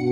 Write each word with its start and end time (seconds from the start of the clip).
Hei! 0.00 0.08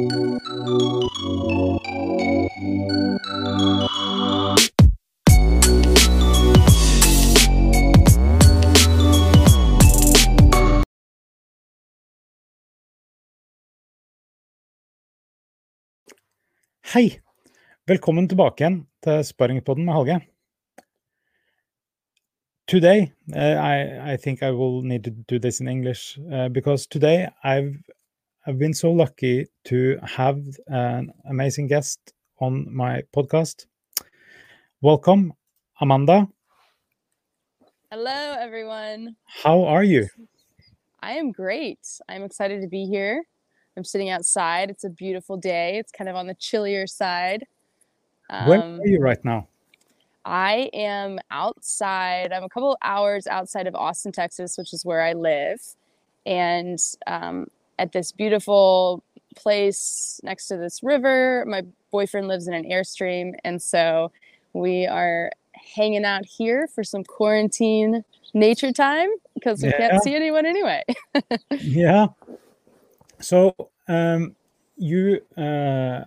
Velkommen 17.86 18.28
tilbake 18.28 18.60
igjen 18.60 18.86
til 19.00 19.24
Sparringpodden 19.24 19.84
med 19.84 19.94
Halge. 19.94 20.20
Today, 22.66 23.08
uh, 23.32 23.56
I, 23.56 24.12
I 24.12 24.16
think 24.16 24.42
I 24.42 24.50
will 24.50 24.82
need 24.82 25.04
to 25.04 25.10
do 25.10 25.38
this 25.38 25.60
in 25.60 25.68
English 25.68 26.18
uh, 26.30 26.48
because 26.48 26.86
today 26.86 27.30
I've 27.42 27.80
I've 28.48 28.58
been 28.58 28.72
so 28.72 28.90
lucky 28.90 29.46
to 29.64 29.98
have 30.02 30.40
an 30.68 31.12
amazing 31.28 31.66
guest 31.66 32.14
on 32.40 32.74
my 32.74 33.02
podcast. 33.14 33.66
Welcome, 34.80 35.34
Amanda. 35.82 36.26
Hello, 37.92 38.36
everyone. 38.40 39.16
How 39.26 39.64
are 39.64 39.84
you? 39.84 40.08
I 41.00 41.12
am 41.12 41.30
great. 41.30 42.00
I'm 42.08 42.22
excited 42.22 42.62
to 42.62 42.68
be 42.68 42.86
here. 42.86 43.22
I'm 43.76 43.84
sitting 43.84 44.08
outside. 44.08 44.70
It's 44.70 44.84
a 44.84 44.88
beautiful 44.88 45.36
day. 45.36 45.76
It's 45.76 45.92
kind 45.92 46.08
of 46.08 46.16
on 46.16 46.26
the 46.26 46.34
chillier 46.34 46.86
side. 46.86 47.44
Where 48.46 48.62
Um, 48.62 48.80
are 48.80 48.86
you 48.86 48.98
right 48.98 49.22
now? 49.26 49.48
I 50.24 50.70
am 50.72 51.18
outside. 51.30 52.32
I'm 52.32 52.44
a 52.44 52.48
couple 52.48 52.78
hours 52.80 53.26
outside 53.26 53.66
of 53.66 53.74
Austin, 53.74 54.10
Texas, 54.10 54.56
which 54.56 54.72
is 54.72 54.86
where 54.86 55.02
I 55.02 55.12
live, 55.12 55.60
and 56.24 56.78
um, 57.06 57.48
at 57.78 57.92
this 57.92 58.12
beautiful 58.12 59.02
place 59.36 60.20
next 60.24 60.48
to 60.48 60.56
this 60.56 60.82
river. 60.82 61.44
My 61.46 61.62
boyfriend 61.90 62.28
lives 62.28 62.48
in 62.48 62.54
an 62.54 62.64
airstream, 62.64 63.32
and 63.44 63.60
so 63.62 64.10
we 64.52 64.86
are 64.86 65.30
hanging 65.74 66.04
out 66.04 66.24
here 66.24 66.66
for 66.66 66.84
some 66.84 67.04
quarantine 67.04 68.04
nature 68.34 68.72
time 68.72 69.08
because 69.34 69.62
we 69.62 69.68
Yeah. 69.68 69.88
can't 69.88 70.02
see 70.02 70.14
anyone 70.14 70.46
anyway. 70.46 70.82
Yeah. 71.60 72.08
So 73.20 73.54
um, 73.88 74.36
you, 74.76 75.20
uh, 75.36 76.04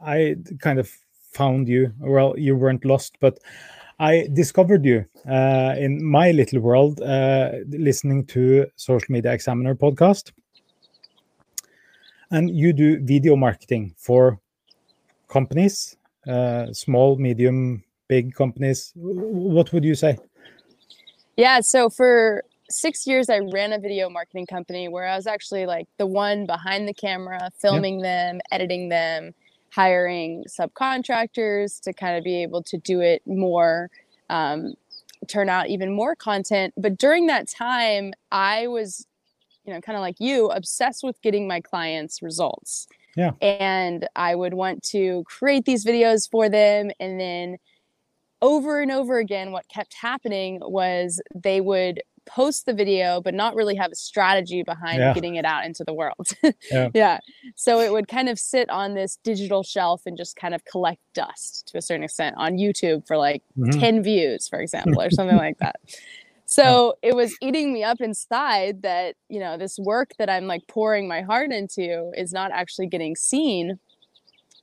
I 0.00 0.36
kind 0.60 0.78
of 0.78 0.90
found 1.32 1.68
you. 1.68 1.92
Well, 2.00 2.34
you 2.38 2.54
weren't 2.56 2.84
lost, 2.84 3.16
but 3.20 3.38
I 3.98 4.28
discovered 4.32 4.84
you 4.84 5.04
uh, 5.28 5.74
in 5.78 6.04
my 6.04 6.32
little 6.32 6.60
world, 6.60 7.00
uh, 7.00 7.52
listening 7.68 8.26
to 8.26 8.66
Social 8.76 9.06
Media 9.10 9.32
Examiner 9.32 9.74
podcast, 9.74 10.32
and 12.30 12.50
you 12.50 12.72
do 12.72 13.00
video 13.00 13.36
marketing 13.36 13.94
for 13.96 14.38
companies, 15.28 15.96
uh, 16.28 16.72
small, 16.72 17.16
medium, 17.16 17.84
big 18.08 18.34
companies. 18.34 18.92
What 18.94 19.72
would 19.72 19.84
you 19.84 19.94
say? 19.94 20.18
Yeah, 21.36 21.60
so 21.60 21.90
for 21.90 22.44
six 22.70 23.06
years, 23.06 23.28
I 23.28 23.40
ran 23.52 23.72
a 23.72 23.78
video 23.78 24.08
marketing 24.08 24.46
company 24.46 24.88
where 24.88 25.06
I 25.06 25.16
was 25.16 25.26
actually 25.26 25.66
like 25.66 25.86
the 25.98 26.06
one 26.06 26.46
behind 26.46 26.88
the 26.88 26.94
camera, 26.94 27.50
filming 27.60 28.00
them, 28.00 28.40
editing 28.50 28.88
them, 28.88 29.34
hiring 29.70 30.44
subcontractors 30.48 31.80
to 31.82 31.92
kind 31.92 32.16
of 32.16 32.24
be 32.24 32.42
able 32.42 32.62
to 32.62 32.78
do 32.78 33.00
it 33.00 33.22
more, 33.26 33.90
um, 34.30 34.74
turn 35.26 35.48
out 35.48 35.68
even 35.68 35.92
more 35.92 36.14
content. 36.14 36.72
But 36.76 36.96
during 36.98 37.26
that 37.26 37.48
time, 37.48 38.12
I 38.30 38.68
was, 38.68 39.06
you 39.64 39.72
know, 39.72 39.80
kind 39.80 39.96
of 39.96 40.00
like 40.02 40.16
you, 40.18 40.46
obsessed 40.48 41.02
with 41.02 41.20
getting 41.22 41.48
my 41.48 41.60
clients 41.60 42.22
results. 42.22 42.86
Yeah. 43.16 43.32
And 43.40 44.08
I 44.16 44.34
would 44.34 44.54
want 44.54 44.82
to 44.90 45.24
create 45.26 45.64
these 45.64 45.84
videos 45.84 46.28
for 46.30 46.48
them 46.48 46.90
and 47.00 47.20
then 47.20 47.56
over 48.42 48.80
and 48.82 48.90
over 48.90 49.18
again, 49.18 49.52
what 49.52 49.68
kept 49.68 49.94
happening 49.94 50.58
was 50.62 51.22
they 51.34 51.60
would 51.60 52.02
post 52.26 52.66
the 52.66 52.72
video, 52.74 53.20
but 53.20 53.32
not 53.34 53.54
really 53.54 53.74
have 53.74 53.92
a 53.92 53.94
strategy 53.94 54.62
behind 54.62 54.98
Yeah. 54.98 55.14
getting 55.14 55.36
it 55.36 55.44
out 55.44 55.64
into 55.64 55.84
the 55.84 55.94
world. 55.94 56.32
Yeah. 56.70 56.88
yeah. 56.94 57.18
So 57.54 57.80
it 57.80 57.92
would 57.92 58.08
kind 58.08 58.28
of 58.28 58.38
sit 58.38 58.68
on 58.70 58.94
this 58.94 59.16
digital 59.22 59.62
shelf 59.62 60.02
and 60.06 60.16
just 60.16 60.34
kind 60.36 60.54
of 60.54 60.64
collect 60.64 61.00
dust 61.14 61.68
to 61.68 61.78
a 61.78 61.82
certain 61.82 62.02
extent 62.04 62.34
on 62.38 62.54
YouTube 62.54 63.06
for 63.06 63.16
like 63.16 63.42
Mhm. 63.58 63.78
10 63.78 64.02
views, 64.02 64.48
for 64.48 64.58
example, 64.60 65.00
or 65.00 65.10
something 65.10 65.36
like 65.36 65.58
that. 65.58 65.76
So 66.54 66.94
it 67.02 67.16
was 67.16 67.36
eating 67.42 67.72
me 67.72 67.82
up 67.82 68.00
inside 68.00 68.82
that, 68.82 69.16
you 69.28 69.40
know, 69.40 69.58
this 69.58 69.76
work 69.76 70.10
that 70.18 70.30
I'm 70.30 70.46
like 70.46 70.62
pouring 70.68 71.08
my 71.08 71.22
heart 71.22 71.50
into 71.50 72.12
is 72.16 72.32
not 72.32 72.52
actually 72.52 72.86
getting 72.86 73.16
seen. 73.16 73.80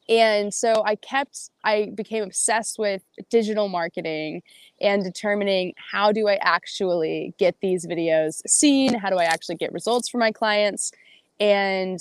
And 0.08 0.54
so 0.54 0.84
I 0.86 0.96
kept, 0.96 1.50
I 1.66 1.92
became 1.94 2.24
obsessed 2.24 2.80
with 2.80 3.02
digital 3.30 3.68
marketing 3.68 4.42
and 4.80 5.04
determining 5.04 5.74
how 5.92 6.14
do 6.14 6.30
I 6.30 6.40
actually 6.42 7.34
get 7.38 7.58
these 7.62 7.86
videos 7.86 8.42
seen? 8.48 8.94
How 8.94 9.10
do 9.10 9.18
I 9.18 9.26
actually 9.26 9.56
get 9.56 9.74
results 9.74 10.08
for 10.08 10.18
my 10.18 10.32
clients? 10.32 10.94
And 11.42 12.00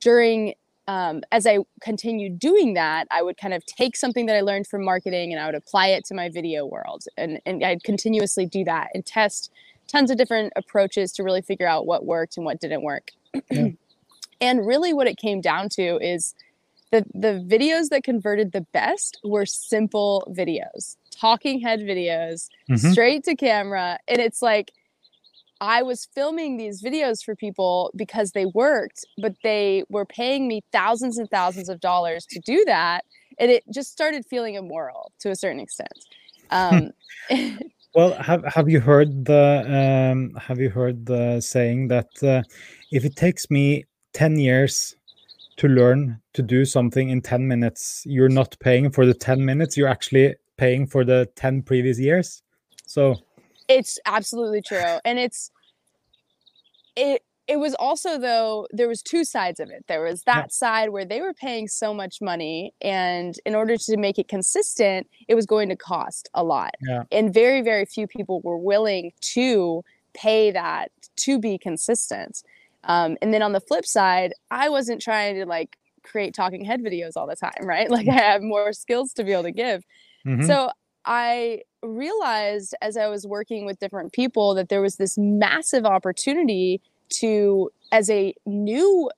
during, 0.00 0.52
um, 0.86 1.22
as 1.32 1.46
I 1.46 1.58
continued 1.80 2.38
doing 2.38 2.74
that, 2.74 3.06
I 3.10 3.22
would 3.22 3.36
kind 3.38 3.54
of 3.54 3.64
take 3.66 3.96
something 3.96 4.26
that 4.26 4.36
I 4.36 4.40
learned 4.42 4.66
from 4.66 4.84
marketing 4.84 5.32
and 5.32 5.40
I 5.40 5.46
would 5.46 5.54
apply 5.54 5.88
it 5.88 6.04
to 6.06 6.14
my 6.14 6.28
video 6.28 6.66
world. 6.66 7.04
And, 7.16 7.40
and 7.46 7.64
I'd 7.64 7.82
continuously 7.84 8.46
do 8.46 8.64
that 8.64 8.88
and 8.94 9.04
test 9.04 9.50
tons 9.88 10.10
of 10.10 10.16
different 10.16 10.52
approaches 10.56 11.12
to 11.12 11.22
really 11.22 11.42
figure 11.42 11.66
out 11.66 11.86
what 11.86 12.04
worked 12.04 12.36
and 12.36 12.44
what 12.44 12.60
didn't 12.60 12.82
work. 12.82 13.10
Yeah. 13.50 13.68
and 14.40 14.66
really, 14.66 14.92
what 14.92 15.06
it 15.06 15.16
came 15.16 15.40
down 15.40 15.68
to 15.70 15.98
is 15.98 16.34
the, 16.90 17.04
the 17.14 17.44
videos 17.46 17.88
that 17.88 18.04
converted 18.04 18.52
the 18.52 18.66
best 18.72 19.18
were 19.24 19.46
simple 19.46 20.30
videos, 20.36 20.96
talking 21.10 21.60
head 21.60 21.80
videos, 21.80 22.48
Mhm. 22.70 22.92
straight 22.92 23.24
to 23.24 23.34
camera. 23.34 23.98
And 24.06 24.20
it's 24.20 24.42
like, 24.42 24.72
I 25.64 25.82
was 25.82 26.06
filming 26.14 26.58
these 26.58 26.82
videos 26.82 27.24
for 27.24 27.34
people 27.34 27.90
because 27.96 28.32
they 28.32 28.44
worked, 28.44 29.04
but 29.22 29.34
they 29.42 29.84
were 29.88 30.04
paying 30.04 30.46
me 30.46 30.60
thousands 30.72 31.16
and 31.16 31.28
thousands 31.30 31.70
of 31.70 31.80
dollars 31.80 32.26
to 32.30 32.40
do 32.40 32.62
that. 32.66 33.04
And 33.38 33.50
it 33.50 33.64
just 33.72 33.90
started 33.90 34.26
feeling 34.28 34.56
immoral 34.56 35.12
to 35.20 35.30
a 35.30 35.36
certain 35.36 35.60
extent. 35.60 35.98
Um, 36.50 36.90
Well, 37.94 38.14
have 38.14 38.44
have 38.46 38.68
you 38.68 38.80
heard 38.80 39.24
the 39.24 39.62
um, 40.12 40.34
have 40.34 40.58
you 40.58 40.68
heard 40.68 41.06
the 41.06 41.40
saying 41.40 41.88
that 41.88 42.10
uh, 42.24 42.42
if 42.90 43.04
it 43.04 43.14
takes 43.14 43.48
me 43.50 43.84
ten 44.12 44.36
years 44.36 44.96
to 45.58 45.68
learn 45.68 46.20
to 46.32 46.42
do 46.42 46.64
something 46.64 47.10
in 47.10 47.22
ten 47.22 47.46
minutes, 47.46 48.02
you're 48.04 48.28
not 48.28 48.56
paying 48.58 48.90
for 48.90 49.06
the 49.06 49.14
ten 49.14 49.44
minutes. 49.44 49.76
You're 49.76 49.86
actually 49.86 50.34
paying 50.56 50.88
for 50.88 51.04
the 51.04 51.28
ten 51.36 51.62
previous 51.62 52.00
years. 52.00 52.42
So 52.84 53.14
it's 53.68 53.98
absolutely 54.06 54.60
true 54.62 54.98
and 55.04 55.18
it's 55.18 55.50
it 56.96 57.22
it 57.46 57.58
was 57.58 57.74
also 57.74 58.16
though 58.18 58.66
there 58.70 58.88
was 58.88 59.02
two 59.02 59.22
sides 59.22 59.60
of 59.60 59.68
it. 59.68 59.84
There 59.86 60.02
was 60.02 60.22
Yeah. 60.26 60.34
that 60.36 60.52
side 60.52 60.88
where 60.90 61.04
they 61.04 61.20
were 61.20 61.34
paying 61.34 61.68
so 61.68 61.92
much 61.92 62.22
money 62.22 62.72
and 62.80 63.38
in 63.44 63.54
order 63.54 63.76
to 63.76 63.96
make 63.98 64.18
it 64.18 64.28
consistent 64.28 65.06
it 65.28 65.34
was 65.34 65.44
going 65.44 65.68
to 65.68 65.76
cost 65.76 66.28
a 66.34 66.42
lot. 66.42 66.74
Yeah. 66.80 67.02
and 67.12 67.34
very 67.34 67.60
very 67.60 67.84
few 67.84 68.06
people 68.06 68.40
were 68.42 68.56
willing 68.56 69.12
to 69.34 69.84
pay 70.14 70.50
that 70.52 70.90
to 71.16 71.38
be 71.38 71.58
consistent. 71.58 72.42
Um, 72.84 73.16
and 73.22 73.32
then 73.34 73.42
on 73.42 73.52
the 73.52 73.60
flip 73.60 73.84
side 73.86 74.32
i 74.50 74.68
wasn't 74.68 75.00
trying 75.02 75.34
to 75.36 75.44
like 75.46 75.76
create 76.02 76.34
talking 76.34 76.64
head 76.64 76.80
videos 76.82 77.12
all 77.16 77.26
the 77.26 77.36
time 77.36 77.52
right? 77.62 77.90
Like 77.96 78.08
i 78.08 78.12
have 78.12 78.42
more 78.42 78.72
skills 78.72 79.12
to 79.14 79.24
be 79.24 79.32
able 79.32 79.42
to 79.44 79.52
give. 79.52 79.84
Mhm, 80.26 80.46
so 80.46 80.70
I 81.04 81.62
realized 81.84 82.74
as 82.82 82.96
I 82.96 83.08
was 83.08 83.26
working 83.26 83.64
with 83.66 83.78
different 83.78 84.12
people 84.12 84.54
that 84.54 84.68
there 84.68 84.80
was 84.82 84.96
this 84.96 85.16
massive 85.18 85.84
opportunity 85.84 86.80
to, 87.20 87.70
as 87.92 88.10
a 88.10 88.34
new, 88.46 89.10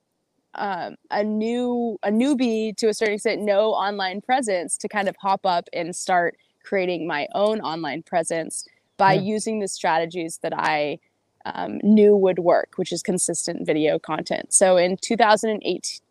um, 0.55 0.95
a 1.11 1.23
new, 1.23 1.97
a 2.03 2.09
newbie 2.09 2.75
to 2.77 2.87
a 2.87 2.93
certain 2.93 3.15
extent, 3.15 3.41
no 3.41 3.71
online 3.71 4.21
presence, 4.21 4.77
to 4.77 4.87
kind 4.87 5.07
of 5.07 5.15
hop 5.17 5.45
up 5.45 5.67
and 5.73 5.95
start 5.95 6.37
creating 6.63 7.07
my 7.07 7.27
own 7.33 7.61
online 7.61 8.03
presence 8.03 8.65
by 8.97 9.13
Yeah. 9.13 9.21
using 9.21 9.59
the 9.59 9.67
strategies 9.67 10.39
that 10.39 10.53
I 10.55 10.99
um, 11.45 11.79
knew 11.83 12.15
would 12.15 12.39
work, 12.39 12.73
which 12.75 12.91
is 12.91 13.01
consistent 13.01 13.65
video 13.65 13.97
content. 13.99 14.53
So 14.53 14.75
in 14.75 14.97
2008, 14.97 16.01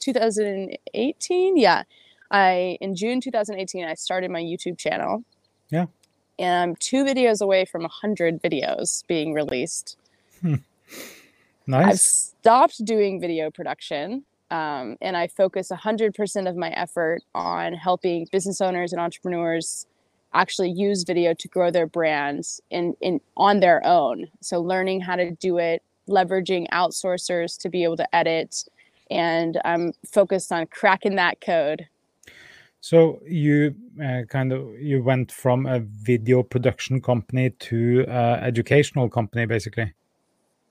2018, 0.00 1.56
yeah, 1.56 1.84
I 2.30 2.78
in 2.80 2.94
June 2.96 3.20
2018 3.20 3.84
I 3.84 3.94
started 3.94 4.30
my 4.30 4.42
YouTube 4.42 4.78
channel. 4.78 5.22
Yeah. 5.72 5.86
And 6.38 6.70
I'm 6.70 6.76
two 6.76 7.04
videos 7.04 7.40
away 7.40 7.64
from 7.64 7.82
100 7.82 8.40
videos 8.40 9.04
being 9.08 9.32
released. 9.32 9.96
Nice. 11.66 11.86
I've 11.86 12.00
stopped 12.00 12.84
doing 12.84 13.20
video 13.20 13.50
production 13.50 14.24
um, 14.50 14.96
and 15.00 15.16
I 15.16 15.28
focus 15.28 15.70
100% 15.70 16.48
of 16.48 16.56
my 16.56 16.70
effort 16.70 17.22
on 17.34 17.72
helping 17.72 18.26
business 18.32 18.60
owners 18.60 18.92
and 18.92 19.00
entrepreneurs 19.00 19.86
actually 20.34 20.70
use 20.70 21.04
video 21.04 21.34
to 21.34 21.48
grow 21.48 21.70
their 21.70 21.86
brands 21.86 22.60
in, 22.70 22.96
in 23.00 23.20
on 23.36 23.60
their 23.60 23.84
own. 23.86 24.26
So 24.40 24.60
learning 24.60 25.02
how 25.02 25.16
to 25.16 25.30
do 25.30 25.58
it, 25.58 25.82
leveraging 26.08 26.68
outsourcers 26.70 27.56
to 27.60 27.68
be 27.68 27.84
able 27.84 27.96
to 27.98 28.14
edit 28.14 28.64
and 29.10 29.60
I'm 29.64 29.92
focused 30.10 30.50
on 30.52 30.66
cracking 30.66 31.16
that 31.16 31.40
code. 31.40 31.86
So 32.82 33.20
you 33.24 33.76
uh, 34.04 34.22
kind 34.28 34.52
of 34.52 34.74
you 34.80 35.04
went 35.04 35.30
from 35.30 35.66
a 35.66 35.78
video 35.78 36.42
production 36.42 37.00
company 37.00 37.50
to 37.50 38.04
uh, 38.08 38.40
educational 38.42 39.08
company, 39.08 39.46
basically. 39.46 39.92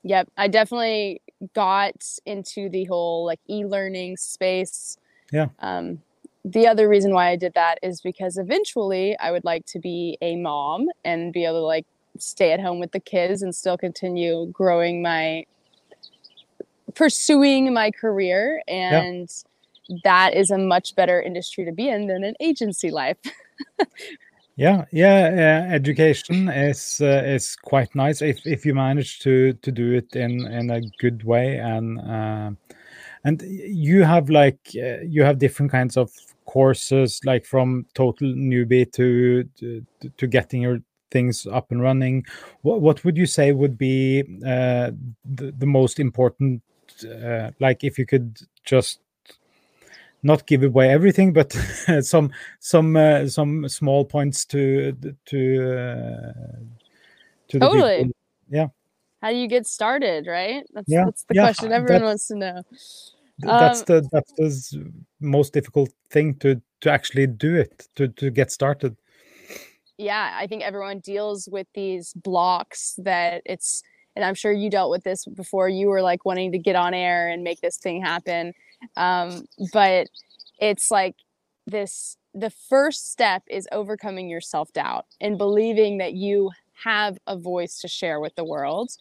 Yep, 0.04 0.28
I 0.36 0.50
definitely 0.50 1.22
got 1.56 2.04
into 2.26 2.68
the 2.68 2.84
whole 2.84 3.26
like 3.26 3.40
e-learning 3.50 4.18
space. 4.18 4.98
Yeah. 5.32 5.48
Um, 5.60 6.02
the 6.44 6.68
other 6.68 6.90
reason 6.90 7.14
why 7.14 7.30
I 7.30 7.38
did 7.38 7.54
that 7.54 7.80
is 7.82 8.02
because 8.02 8.38
eventually 8.38 9.18
I 9.18 9.32
would 9.32 9.46
like 9.46 9.66
to 9.68 9.80
be 9.80 10.18
a 10.22 10.36
mom 10.36 10.88
and 11.06 11.32
be 11.32 11.46
able 11.46 11.62
to 11.62 11.66
like 11.66 11.86
stay 12.18 12.52
at 12.52 12.60
home 12.60 12.82
with 12.82 12.92
the 12.92 13.00
kids 13.00 13.42
and 13.42 13.56
still 13.56 13.78
continue 13.78 14.48
growing 14.48 15.02
my 15.02 15.46
pursuing 16.94 17.74
my 17.74 17.90
career 17.90 18.62
and 18.68 19.30
yeah. 19.30 19.51
That 20.04 20.34
is 20.34 20.52
a 20.52 20.58
much 20.58 20.96
better 20.96 21.22
industry 21.22 21.66
to 21.66 21.72
be 21.72 21.90
in 21.90 22.08
than 22.08 22.24
an 22.24 22.36
agency 22.40 22.92
life. 22.92 23.18
Yeah 24.58 24.86
yeah 24.92 25.64
uh, 25.70 25.74
education 25.74 26.50
is 26.50 27.00
uh, 27.02 27.24
is 27.26 27.56
quite 27.56 27.96
nice 27.96 28.22
if 28.22 28.46
if 28.46 28.66
you 28.66 28.76
manage 28.76 29.20
to 29.20 29.54
to 29.54 29.72
do 29.72 29.94
it 29.94 30.14
in 30.16 30.46
in 30.46 30.70
a 30.70 30.82
good 31.00 31.24
way 31.24 31.58
and 31.58 32.00
uh, 32.00 32.52
and 33.24 33.42
you 33.42 34.04
have 34.04 34.30
like 34.30 34.60
uh, 34.76 35.00
you 35.02 35.24
have 35.24 35.40
different 35.40 35.72
kinds 35.72 35.96
of 35.96 36.12
courses 36.46 37.22
like 37.24 37.46
from 37.46 37.86
total 37.94 38.28
newbie 38.28 38.92
to 38.92 39.44
to, 39.58 39.86
to 40.18 40.28
getting 40.28 40.62
your 40.62 40.80
things 41.12 41.46
up 41.46 41.72
and 41.72 41.82
running. 41.82 42.26
What, 42.62 42.82
what 42.82 43.04
would 43.04 43.18
you 43.18 43.26
say 43.26 43.52
would 43.52 43.78
be 43.78 44.22
uh, 44.46 44.92
the, 45.26 45.52
the 45.58 45.66
most 45.66 46.00
important 46.00 46.62
uh, 47.04 47.52
like 47.60 47.84
if 47.84 47.98
you 47.98 48.06
could 48.06 48.40
just 48.64 49.00
not 50.24 50.46
give 50.46 50.64
away 50.64 50.90
everything 50.90 51.34
but 51.34 51.52
some 52.02 52.32
some 52.60 52.96
uh, 52.96 53.28
some 53.28 53.68
small 53.68 54.06
points 54.06 54.46
to 54.46 54.94
to 55.26 55.72
uh, 55.72 56.34
to 57.48 57.60
totally. 57.60 58.12
yeah. 58.50 58.68
How 59.22 59.30
do 59.30 59.36
you 59.36 59.48
get 59.48 59.68
started 59.68 60.28
right? 60.28 60.64
That's 60.74 60.90
yeah. 60.90 61.06
that's 61.06 61.24
the 61.24 61.36
yeah, 61.36 61.44
question 61.44 61.72
everyone 61.72 62.04
wants 62.04 62.28
to 62.28 62.36
know. 62.36 62.64
that's 63.40 63.80
um, 63.82 63.86
the 63.88 64.10
that's 64.12 64.34
the 64.72 64.92
most 65.20 65.54
difficult 65.54 65.92
thing 66.10 66.36
to 66.36 66.62
to 66.82 66.92
actually 66.92 67.28
do 67.28 67.56
it 67.56 67.88
to 67.96 68.08
to 68.08 68.30
get 68.30 68.52
started. 68.52 68.96
Yeah 69.98 70.36
i 70.40 70.48
think 70.48 70.64
everyone 70.64 71.00
deals 71.00 71.48
with 71.52 71.68
these 71.76 72.14
blocks 72.14 72.96
that 72.98 73.44
it's 73.46 73.84
and 74.16 74.26
i'm 74.26 74.34
sure 74.34 74.52
you 74.52 74.68
dealt 74.68 74.90
with 74.90 75.04
this 75.04 75.26
before 75.26 75.70
you 75.70 75.90
were 75.90 76.02
like 76.02 76.26
wanting 76.26 76.52
to 76.52 76.58
get 76.58 76.76
on 76.76 76.96
air 76.96 77.30
and 77.30 77.44
make 77.44 77.62
this 77.62 77.78
thing 77.78 78.02
happen 78.02 78.54
um, 78.98 79.46
but 79.74 80.08
it's 80.60 80.92
like 80.92 81.16
this 81.68 82.18
the 82.34 82.50
first 82.50 83.12
step 83.12 83.44
is 83.50 83.68
overcoming 83.72 84.30
your 84.30 84.42
self-doubt 84.42 85.06
and 85.20 85.38
believing 85.38 85.98
that 85.98 86.14
you 86.14 86.50
have 86.74 87.18
a 87.28 87.38
voice 87.38 87.80
to 87.80 87.88
share 87.88 88.20
with 88.20 88.34
the 88.36 88.44
world 88.44 88.92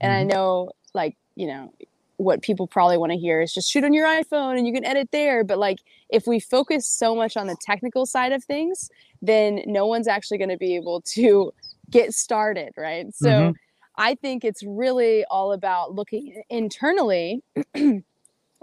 and 0.00 0.10
mm-hmm. 0.10 0.20
i 0.20 0.34
know 0.34 0.70
like 0.92 1.16
you 1.36 1.46
know 1.46 1.72
what 2.20 2.42
people 2.42 2.66
probably 2.66 2.98
want 2.98 3.10
to 3.10 3.16
hear 3.16 3.40
is 3.40 3.54
just 3.54 3.70
shoot 3.70 3.82
on 3.82 3.94
your 3.94 4.06
iPhone 4.06 4.58
and 4.58 4.66
you 4.66 4.74
can 4.74 4.84
edit 4.84 5.08
there. 5.10 5.42
But 5.42 5.58
like 5.58 5.78
if 6.10 6.26
we 6.26 6.38
focus 6.38 6.86
so 6.86 7.14
much 7.14 7.34
on 7.34 7.46
the 7.46 7.56
technical 7.62 8.04
side 8.04 8.32
of 8.32 8.44
things, 8.44 8.90
then 9.22 9.62
no 9.66 9.86
one's 9.86 10.06
actually 10.06 10.36
going 10.36 10.50
to 10.50 10.58
be 10.58 10.76
able 10.76 11.00
to 11.14 11.50
get 11.88 12.12
started, 12.14 12.72
right? 12.76 13.06
So 13.14 13.28
mm-hmm. 13.28 13.52
I 13.96 14.16
think 14.16 14.44
it's 14.44 14.62
really 14.62 15.24
all 15.30 15.52
about 15.52 15.94
looking 15.94 16.42
internally, 16.50 17.42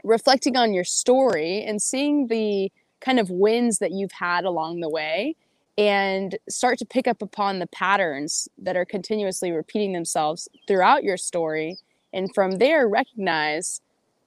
reflecting 0.07 0.55
on 0.55 0.73
your 0.73 0.83
story 0.83 1.63
and 1.63 1.81
seeing 1.81 2.27
the 2.27 2.71
kind 3.01 3.19
of 3.19 3.29
wins 3.29 3.79
that 3.79 3.91
you've 3.91 4.11
had 4.11 4.45
along 4.45 4.79
the 4.79 4.89
way 4.89 5.35
and 5.77 6.37
start 6.49 6.79
to 6.79 6.85
pick 6.85 7.07
up 7.07 7.21
upon 7.21 7.59
the 7.59 7.67
patterns 7.67 8.47
that 8.57 8.75
are 8.75 8.85
continuously 8.85 9.51
repeating 9.51 9.93
themselves 9.93 10.47
throughout 10.67 11.03
your 11.03 11.17
story 11.17 11.77
and 12.13 12.33
from 12.33 12.53
there 12.53 12.87
recognize 12.87 13.81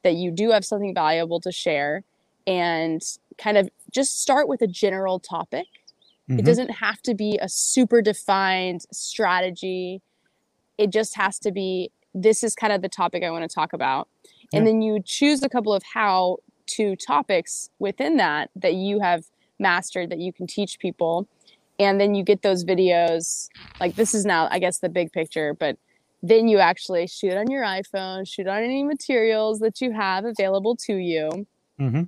that 0.04 0.14
you 0.14 0.30
do 0.30 0.50
have 0.50 0.64
something 0.64 0.94
valuable 0.94 1.40
to 1.40 1.50
share 1.50 2.04
and 2.46 3.02
kind 3.38 3.58
of 3.58 3.68
just 3.90 4.22
start 4.22 4.48
with 4.48 4.62
a 4.62 4.66
general 4.66 5.18
topic. 5.18 5.66
Mm-hmm. 6.28 6.38
it 6.38 6.44
doesn't 6.44 6.70
have 6.70 7.02
to 7.02 7.14
be 7.14 7.38
a 7.42 7.48
super 7.48 8.00
defined 8.00 8.82
strategy. 8.92 10.00
It 10.78 10.90
just 10.90 11.16
has 11.16 11.38
to 11.40 11.50
be 11.50 11.90
this 12.14 12.42
is 12.42 12.54
kind 12.54 12.72
of 12.72 12.82
the 12.82 12.88
topic 12.88 13.22
i 13.22 13.30
want 13.30 13.48
to 13.48 13.54
talk 13.54 13.72
about 13.72 14.08
yeah. 14.52 14.58
and 14.58 14.66
then 14.66 14.82
you 14.82 15.00
choose 15.04 15.42
a 15.42 15.48
couple 15.48 15.72
of 15.72 15.82
how 15.82 16.38
to 16.66 16.96
topics 16.96 17.70
within 17.78 18.16
that 18.16 18.50
that 18.54 18.74
you 18.74 19.00
have 19.00 19.24
mastered 19.58 20.10
that 20.10 20.18
you 20.18 20.32
can 20.32 20.46
teach 20.46 20.78
people 20.78 21.26
and 21.78 22.00
then 22.00 22.14
you 22.14 22.22
get 22.22 22.42
those 22.42 22.64
videos 22.64 23.48
like 23.80 23.94
this 23.96 24.14
is 24.14 24.24
now 24.24 24.48
i 24.50 24.58
guess 24.58 24.78
the 24.78 24.88
big 24.88 25.12
picture 25.12 25.54
but 25.54 25.76
then 26.22 26.48
you 26.48 26.58
actually 26.58 27.06
shoot 27.06 27.34
on 27.34 27.50
your 27.50 27.64
iPhone, 27.64 28.28
shoot 28.28 28.46
on 28.46 28.62
any 28.62 28.82
materials 28.82 29.60
that 29.60 29.80
you 29.80 29.92
have 29.92 30.24
available 30.24 30.76
to 30.76 30.94
you. 30.96 31.46
Mm-hmm. 31.78 32.02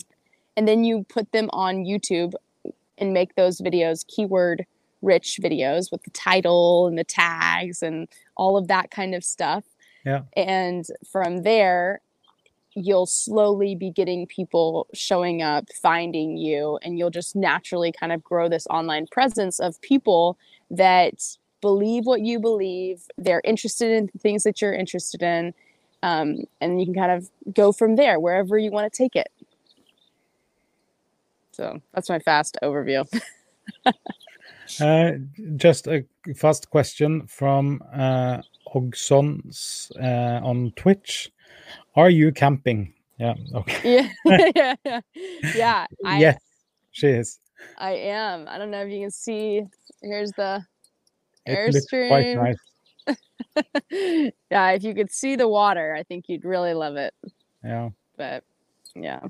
And 0.57 0.69
then 0.69 0.85
you 0.85 1.05
put 1.09 1.33
them 1.33 1.49
on 1.53 1.85
YouTube 1.85 2.35
and 2.99 3.13
make 3.13 3.35
those 3.37 3.61
videos 3.61 4.07
keyword 4.07 4.67
rich 5.01 5.41
videos 5.43 5.91
with 5.91 6.03
the 6.03 6.11
title 6.11 6.87
and 6.87 6.99
the 6.99 7.05
tags 7.05 7.83
and 7.83 8.07
all 8.37 8.57
of 8.57 8.69
that 8.69 8.91
kind 8.91 9.15
of 9.15 9.25
stuff. 9.25 9.65
Yeah. 10.05 10.23
And 10.37 10.85
from 11.11 11.43
there, 11.43 12.01
you'll 12.75 13.07
slowly 13.07 13.75
be 13.75 13.91
getting 13.91 14.27
people 14.27 14.87
showing 14.95 15.43
up, 15.43 15.67
finding 15.73 16.37
you, 16.37 16.79
and 16.83 16.99
you'll 16.99 17.11
just 17.11 17.37
naturally 17.37 17.93
kind 17.93 18.13
of 18.13 18.23
grow 18.23 18.49
this 18.49 18.67
online 18.69 19.07
presence 19.07 19.61
of 19.61 19.81
people 19.81 20.39
that 20.71 21.37
believe 21.61 22.07
what 22.07 22.21
you 22.21 22.41
believe. 22.41 23.03
They're 23.19 23.43
interested 23.45 23.91
in 23.91 24.09
things 24.19 24.45
that 24.45 24.61
you're 24.61 24.75
interested 24.75 25.23
in. 25.23 25.55
Um, 26.03 26.45
and 26.61 26.81
you 26.81 26.87
can 26.87 26.95
kind 26.95 27.13
of 27.13 27.31
go 27.55 27.71
from 27.71 27.95
there 27.95 28.19
wherever 28.19 28.59
you 28.59 28.71
want 28.71 28.93
to 28.93 28.97
take 28.97 29.15
it. 29.15 29.31
So 31.53 31.81
that's 31.95 32.09
my 32.09 32.19
fast 32.19 32.59
overview. 32.63 33.07
uh, 34.81 35.13
just 35.57 35.87
a 35.87 36.05
fast 36.35 36.71
question 36.71 37.27
from 37.27 37.83
uh, 37.93 38.39
Ogsons 38.75 39.93
uh, 40.03 40.45
on 40.45 40.73
Twitch. 40.77 41.31
Are 41.95 42.11
you 42.11 42.33
camping? 42.33 42.95
Yeah. 43.19 43.35
Okay. 43.55 44.09
yeah. 44.25 44.49
yeah. 44.57 44.75
Yeah. 44.85 45.01
yeah 45.55 45.87
I, 46.05 46.19
yes, 46.19 46.41
she 46.91 47.09
is. 47.09 47.39
I 47.79 47.93
am. 47.93 48.49
I 48.49 48.59
don't 48.59 48.71
know 48.71 48.85
if 48.85 48.91
you 48.91 49.01
can 49.01 49.11
see. 49.11 49.63
Here's 50.03 50.33
the 50.33 50.65
Airstream. 51.47 52.09
quite 52.09 52.35
nice. 52.37 52.57
yeah, 54.51 54.71
if 54.71 54.85
you 54.85 54.95
could 54.95 55.11
see 55.11 55.37
the 55.37 55.49
water, 55.49 55.95
I 55.95 56.03
think 56.03 56.25
you'd 56.29 56.45
really 56.45 56.75
love 56.75 56.97
it. 56.97 57.15
Yeah. 57.65 57.91
But 58.17 58.45
yeah. 58.95 59.21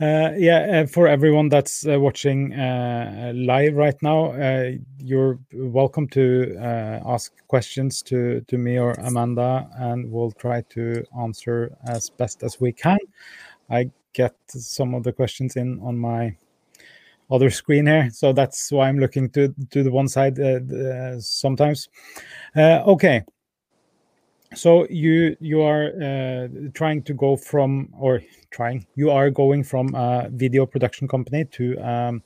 Uh, 0.00 0.30
yeah, 0.36 0.82
uh, 0.82 0.86
for 0.86 1.08
everyone 1.08 1.48
that's 1.48 1.84
uh, 1.84 1.98
watching 1.98 2.52
uh, 2.54 3.32
live 3.34 3.74
right 3.74 4.00
now, 4.00 4.26
uh, 4.26 4.70
you're 4.98 5.40
welcome 5.52 6.06
to 6.06 6.56
uh, 6.60 7.00
ask 7.04 7.32
questions 7.48 8.00
to, 8.00 8.40
to 8.42 8.56
me 8.56 8.78
or 8.78 8.92
Amanda, 8.92 9.68
and 9.74 10.08
we'll 10.08 10.30
try 10.30 10.62
to 10.68 11.04
answer 11.20 11.76
as 11.88 12.10
best 12.10 12.44
as 12.44 12.60
we 12.60 12.72
can. 12.72 12.98
I 13.70 13.90
get 14.12 14.36
some 14.46 14.94
of 14.94 15.02
the 15.02 15.12
questions 15.12 15.56
in 15.56 15.80
on 15.80 15.98
my 15.98 16.36
other 17.30 17.50
screen 17.50 17.86
here 17.86 18.08
so 18.10 18.32
that's 18.32 18.72
why 18.72 18.88
i'm 18.88 18.98
looking 18.98 19.28
to 19.28 19.54
to 19.70 19.82
the 19.82 19.90
one 19.90 20.08
side 20.08 20.34
sometimes 21.22 21.90
okay 22.56 23.22
so 24.54 24.86
you 24.88 25.36
you 25.40 25.62
are 25.62 25.92
uh, 26.02 26.48
trying 26.74 27.02
to 27.02 27.14
go 27.14 27.36
from 27.36 27.88
or 27.98 28.22
trying 28.50 28.86
you 28.94 29.10
are 29.10 29.30
going 29.30 29.62
from 29.62 29.94
a 29.94 30.28
video 30.30 30.64
production 30.66 31.06
company 31.06 31.44
to 31.44 31.76
um, 31.78 32.22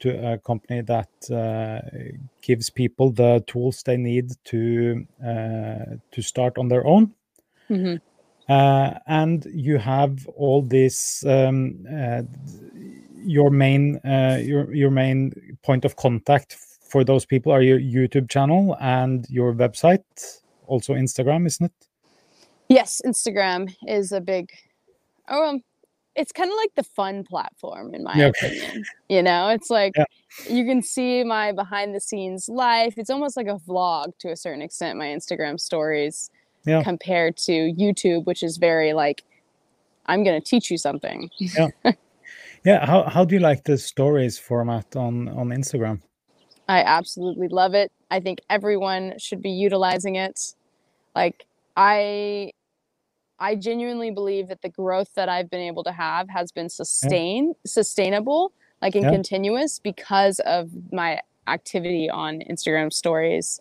to 0.00 0.32
a 0.32 0.38
company 0.38 0.80
that 0.80 1.08
uh, 1.30 1.80
gives 2.40 2.70
people 2.70 3.10
the 3.10 3.42
tools 3.46 3.82
they 3.82 3.96
need 3.96 4.32
to 4.44 5.06
uh, 5.22 5.96
to 6.10 6.22
start 6.22 6.56
on 6.56 6.68
their 6.68 6.86
own 6.86 7.12
mm-hmm. 7.68 7.96
and 9.06 9.46
you 9.52 9.76
have 9.76 10.26
all 10.36 10.62
this 10.62 11.24
um, 11.26 11.86
your 13.16 13.50
main 13.50 13.96
uh, 14.04 14.38
your 14.40 14.74
your 14.74 14.90
main 14.90 15.32
point 15.62 15.84
of 15.84 15.96
contact 15.96 16.56
for 16.88 17.04
those 17.04 17.24
people 17.26 17.52
are 17.52 17.62
your 17.62 17.78
YouTube 17.78 18.28
channel 18.28 18.76
and 18.80 19.26
your 19.28 19.52
website, 19.52 20.40
also 20.68 20.94
Instagram, 20.94 21.46
isn't 21.46 21.66
it? 21.66 21.88
Yes, 22.68 23.00
Instagram 23.04 23.74
is 23.86 24.12
a 24.12 24.20
big. 24.20 24.50
Oh, 25.28 25.48
um, 25.48 25.62
it's 26.14 26.32
kind 26.32 26.50
of 26.50 26.56
like 26.56 26.74
the 26.74 26.82
fun 26.82 27.24
platform, 27.24 27.94
in 27.94 28.04
my 28.04 28.14
yeah. 28.14 28.26
opinion. 28.26 28.84
You 29.08 29.22
know, 29.22 29.48
it's 29.48 29.70
like 29.70 29.92
yeah. 29.96 30.04
you 30.48 30.64
can 30.64 30.82
see 30.82 31.24
my 31.24 31.52
behind 31.52 31.94
the 31.94 32.00
scenes 32.00 32.48
life. 32.48 32.94
It's 32.96 33.10
almost 33.10 33.36
like 33.36 33.46
a 33.46 33.56
vlog 33.56 34.12
to 34.18 34.30
a 34.30 34.36
certain 34.36 34.62
extent. 34.62 34.98
My 34.98 35.06
Instagram 35.06 35.58
stories, 35.58 36.30
yeah. 36.66 36.82
compared 36.82 37.36
to 37.38 37.52
YouTube, 37.52 38.26
which 38.26 38.42
is 38.42 38.58
very 38.58 38.92
like 38.92 39.22
I'm 40.08 40.24
going 40.24 40.40
to 40.40 40.46
teach 40.46 40.70
you 40.70 40.78
something. 40.78 41.30
yeah. 41.38 41.68
Yeah. 42.64 42.84
How, 42.84 43.04
how 43.04 43.24
do 43.24 43.34
you 43.34 43.40
like 43.40 43.64
the 43.64 43.78
stories 43.78 44.38
format 44.38 44.96
on, 44.96 45.28
on 45.28 45.48
Instagram? 45.48 46.00
I 46.68 46.82
absolutely 46.82 47.48
love 47.48 47.74
it. 47.74 47.92
I 48.10 48.20
think 48.20 48.40
everyone 48.50 49.14
should 49.18 49.40
be 49.40 49.50
utilizing 49.50 50.16
it. 50.16 50.54
Like 51.18 51.46
I 51.76 52.52
I 53.40 53.56
genuinely 53.56 54.12
believe 54.12 54.46
that 54.48 54.62
the 54.62 54.68
growth 54.68 55.10
that 55.16 55.28
I've 55.28 55.50
been 55.50 55.60
able 55.60 55.82
to 55.84 55.90
have 55.92 56.28
has 56.28 56.52
been 56.52 56.68
sustained, 56.68 57.48
yeah. 57.48 57.68
sustainable, 57.68 58.52
like 58.80 58.94
and 58.94 59.04
yeah. 59.04 59.10
continuous 59.10 59.80
because 59.80 60.38
of 60.40 60.70
my 60.92 61.20
activity 61.48 62.08
on 62.08 62.40
Instagram 62.48 62.92
stories. 62.92 63.60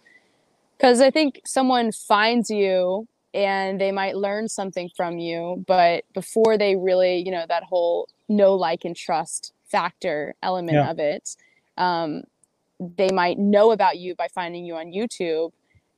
Cuz 0.78 1.02
I 1.02 1.10
think 1.10 1.42
someone 1.46 1.92
finds 1.92 2.52
you 2.52 3.08
and 3.34 3.82
they 3.82 3.92
might 3.92 4.16
learn 4.16 4.48
something 4.48 4.92
from 4.96 5.18
you, 5.18 5.64
but 5.66 6.04
before 6.14 6.60
they 6.60 6.76
really, 6.76 7.18
you 7.26 7.32
know, 7.32 7.46
that 7.50 7.64
whole 7.64 8.08
know 8.30 8.54
like 8.54 8.86
and 8.86 8.96
trust 8.96 9.52
factor 9.66 10.36
element 10.44 10.78
yeah. 10.78 10.92
of 10.92 11.00
it, 11.00 11.36
um, 11.78 12.24
they 12.80 13.10
might 13.10 13.40
know 13.40 13.72
about 13.72 13.98
you 13.98 14.14
by 14.14 14.28
finding 14.28 14.64
you 14.64 14.76
on 14.76 14.88
YouTube. 14.92 15.52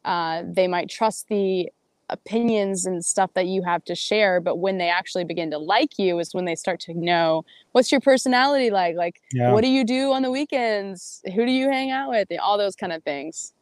Uh, 0.06 0.44
they 0.46 0.68
might 0.68 0.90
trust 0.90 1.28
the 1.28 1.70
opinions 2.10 2.86
and 2.86 3.06
stuff 3.06 3.32
that 3.36 3.46
you 3.46 3.62
have 3.62 3.84
to 3.84 3.96
share 3.96 4.42
but 4.42 4.58
when 4.58 4.78
they 4.78 4.90
actually 4.90 5.24
begin 5.24 5.52
to 5.52 5.58
like 5.58 6.00
you 6.00 6.18
is 6.20 6.34
when 6.34 6.46
they 6.46 6.56
start 6.56 6.80
to 6.80 6.94
know 6.94 7.46
what's 7.72 7.92
your 7.92 8.02
personality 8.02 8.72
like? 8.72 8.96
Like 8.96 9.22
yeah. 9.32 9.52
what 9.52 9.62
do 9.62 9.70
you 9.70 9.84
do 9.84 10.12
on 10.12 10.24
the 10.24 10.32
weekends? 10.32 11.22
Who 11.36 11.46
do 11.46 11.52
you 11.52 11.70
hang 11.70 11.92
out 11.92 12.10
with? 12.10 12.28
All 12.42 12.58
those 12.58 12.76
kind 12.76 12.92
of 12.92 13.04
things. 13.04 13.54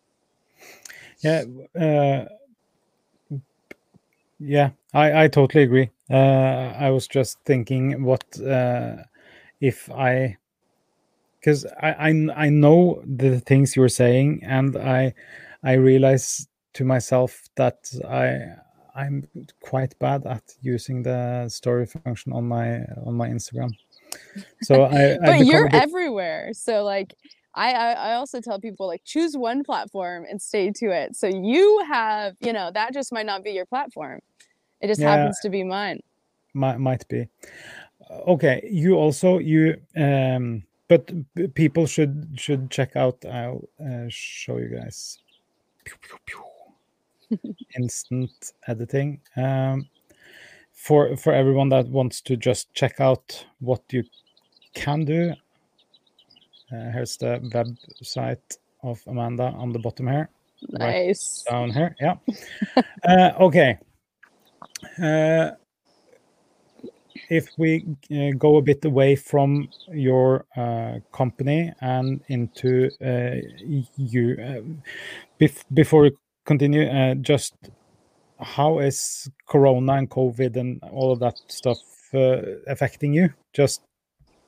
Yeah 1.22 1.44
uh, 1.80 2.26
yeah 4.40 4.70
i 4.94 5.24
i 5.24 5.28
totally 5.28 5.64
agree. 5.64 5.90
Uh, 6.10 6.74
i 6.78 6.90
was 6.90 7.08
just 7.08 7.40
thinking 7.46 8.04
what 8.04 8.24
uh, 8.42 8.96
if 9.60 9.90
i 9.92 10.38
because 11.40 11.66
I, 11.82 11.92
I 11.92 12.46
i 12.46 12.50
know 12.50 13.02
the 13.06 13.40
things 13.40 13.76
you're 13.76 13.90
saying 13.90 14.42
and 14.44 14.78
i 14.78 15.14
i 15.68 15.74
realize 15.74 16.48
to 16.78 16.86
myself 16.86 17.42
that 17.56 17.80
I 18.08 18.56
I'm 18.98 19.28
quite 19.62 19.98
bad 20.00 20.26
at 20.26 20.44
using 20.62 21.04
the 21.04 21.50
story 21.50 21.86
function 21.86 22.34
on 22.34 22.48
my 22.48 22.80
on 23.06 23.16
my 23.16 23.30
Instagram. 23.30 23.72
So 24.62 24.86
I 25.00 25.18
But 25.24 25.46
you're 25.46 25.70
bit... 25.70 25.84
everywhere. 25.84 26.50
So 26.54 26.84
like 26.84 27.16
I, 27.54 27.74
I 27.74 28.14
also 28.14 28.40
tell 28.42 28.60
people 28.60 28.86
like 28.88 29.04
choose 29.04 29.36
one 29.36 29.64
platform 29.64 30.26
and 30.30 30.40
stay 30.40 30.72
to 30.72 30.86
it. 30.92 31.16
So 31.16 31.28
you 31.28 31.84
have, 31.88 32.36
you 32.40 32.54
know, 32.54 32.70
that 32.72 32.94
just 32.94 33.12
might 33.12 33.26
not 33.26 33.44
be 33.44 33.52
your 33.52 33.66
platform. 33.66 34.20
It 34.82 34.88
just 34.88 35.02
yeah, 35.02 35.12
happens 35.12 35.40
to 35.42 35.50
be 35.50 35.64
mine. 35.64 36.00
Might 36.54 36.80
might 36.80 37.08
be. 37.08 37.28
Okay, 38.28 38.68
you 38.70 38.96
also 38.96 39.40
you 39.40 39.82
um 39.96 40.64
but 40.88 41.12
people 41.56 41.86
should 41.88 42.14
should 42.36 42.70
check 42.70 42.96
out 42.96 43.26
I'll 43.26 43.68
uh, 43.80 44.06
show 44.10 44.58
you 44.58 44.70
guys. 44.70 45.20
Pew, 45.88 45.96
pew, 46.02 46.18
pew 46.26 47.40
instant 47.78 48.52
editing. 48.68 49.22
Um, 49.38 49.88
for 50.74 51.16
for 51.16 51.34
everyone 51.34 51.70
that 51.70 51.88
wants 51.88 52.22
to 52.22 52.36
just 52.36 52.74
check 52.74 53.00
out 53.00 53.46
what 53.60 53.82
you 53.92 54.04
can 54.74 55.06
do, 55.06 55.32
uh, 56.72 56.92
here's 56.92 57.16
the 57.18 57.40
website 57.54 58.58
of 58.84 59.02
Amanda 59.08 59.44
on 59.44 59.72
the 59.72 59.80
bottom 59.80 60.08
here. 60.08 60.30
Nice. 60.70 61.46
Right 61.50 61.54
down 61.54 61.72
here, 61.72 61.96
yeah. 62.02 62.16
uh, 63.08 63.32
okay. 63.40 63.78
Uh, 65.02 65.52
if 67.30 67.50
we 67.58 67.86
uh, 68.12 68.32
go 68.38 68.58
a 68.58 68.62
bit 68.62 68.84
away 68.86 69.16
from 69.16 69.70
your 69.92 70.46
uh, 70.56 71.00
company 71.12 71.74
and 71.82 72.22
into 72.28 72.90
uh, 73.02 73.36
you, 73.98 74.38
uh, 74.40 74.62
bef 75.40 75.64
before 75.74 76.04
we 76.04 76.12
continue, 76.46 76.88
uh, 76.88 77.16
just 77.16 77.56
how 78.40 78.80
is 78.80 79.30
Corona 79.48 79.94
and 79.94 80.10
COVID 80.10 80.56
and 80.58 80.82
all 80.92 81.12
of 81.12 81.20
that 81.20 81.40
stuff 81.48 81.80
uh, 82.14 82.42
affecting 82.68 83.14
you? 83.14 83.34
Just 83.54 83.82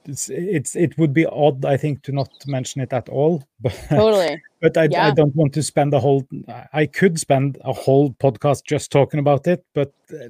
it's, 0.06 0.30
it's 0.30 0.76
it 0.76 0.98
would 0.98 1.14
be 1.14 1.26
odd, 1.26 1.66
I 1.66 1.78
think, 1.78 2.04
to 2.04 2.12
not 2.12 2.30
mention 2.48 2.82
it 2.82 2.94
at 2.94 3.10
all. 3.10 3.44
But 3.62 3.74
totally. 3.90 4.42
but 4.62 4.78
I, 4.78 4.88
yeah. 4.90 5.08
I 5.08 5.12
don't 5.12 5.36
want 5.36 5.54
to 5.54 5.64
spend 5.64 5.94
a 5.94 6.00
whole. 6.00 6.26
I 6.74 6.86
could 6.86 7.20
spend 7.20 7.58
a 7.66 7.74
whole 7.74 8.12
podcast 8.14 8.64
just 8.66 8.92
talking 8.92 9.20
about 9.20 9.48
it, 9.48 9.64
but 9.74 9.94
uh, 10.14 10.30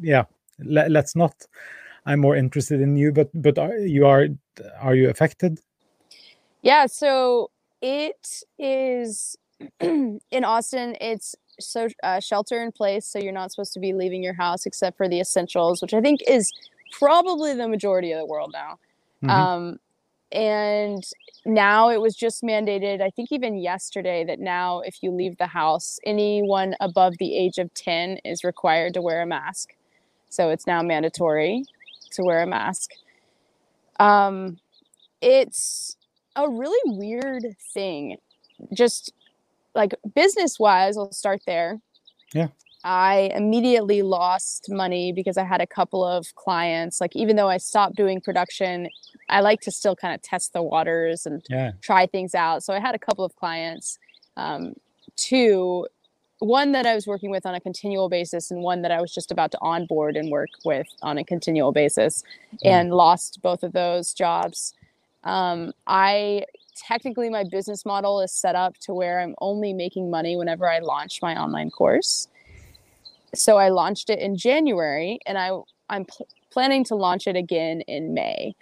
yeah, 0.00 0.24
let's 0.58 1.16
not. 1.16 1.34
I'm 2.06 2.20
more 2.20 2.36
interested 2.36 2.80
in 2.80 2.96
you, 2.96 3.12
but 3.12 3.30
but 3.34 3.58
are, 3.58 3.76
you 3.76 4.06
are 4.06 4.28
are 4.80 4.94
you 4.94 5.08
affected? 5.08 5.60
Yeah, 6.62 6.86
so 6.86 7.50
it 7.82 8.42
is 8.58 9.36
in 9.80 10.44
Austin, 10.44 10.96
it's 11.00 11.34
so 11.60 11.88
uh, 12.02 12.20
shelter 12.20 12.62
in 12.62 12.72
place, 12.72 13.06
so 13.06 13.18
you're 13.18 13.32
not 13.32 13.52
supposed 13.52 13.72
to 13.74 13.80
be 13.80 13.92
leaving 13.92 14.22
your 14.22 14.34
house 14.34 14.66
except 14.66 14.96
for 14.96 15.08
the 15.08 15.20
essentials, 15.20 15.80
which 15.80 15.94
I 15.94 16.00
think 16.00 16.20
is 16.26 16.52
probably 16.92 17.54
the 17.54 17.68
majority 17.68 18.12
of 18.12 18.18
the 18.18 18.26
world 18.26 18.50
now. 18.52 18.78
Mm-hmm. 19.22 19.30
Um, 19.30 19.78
and 20.32 21.04
now 21.46 21.90
it 21.90 22.00
was 22.00 22.16
just 22.16 22.42
mandated, 22.42 23.00
I 23.00 23.10
think 23.10 23.30
even 23.30 23.56
yesterday, 23.56 24.24
that 24.24 24.40
now 24.40 24.80
if 24.80 25.02
you 25.02 25.12
leave 25.12 25.36
the 25.38 25.46
house, 25.46 25.98
anyone 26.04 26.74
above 26.80 27.14
the 27.18 27.36
age 27.36 27.58
of 27.58 27.72
10 27.74 28.18
is 28.24 28.42
required 28.42 28.94
to 28.94 29.02
wear 29.02 29.22
a 29.22 29.26
mask. 29.26 29.74
So 30.34 30.50
it's 30.50 30.66
now 30.66 30.82
mandatory 30.82 31.64
to 32.10 32.22
wear 32.22 32.42
a 32.42 32.46
mask. 32.46 32.90
Um, 34.00 34.58
it's 35.20 35.96
a 36.34 36.48
really 36.48 36.96
weird 36.96 37.56
thing. 37.72 38.16
Just 38.72 39.12
like 39.76 39.94
business 40.14 40.58
wise, 40.58 40.96
I'll 40.96 41.12
start 41.12 41.42
there. 41.46 41.80
Yeah. 42.34 42.48
I 42.82 43.30
immediately 43.34 44.02
lost 44.02 44.66
money 44.68 45.12
because 45.12 45.38
I 45.38 45.44
had 45.44 45.60
a 45.60 45.66
couple 45.66 46.04
of 46.04 46.34
clients. 46.34 47.00
Like, 47.00 47.14
even 47.14 47.36
though 47.36 47.48
I 47.48 47.56
stopped 47.56 47.94
doing 47.94 48.20
production, 48.20 48.88
I 49.28 49.40
like 49.40 49.60
to 49.62 49.70
still 49.70 49.94
kind 49.94 50.14
of 50.14 50.20
test 50.20 50.52
the 50.52 50.62
waters 50.62 51.26
and 51.26 51.42
yeah. 51.48 51.72
try 51.80 52.06
things 52.06 52.34
out. 52.34 52.64
So 52.64 52.74
I 52.74 52.80
had 52.80 52.94
a 52.94 52.98
couple 52.98 53.24
of 53.24 53.36
clients. 53.36 53.98
Um, 54.36 54.74
two, 55.16 55.86
one 56.40 56.72
that 56.72 56.86
I 56.86 56.94
was 56.94 57.06
working 57.06 57.30
with 57.30 57.46
on 57.46 57.54
a 57.54 57.60
continual 57.60 58.08
basis, 58.08 58.50
and 58.50 58.62
one 58.62 58.82
that 58.82 58.90
I 58.90 59.00
was 59.00 59.12
just 59.14 59.30
about 59.30 59.50
to 59.52 59.58
onboard 59.60 60.16
and 60.16 60.30
work 60.30 60.50
with 60.64 60.86
on 61.02 61.18
a 61.18 61.24
continual 61.24 61.72
basis, 61.72 62.22
mm. 62.54 62.58
and 62.64 62.90
lost 62.90 63.40
both 63.42 63.62
of 63.62 63.72
those 63.72 64.12
jobs. 64.12 64.74
Um, 65.24 65.72
I 65.86 66.44
technically 66.76 67.30
my 67.30 67.44
business 67.44 67.84
model 67.84 68.20
is 68.20 68.32
set 68.32 68.54
up 68.54 68.76
to 68.78 68.92
where 68.92 69.20
I'm 69.20 69.34
only 69.40 69.72
making 69.72 70.10
money 70.10 70.36
whenever 70.36 70.68
I 70.68 70.80
launch 70.80 71.22
my 71.22 71.40
online 71.40 71.70
course. 71.70 72.28
So 73.34 73.56
I 73.56 73.68
launched 73.68 74.10
it 74.10 74.18
in 74.18 74.36
January 74.36 75.18
and 75.26 75.38
I 75.38 75.50
I'm 75.88 76.04
pl- 76.04 76.28
planning 76.50 76.84
to 76.84 76.94
launch 76.94 77.26
it 77.26 77.36
again 77.36 77.82
in 77.82 78.14
May. 78.14 78.54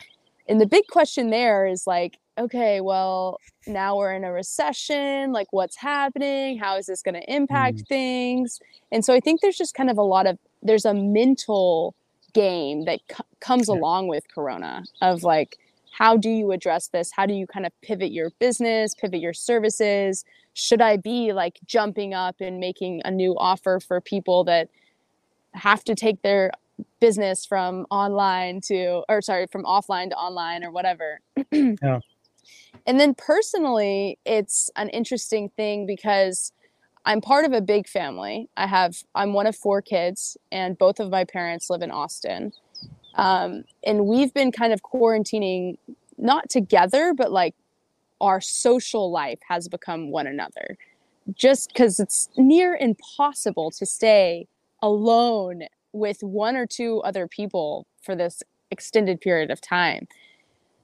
And 0.49 0.61
the 0.61 0.67
big 0.67 0.87
question 0.89 1.31
there 1.31 1.67
is 1.67 1.87
like, 1.87 2.19
okay, 2.39 2.81
well, 2.81 3.39
now 3.67 3.97
we're 3.97 4.13
in 4.13 4.25
a 4.25 4.33
recession, 4.33 5.33
like 5.33 5.49
what's 5.53 5.77
happening? 5.77 6.59
How 6.59 6.77
is 6.77 6.87
this 6.87 7.03
going 7.03 7.15
to 7.15 7.33
impact 7.33 7.79
mm. 7.79 7.89
things? 7.89 8.61
And 8.91 9.05
so 9.05 9.15
I 9.15 9.21
think 9.21 9.41
there's 9.41 9.57
just 9.57 9.75
kind 9.75 9.91
of 9.91 9.99
a 9.99 10.03
lot 10.03 10.27
of 10.27 10.39
there's 10.63 10.85
a 10.85 10.95
mental 10.95 11.95
game 12.33 12.85
that 12.85 13.01
c- 13.11 13.25
comes 13.41 13.69
yeah. 13.69 13.75
along 13.75 14.09
with 14.09 14.25
corona 14.35 14.85
of 15.01 15.23
like 15.23 15.59
how 15.93 16.17
do 16.17 16.31
you 16.31 16.53
address 16.53 16.89
this? 16.89 17.13
How 17.13 17.27
do 17.27 17.35
you 17.35 17.47
kind 17.47 17.67
of 17.67 17.73
pivot 17.83 18.13
your 18.13 18.31
business, 18.39 18.95
pivot 18.95 19.21
your 19.21 19.35
services? 19.35 20.25
Should 20.55 20.81
I 20.81 20.97
be 20.97 21.33
like 21.33 21.59
jumping 21.67 22.15
up 22.15 22.37
and 22.41 22.59
making 22.59 23.03
a 23.05 23.11
new 23.11 23.37
offer 23.37 23.79
for 23.79 24.01
people 24.01 24.45
that 24.45 24.69
have 25.53 25.85
to 25.85 25.95
take 25.95 26.23
their 26.23 26.51
business 26.99 27.45
from 27.45 27.87
online 27.91 28.63
to, 28.63 29.03
or 29.09 29.21
sorry, 29.21 29.47
from 29.47 29.65
offline 29.65 30.09
to 30.09 30.17
online 30.17 30.65
or 30.65 30.71
whatever? 30.71 31.21
yeah. 31.53 32.01
And 32.87 32.99
then 32.99 33.15
personally, 33.15 34.19
it's 34.25 34.71
an 34.77 34.89
interesting 34.91 35.51
thing 35.51 35.87
because 35.87 36.53
I'm 37.05 37.21
part 37.21 37.45
of 37.45 37.53
a 37.53 37.61
big 37.61 37.89
family. 37.89 38.49
I 38.57 38.67
have, 38.67 38.97
I'm 39.15 39.33
one 39.33 39.47
of 39.47 39.57
four 39.57 39.83
kids, 39.83 40.37
and 40.51 40.79
both 40.79 41.01
of 41.01 41.11
my 41.11 41.25
parents 41.25 41.69
live 41.71 41.83
in 41.83 41.91
Austin. 41.91 42.53
Um, 43.15 43.65
and 43.85 44.07
we've 44.07 44.33
been 44.33 44.53
kind 44.53 44.73
of 44.73 44.83
quarantining 44.83 45.77
not 46.19 46.49
together, 46.49 47.13
but 47.17 47.33
like 47.33 47.55
our 48.21 48.41
social 48.41 49.11
life 49.11 49.41
has 49.49 49.69
become 49.69 50.11
one 50.11 50.27
another 50.27 50.79
just 51.35 51.69
because 51.69 52.01
it's 52.01 52.29
near 52.37 52.77
impossible 52.77 53.71
to 53.71 53.87
stay 53.87 54.47
alone 54.83 55.63
with 55.93 56.23
one 56.23 56.57
or 56.57 56.67
two 56.67 57.01
other 57.01 57.29
people 57.29 57.87
for 58.01 58.17
this 58.17 58.43
extended 58.71 59.21
period 59.21 59.51
of 59.51 59.61
time. 59.61 60.09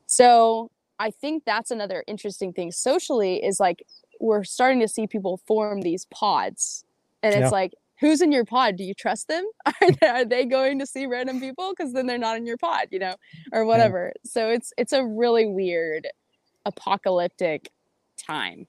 So 0.07 0.71
I 0.99 1.11
think 1.11 1.45
that's 1.45 1.71
another 1.71 2.05
interesting 2.07 2.53
thing 2.53 2.73
socially 2.73 3.45
is 3.45 3.61
like 3.61 3.85
we're 4.21 4.45
starting 4.45 4.81
to 4.81 4.89
see 4.89 5.07
people 5.07 5.41
form 5.47 5.83
these 5.83 6.07
pods. 6.07 6.85
And 7.23 7.35
it's 7.35 7.43
yeah. 7.43 7.49
like 7.49 7.75
who's 8.01 8.21
in 8.21 8.33
your 8.33 8.45
pod 8.45 8.77
do 8.77 8.85
you 8.85 8.95
trust 8.95 9.29
them 9.29 9.45
are 9.67 9.91
they, 10.01 10.07
are 10.07 10.25
they 10.25 10.45
going 10.45 10.79
to 10.79 10.87
see 10.87 11.07
random 11.07 11.41
people 11.41 11.73
because 11.77 11.93
then 11.93 12.07
they're 12.07 12.19
not 12.19 12.37
in 12.37 12.47
your 12.47 12.57
pod 12.57 12.87
you 12.91 12.99
know 12.99 13.15
or 13.53 13.65
whatever 13.65 14.13
yeah. 14.15 14.31
so 14.31 14.49
it's 14.49 14.73
it's 14.79 14.93
a 14.93 15.05
really 15.05 15.47
weird 15.47 16.07
apocalyptic 16.65 17.71
time 18.17 18.67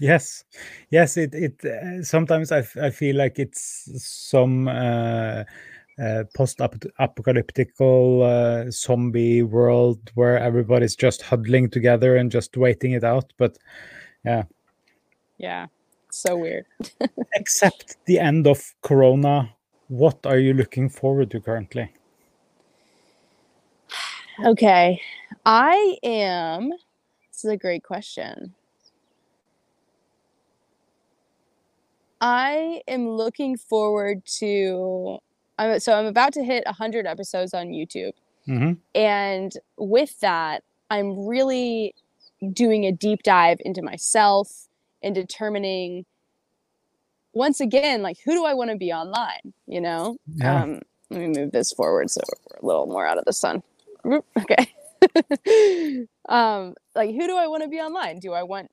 yes 0.00 0.44
yes 0.90 1.16
it 1.16 1.34
it 1.34 1.64
uh, 1.64 2.02
sometimes 2.02 2.52
I, 2.52 2.64
I 2.80 2.90
feel 2.90 3.16
like 3.16 3.38
it's 3.38 3.88
some 4.04 4.68
uh, 4.68 5.44
uh, 6.02 6.24
post-apocalyptical 6.34 8.22
uh, 8.22 8.70
zombie 8.70 9.42
world 9.42 10.10
where 10.14 10.38
everybody's 10.38 10.96
just 10.96 11.22
huddling 11.22 11.70
together 11.70 12.16
and 12.16 12.30
just 12.30 12.56
waiting 12.56 12.92
it 12.92 13.04
out 13.04 13.32
but 13.38 13.56
yeah 14.24 14.42
yeah 15.38 15.66
so 16.16 16.36
weird. 16.36 16.66
Except 17.34 17.96
the 18.06 18.18
end 18.18 18.46
of 18.46 18.74
Corona, 18.82 19.54
what 19.88 20.24
are 20.24 20.38
you 20.38 20.54
looking 20.54 20.88
forward 20.88 21.30
to 21.32 21.40
currently? 21.40 21.92
Okay. 24.44 25.00
I 25.44 25.96
am, 26.02 26.70
this 26.70 27.44
is 27.44 27.50
a 27.50 27.56
great 27.56 27.84
question. 27.84 28.54
I 32.20 32.80
am 32.88 33.10
looking 33.10 33.56
forward 33.56 34.24
to, 34.38 35.18
I'm, 35.58 35.80
so 35.80 35.94
I'm 35.94 36.06
about 36.06 36.32
to 36.34 36.44
hit 36.44 36.64
100 36.66 37.06
episodes 37.06 37.54
on 37.54 37.68
YouTube. 37.68 38.12
Mm-hmm. 38.48 38.72
And 38.94 39.52
with 39.76 40.20
that, 40.20 40.62
I'm 40.90 41.26
really 41.26 41.94
doing 42.52 42.84
a 42.84 42.92
deep 42.92 43.22
dive 43.22 43.58
into 43.64 43.82
myself 43.82 44.68
and 45.02 45.14
determining 45.14 46.04
once 47.32 47.60
again 47.60 48.02
like 48.02 48.18
who 48.24 48.32
do 48.32 48.44
i 48.44 48.54
want 48.54 48.70
to 48.70 48.76
be 48.76 48.92
online 48.92 49.52
you 49.66 49.80
know 49.80 50.16
yeah. 50.34 50.62
um 50.62 50.80
let 51.10 51.20
me 51.20 51.28
move 51.28 51.52
this 51.52 51.72
forward 51.72 52.10
so 52.10 52.20
we're 52.50 52.58
a 52.58 52.66
little 52.66 52.86
more 52.86 53.06
out 53.06 53.18
of 53.18 53.24
the 53.24 53.32
sun 53.32 53.62
okay 54.38 54.72
um 56.28 56.74
like 56.94 57.10
who 57.10 57.26
do 57.26 57.36
i 57.36 57.46
want 57.46 57.62
to 57.62 57.68
be 57.68 57.78
online 57.78 58.18
do 58.18 58.32
i 58.32 58.42
want 58.42 58.70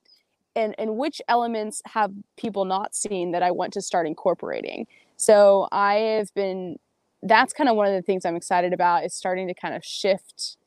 and 0.55 0.75
and 0.77 0.97
which 0.97 1.21
elements 1.27 1.81
have 1.85 2.11
people 2.37 2.65
not 2.65 2.95
seen 2.95 3.31
that 3.31 3.43
i 3.43 3.51
want 3.51 3.73
to 3.73 3.81
start 3.81 4.07
incorporating 4.07 4.87
so 5.23 5.67
i 5.71 5.95
have 5.95 6.33
been 6.33 6.77
that's 7.21 7.53
kind 7.53 7.69
of 7.69 7.75
one 7.75 7.87
of 7.87 7.93
the 7.93 8.01
things 8.01 8.25
i'm 8.25 8.35
excited 8.35 8.73
about 8.73 9.05
is 9.05 9.13
starting 9.13 9.47
to 9.47 9.53
kind 9.53 9.75
of 9.75 9.83
shift 9.83 10.57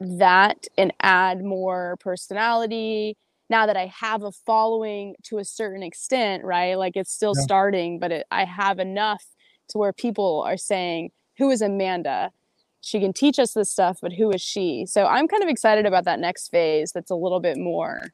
that 0.00 0.66
and 0.78 0.92
add 1.02 1.44
more 1.44 1.96
personality 2.00 3.16
now 3.50 3.66
that 3.66 3.76
I 3.76 3.86
have 3.86 4.22
a 4.22 4.32
following 4.32 5.16
to 5.24 5.38
a 5.38 5.44
certain 5.44 5.82
extent, 5.82 6.44
right? 6.44 6.76
Like 6.76 6.96
it's 6.96 7.12
still 7.12 7.34
yeah. 7.36 7.42
starting, 7.42 7.98
but 7.98 8.12
it, 8.12 8.26
I 8.30 8.44
have 8.44 8.78
enough 8.78 9.24
to 9.68 9.78
where 9.78 9.92
people 9.92 10.42
are 10.46 10.56
saying, 10.56 11.10
Who 11.36 11.50
is 11.50 11.60
Amanda? 11.60 12.30
She 12.80 13.00
can 13.00 13.12
teach 13.12 13.38
us 13.38 13.52
this 13.52 13.70
stuff, 13.70 13.98
but 14.00 14.14
who 14.14 14.30
is 14.30 14.40
she? 14.40 14.86
So 14.86 15.04
I'm 15.04 15.28
kind 15.28 15.42
of 15.42 15.50
excited 15.50 15.84
about 15.84 16.04
that 16.04 16.18
next 16.18 16.48
phase 16.48 16.92
that's 16.92 17.10
a 17.10 17.14
little 17.14 17.40
bit 17.40 17.58
more 17.58 18.12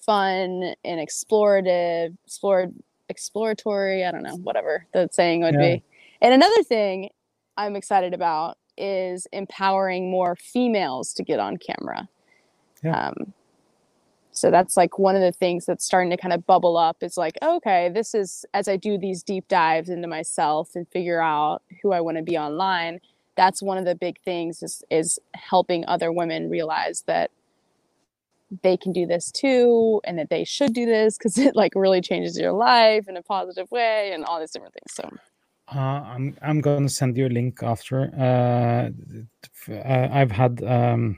fun 0.00 0.74
and 0.84 1.06
explorative, 1.06 2.16
explored, 2.24 2.72
exploratory. 3.14 4.04
I 4.04 4.10
don't 4.10 4.24
know, 4.24 4.36
whatever 4.36 4.86
the 4.92 5.08
saying 5.12 5.42
would 5.42 5.54
yeah. 5.54 5.76
be. 5.76 5.82
And 6.20 6.34
another 6.34 6.62
thing 6.64 7.10
I'm 7.56 7.76
excited 7.76 8.12
about 8.12 8.58
is 8.76 9.28
empowering 9.32 10.10
more 10.10 10.34
females 10.34 11.12
to 11.14 11.22
get 11.22 11.38
on 11.38 11.56
camera. 11.56 12.08
Yeah. 12.82 13.08
Um, 13.08 13.32
so 14.32 14.50
that's 14.50 14.76
like 14.76 14.98
one 14.98 15.14
of 15.14 15.22
the 15.22 15.30
things 15.30 15.64
that's 15.64 15.84
starting 15.84 16.10
to 16.10 16.16
kind 16.16 16.34
of 16.34 16.44
bubble 16.44 16.76
up 16.76 17.02
is 17.02 17.16
like 17.16 17.38
okay 17.40 17.88
this 17.88 18.14
is 18.14 18.44
as 18.52 18.66
i 18.66 18.76
do 18.76 18.98
these 18.98 19.22
deep 19.22 19.46
dives 19.46 19.88
into 19.88 20.08
myself 20.08 20.74
and 20.74 20.88
figure 20.88 21.22
out 21.22 21.62
who 21.80 21.92
i 21.92 22.00
want 22.00 22.16
to 22.16 22.22
be 22.22 22.36
online 22.36 22.98
that's 23.36 23.62
one 23.62 23.78
of 23.78 23.84
the 23.84 23.94
big 23.94 24.20
things 24.22 24.60
is 24.60 24.82
is 24.90 25.20
helping 25.34 25.84
other 25.86 26.10
women 26.10 26.50
realize 26.50 27.04
that 27.06 27.30
they 28.62 28.76
can 28.76 28.92
do 28.92 29.06
this 29.06 29.30
too 29.30 30.00
and 30.04 30.18
that 30.18 30.30
they 30.30 30.44
should 30.44 30.72
do 30.72 30.86
this 30.86 31.16
because 31.18 31.38
it 31.46 31.56
like 31.56 31.72
really 31.74 32.00
changes 32.00 32.38
your 32.38 32.52
life 32.52 33.08
in 33.08 33.16
a 33.16 33.22
positive 33.22 33.70
way 33.70 34.12
and 34.12 34.24
all 34.24 34.40
these 34.40 34.50
different 34.50 34.74
things 34.74 34.94
so 34.94 35.08
uh, 35.74 35.78
I'm 35.78 36.36
I'm 36.42 36.60
gonna 36.60 36.90
send 36.90 37.16
you 37.16 37.26
a 37.26 37.28
link 37.28 37.62
after. 37.62 38.10
Uh, 38.18 38.90
uh 39.72 40.08
I've 40.12 40.30
had 40.30 40.62
um, 40.62 41.16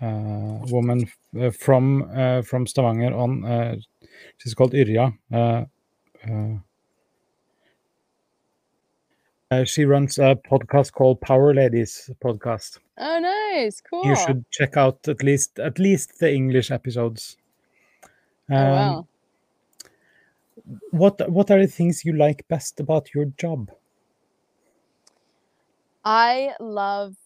uh, 0.00 0.58
woman 0.70 1.10
uh, 1.40 1.50
from 1.50 2.08
uh, 2.14 2.42
from 2.42 2.66
Stavanger 2.66 3.12
on. 3.12 3.82
she's 4.38 4.54
called 4.54 4.72
Yrja. 9.52 9.68
she 9.68 9.84
runs 9.84 10.18
a 10.18 10.36
podcast 10.36 10.92
called 10.92 11.20
Power 11.20 11.54
Ladies 11.54 12.10
podcast. 12.22 12.78
Oh, 12.98 13.18
nice, 13.18 13.80
cool. 13.80 14.04
You 14.04 14.16
should 14.16 14.44
check 14.50 14.76
out 14.76 15.06
at 15.08 15.22
least 15.22 15.58
at 15.58 15.78
least 15.78 16.18
the 16.18 16.32
English 16.32 16.70
episodes. 16.70 17.36
Um, 18.50 18.56
oh, 18.56 18.70
wow. 18.70 18.98
Um, 18.98 19.06
what 20.90 21.30
what 21.30 21.50
are 21.50 21.60
the 21.60 21.66
things 21.66 22.04
you 22.04 22.12
like 22.12 22.46
best 22.48 22.80
about 22.80 23.14
your 23.14 23.26
job? 23.36 23.70
I 26.04 26.54
love 26.58 27.16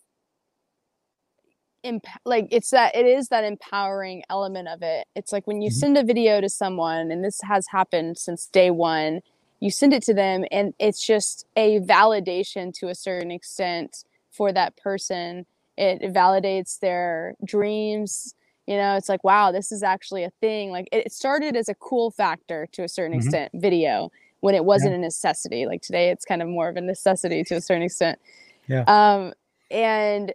imp- 1.86 2.06
like 2.24 2.48
it's 2.50 2.70
that 2.70 2.94
it 2.94 3.06
is 3.06 3.28
that 3.28 3.44
empowering 3.44 4.22
element 4.28 4.68
of 4.68 4.82
it 4.82 5.06
it's 5.14 5.32
like 5.32 5.46
when 5.46 5.62
you 5.62 5.70
mm-hmm. 5.70 5.78
send 5.78 5.98
a 5.98 6.04
video 6.04 6.40
to 6.40 6.48
someone 6.48 7.10
and 7.10 7.24
this 7.24 7.40
has 7.42 7.66
happened 7.68 8.18
since 8.18 8.46
day 8.46 8.70
one 8.70 9.20
you 9.60 9.70
send 9.70 9.92
it 9.92 10.02
to 10.04 10.14
them 10.14 10.44
and 10.50 10.74
it's 10.78 11.04
just 11.04 11.46
a 11.56 11.80
validation 11.80 12.72
to 12.74 12.88
a 12.88 12.94
certain 12.94 13.30
extent 13.30 14.04
for 14.30 14.52
that 14.52 14.76
person. 14.76 15.46
It 15.76 16.02
validates 16.12 16.78
their 16.78 17.34
dreams 17.44 18.34
you 18.66 18.76
know 18.76 18.96
it's 18.96 19.08
like 19.08 19.22
wow 19.22 19.52
this 19.52 19.72
is 19.72 19.82
actually 19.82 20.24
a 20.24 20.30
thing. 20.40 20.70
Like 20.70 20.88
it 20.92 21.12
started 21.12 21.56
as 21.56 21.68
a 21.68 21.74
cool 21.74 22.10
factor 22.10 22.66
to 22.72 22.82
a 22.82 22.88
certain 22.88 23.18
mm-hmm. 23.18 23.26
extent 23.26 23.52
video 23.54 24.10
when 24.40 24.54
it 24.54 24.64
wasn't 24.64 24.92
yeah. 24.92 24.98
a 24.98 25.00
necessity. 25.00 25.66
Like 25.66 25.82
today 25.82 26.10
it's 26.10 26.24
kind 26.24 26.42
of 26.42 26.48
more 26.48 26.68
of 26.68 26.76
a 26.76 26.80
necessity 26.80 27.44
to 27.44 27.56
a 27.56 27.60
certain 27.60 27.82
extent. 27.82 28.18
Yeah. 28.66 28.84
Um 28.86 29.32
and 29.70 30.32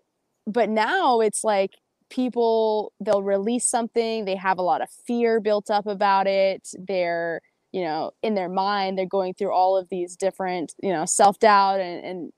but 0.48 0.70
now 0.70 1.20
it's 1.22 1.44
like 1.44 1.76
people 2.10 2.92
they'll 3.00 3.24
release 3.24 3.66
something 3.66 4.26
they 4.26 4.36
have 4.36 4.58
a 4.58 4.62
lot 4.62 4.82
of 4.82 4.90
fear 4.90 5.40
built 5.40 5.72
up 5.72 5.88
about 5.88 6.28
it 6.28 6.68
they're 6.78 7.42
you 7.72 7.84
know 7.84 8.12
in 8.22 8.36
their 8.36 8.50
mind 8.50 8.98
they're 8.98 9.06
going 9.06 9.34
through 9.34 9.54
all 9.54 9.78
of 9.78 9.88
these 9.90 10.16
different 10.16 10.74
you 10.82 10.92
know 10.92 11.06
self-doubt 11.06 11.80
and, 11.80 12.06
and 12.06 12.34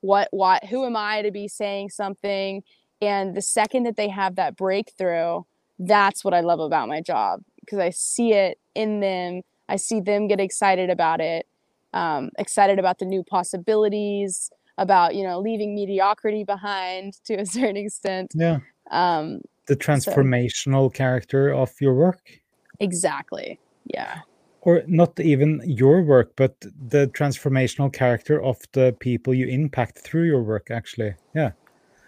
what 0.00 0.28
what 0.30 0.64
who 0.64 0.84
am 0.84 0.96
i 0.96 1.22
to 1.22 1.30
be 1.30 1.48
saying 1.48 1.90
something? 1.90 2.62
And 3.00 3.36
the 3.36 3.42
second 3.42 3.84
that 3.84 3.96
they 3.96 4.08
have 4.08 4.36
that 4.36 4.56
breakthrough 4.56 5.42
that's 5.80 6.24
what 6.24 6.34
i 6.34 6.40
love 6.40 6.58
about 6.58 6.88
my 6.88 7.00
job 7.00 7.40
because 7.60 7.78
i 7.78 7.90
see 7.90 8.32
it 8.32 8.58
in 8.74 9.00
them. 9.00 9.42
I 9.68 9.76
see 9.76 10.00
them 10.00 10.26
get 10.26 10.40
excited 10.40 10.90
about 10.90 11.20
it 11.20 11.46
um, 11.92 12.30
excited 12.38 12.78
about 12.78 12.98
the 12.98 13.04
new 13.04 13.22
possibilities 13.22 14.50
about 14.76 15.14
you 15.14 15.24
know 15.24 15.40
leaving 15.40 15.74
mediocrity 15.74 16.44
behind 16.44 17.14
to 17.24 17.34
a 17.34 17.46
certain 17.46 17.76
extent. 17.76 18.32
Yeah. 18.34 18.58
Um 18.90 19.40
the 19.66 19.76
transformational 19.76 20.86
so. 20.86 20.90
character 20.90 21.52
of 21.52 21.70
your 21.80 21.94
work. 21.94 22.40
Exactly. 22.80 23.60
Yeah 23.84 24.20
or 24.62 24.82
not 24.86 25.18
even 25.20 25.62
your 25.64 26.02
work 26.02 26.32
but 26.36 26.60
the 26.60 27.06
transformational 27.08 27.92
character 27.92 28.42
of 28.42 28.58
the 28.72 28.94
people 28.98 29.32
you 29.32 29.46
impact 29.46 29.98
through 29.98 30.24
your 30.24 30.42
work 30.42 30.70
actually. 30.70 31.14
Yeah. 31.34 31.52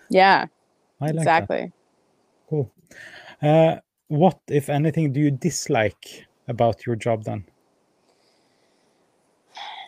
Yeah 0.08 0.46
I 1.00 1.06
like 1.06 1.16
exactly. 1.16 1.64
That. 1.64 1.72
cool. 2.48 2.72
Uh, 3.42 3.76
what 4.08 4.38
if 4.48 4.68
anything 4.68 5.12
do 5.12 5.20
you 5.20 5.30
dislike 5.30 6.26
about 6.48 6.84
your 6.84 6.96
job 6.96 7.24
then? 7.24 7.44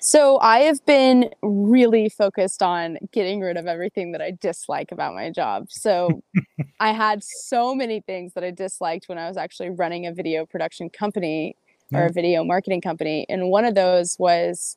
So 0.01 0.40
I 0.40 0.61
have 0.61 0.85
been 0.85 1.31
really 1.42 2.09
focused 2.09 2.61
on 2.61 2.98
getting 3.12 3.40
rid 3.40 3.57
of 3.57 3.66
everything 3.66 4.11
that 4.12 4.20
I 4.20 4.33
dislike 4.40 4.90
about 4.90 5.14
my 5.14 5.31
job. 5.31 5.66
So 5.70 6.22
I 6.81 6.92
had 6.92 7.22
so 7.22 7.72
many 7.72 8.01
things 8.01 8.35
that 8.35 8.42
I 8.42 8.51
disliked 8.51 9.09
when 9.09 9.16
I 9.16 9.29
was 9.29 9.37
actually 9.37 9.70
running 9.70 10.07
a 10.07 10.12
video 10.12 10.44
production 10.44 10.90
company 10.90 11.57
or 11.92 12.02
a 12.02 12.07
mm-hmm. 12.07 12.14
video 12.14 12.44
marketing 12.44 12.81
company. 12.81 13.26
And 13.28 13.50
one 13.50 13.64
of 13.64 13.74
those 13.74 14.18
was 14.18 14.76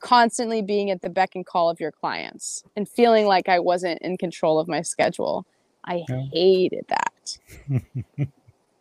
constantly 0.00 0.62
being 0.62 0.90
at 0.90 1.02
the 1.02 1.10
beck 1.10 1.34
and 1.34 1.46
call 1.46 1.70
of 1.70 1.80
your 1.80 1.92
clients 1.92 2.62
and 2.76 2.88
feeling 2.88 3.26
like 3.26 3.48
I 3.48 3.58
wasn't 3.58 4.02
in 4.02 4.16
control 4.16 4.58
of 4.58 4.68
my 4.68 4.82
schedule. 4.82 5.46
I 5.84 6.04
yeah. 6.08 6.22
hated 6.32 6.86
that. 6.88 7.38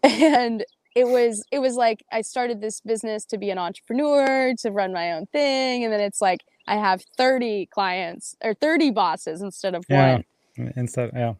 and 0.04 0.66
it 0.96 1.08
was 1.08 1.44
it 1.52 1.60
was 1.60 1.76
like 1.76 2.04
I 2.12 2.22
started 2.22 2.62
this 2.62 2.82
business 2.82 3.26
to 3.26 3.38
be 3.38 3.50
an 3.50 3.58
entrepreneur, 3.58 4.54
to 4.60 4.72
run 4.72 4.94
my 4.94 5.14
own 5.14 5.26
thing, 5.28 5.84
and 5.84 5.92
then 5.92 6.00
it's 6.00 6.22
like 6.22 6.42
I 6.68 6.76
have 6.76 7.04
30 7.18 7.68
clients 7.68 8.36
or 8.44 8.54
30 8.54 8.92
bosses 8.92 9.42
instead 9.42 9.76
of 9.76 9.86
yeah. 9.90 10.14
one. 10.58 10.74
Instead, 10.76 11.12
yeah. 11.14 11.34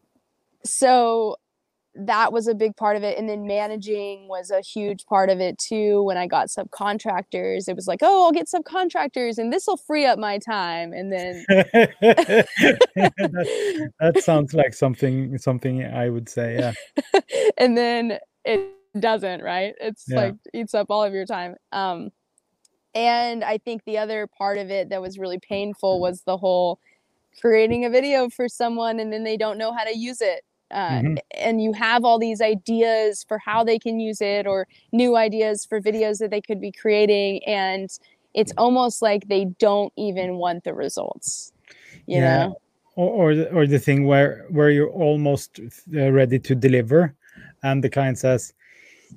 So 0.66 1.38
that 1.96 2.34
was 2.34 2.48
a 2.48 2.56
big 2.56 2.76
part 2.76 2.98
of 2.98 3.04
it. 3.04 3.20
And 3.20 3.30
then 3.30 3.46
managing 3.46 4.28
was 4.28 4.50
a 4.50 4.62
huge 4.62 5.06
part 5.06 5.30
of 5.30 5.40
it 5.40 5.58
too. 5.60 6.02
When 6.04 6.18
i 6.18 6.26
got 6.28 6.48
subcontractors 6.48 7.68
it 7.70 7.76
was 7.76 7.88
like 7.88 8.00
oh 8.02 8.26
i'll 8.26 8.32
get 8.32 8.48
subcontractors 8.48 9.38
and 9.38 9.54
this 9.54 9.68
will 9.68 9.78
free 9.78 10.06
up 10.06 10.18
my 10.20 10.40
time. 10.40 10.94
And 10.94 11.12
then 11.12 11.46
that, 11.50 12.48
that 14.00 14.24
sounds 14.24 14.54
like 14.54 14.74
something 14.74 15.38
something 15.38 15.84
i 15.86 16.10
would 16.10 16.30
say 16.30 16.58
yeah. 16.58 17.22
And 17.58 17.78
then 17.78 18.20
it 18.46 18.70
doesn't 19.00 19.42
right? 19.44 19.74
It's 19.80 20.06
Yeah. 20.08 20.18
like 20.18 20.36
eats 20.54 20.74
up 20.74 20.88
all 20.90 21.04
of 21.04 21.14
your 21.14 21.26
time. 21.26 21.56
Um 21.72 22.10
and 22.96 23.44
i 23.44 23.58
think 23.58 23.84
the 23.86 23.98
other 23.98 24.28
part 24.28 24.60
of 24.60 24.70
it 24.70 24.90
that 24.90 25.02
was 25.02 25.18
really 25.18 25.40
painful 25.40 26.00
was 26.00 26.22
the 26.22 26.38
whole 26.38 26.78
creating 27.42 27.86
a 27.86 27.90
video 27.90 28.30
for 28.30 28.48
someone 28.48 29.00
and 29.00 29.12
then 29.12 29.24
they 29.24 29.36
don't 29.36 29.58
know 29.58 29.74
how 29.74 29.84
to 29.84 29.98
use 29.98 30.22
it 30.22 30.44
uh, 30.74 31.02
Mhm. 31.02 31.18
and 31.38 31.62
you 31.62 31.72
have 31.74 32.04
all 32.04 32.20
these 32.20 32.42
ideas 32.42 33.24
for 33.28 33.38
how 33.38 33.64
they 33.64 33.80
can 33.80 34.00
use 34.00 34.22
it 34.22 34.48
or 34.48 34.68
new 34.92 35.16
ideas 35.16 35.66
for 35.66 35.80
videos 35.80 36.18
that 36.20 36.32
they 36.32 36.42
could 36.42 36.60
be 36.60 36.72
creating 36.72 37.42
and 37.46 37.90
it's 38.34 38.54
almost 38.58 39.02
like 39.02 39.28
they 39.28 39.46
don't 39.60 39.94
even 39.96 40.38
want 40.38 40.64
the 40.64 40.74
results 40.74 41.54
you 42.08 42.20
Yeah. 42.20 42.38
know 42.46 42.58
or 42.96 43.10
or 43.10 43.36
the, 43.36 43.46
or 43.54 43.68
the 43.68 43.80
thing 43.80 44.06
where 44.08 44.46
where 44.50 44.70
you're 44.70 44.90
almost 44.92 45.60
uh, 45.96 46.12
ready 46.12 46.40
to 46.40 46.54
deliver 46.56 47.16
and 47.62 47.84
the 47.84 47.90
client 47.90 48.18
says 48.18 48.54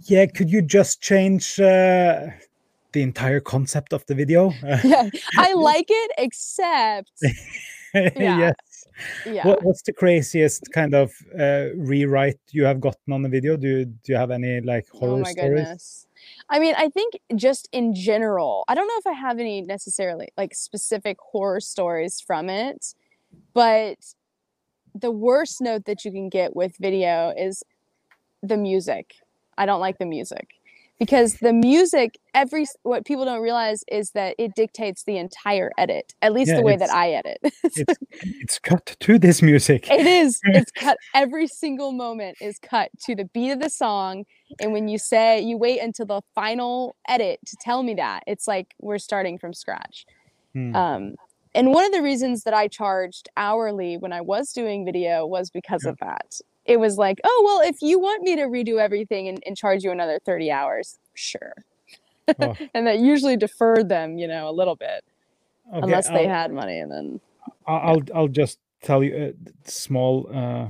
yeah 0.09 0.27
could 0.27 0.51
you 0.51 0.61
just 0.63 1.01
change 1.01 1.59
uh, 1.61 2.27
the 2.93 3.03
entire 3.03 3.41
concept 3.41 3.93
of 3.93 4.05
the 4.07 4.15
video 4.15 4.53
yeah 4.83 5.09
i 5.37 5.53
like 5.55 5.87
it 5.89 6.11
except 6.19 7.13
Yeah. 8.15 8.53
yes 8.53 8.55
yeah. 9.27 9.47
What, 9.47 9.63
what's 9.63 9.83
the 9.83 9.93
craziest 9.93 10.71
kind 10.73 10.95
of 10.95 11.13
uh, 11.39 11.67
rewrite 11.77 12.41
you 12.51 12.65
have 12.65 12.81
gotten 12.81 13.13
on 13.13 13.23
the 13.23 13.29
video? 13.29 13.57
Do 13.57 13.69
you 13.69 13.85
do 13.85 14.13
you 14.13 14.17
have 14.17 14.31
any 14.31 14.61
like 14.61 14.89
horror 14.89 15.15
oh 15.15 15.19
my 15.19 15.33
stories? 15.33 15.51
goodness. 15.51 16.07
I 16.49 16.59
mean 16.59 16.75
i 16.79 16.89
think 16.89 17.19
just 17.35 17.69
in 17.73 17.95
general 17.95 18.65
i 18.69 18.75
don't 18.75 18.87
know 18.87 18.99
if 18.99 19.07
i 19.07 19.13
have 19.13 19.39
any 19.39 19.61
necessarily 19.61 20.29
like 20.37 20.55
specific 20.55 21.19
horror 21.21 21.61
stories 21.61 22.21
from 22.21 22.49
it 22.49 22.95
but 23.53 23.99
the 25.01 25.11
worst 25.11 25.61
note 25.61 25.85
that 25.85 26.05
you 26.05 26.13
can 26.13 26.29
get 26.29 26.57
with 26.57 26.77
video 26.79 27.33
is 27.37 27.63
the 28.43 28.57
music. 28.57 29.15
I 29.59 29.67
don't 29.67 29.81
like 29.81 29.99
the 29.99 30.07
music 30.07 30.56
because 30.99 31.35
the 31.37 31.53
music 31.53 32.19
every 32.35 32.67
what 32.83 33.05
people 33.05 33.25
don't 33.25 33.43
realize 33.43 33.85
is 33.91 34.11
that 34.13 34.35
it 34.39 34.55
dictates 34.55 35.05
the 35.05 35.17
entire 35.17 35.71
edit 35.79 36.15
at 36.23 36.33
least 36.33 36.51
Yeah, 36.51 36.57
the 36.57 36.63
way 36.63 36.77
that 36.77 36.91
i 36.91 37.11
edit 37.11 37.39
it's 37.65 37.83
it's 38.23 38.59
cut 38.59 38.97
to 39.01 39.19
this 39.19 39.43
music 39.43 39.89
It 39.91 40.07
is. 40.07 40.41
It's 40.45 40.73
cut. 40.73 40.97
Every 41.15 41.47
single 41.47 41.93
moment 41.93 42.39
is 42.41 42.59
cut 42.59 42.91
to 43.07 43.15
the 43.15 43.25
beat 43.27 43.51
of 43.53 43.61
the 43.61 43.69
song. 43.71 44.25
And 44.61 44.73
when 44.73 44.89
you 44.89 44.99
say, 44.99 45.41
you 45.41 45.59
wait 45.59 45.81
until 45.81 46.07
the 46.07 46.23
final 46.35 46.97
edit 47.09 47.41
to 47.47 47.57
tell 47.61 47.83
me 47.83 47.95
that, 47.95 48.23
it's 48.27 48.47
like 48.49 48.75
we're 48.81 48.99
starting 48.99 49.39
from 49.39 49.53
scratch. 49.53 50.07
Hmm. 50.55 50.75
Um, 50.75 51.15
and 51.55 51.73
one 51.73 51.85
of 51.85 51.93
the 51.93 52.03
reasons 52.03 52.45
that 52.45 52.55
I 52.55 52.69
charged 52.69 53.29
hourly 53.37 53.97
when 53.99 54.13
I 54.13 54.21
was 54.23 54.53
doing 54.53 54.85
video 54.85 55.27
was 55.27 55.51
because 55.51 55.85
Yeah. 55.85 55.91
of 55.91 55.99
that. 56.01 56.41
It 56.67 56.79
was 56.81 56.99
like, 56.99 57.21
oh, 57.25 57.43
well, 57.45 57.69
if 57.69 57.77
you 57.81 57.99
want 57.99 58.23
me 58.23 58.37
to 58.37 58.43
redo 58.43 58.81
everything 58.81 59.29
and, 59.29 59.43
and 59.47 59.57
charge 59.57 59.85
you 59.85 59.91
another 59.93 60.19
30 60.25 60.51
hours, 60.51 60.99
sure. 61.15 61.55
Oh. 62.41 62.57
and 62.75 62.87
that 62.87 62.99
usually 62.99 63.37
deferred 63.37 63.89
them, 63.89 64.19
you 64.19 64.27
know, 64.27 64.49
a 64.49 64.53
little 64.53 64.75
bit, 64.77 65.05
Okay, 65.69 65.81
unless 65.83 66.09
they 66.09 66.27
I'll- 66.27 66.35
had 66.35 66.53
money. 66.53 66.79
And 66.81 66.91
then, 66.91 67.21
I'll 67.67 68.03
I'll 68.15 68.29
just 68.29 68.59
tell 68.83 69.03
you 69.03 69.35
a 69.35 69.69
small 69.71 70.29
uh, 70.33 70.69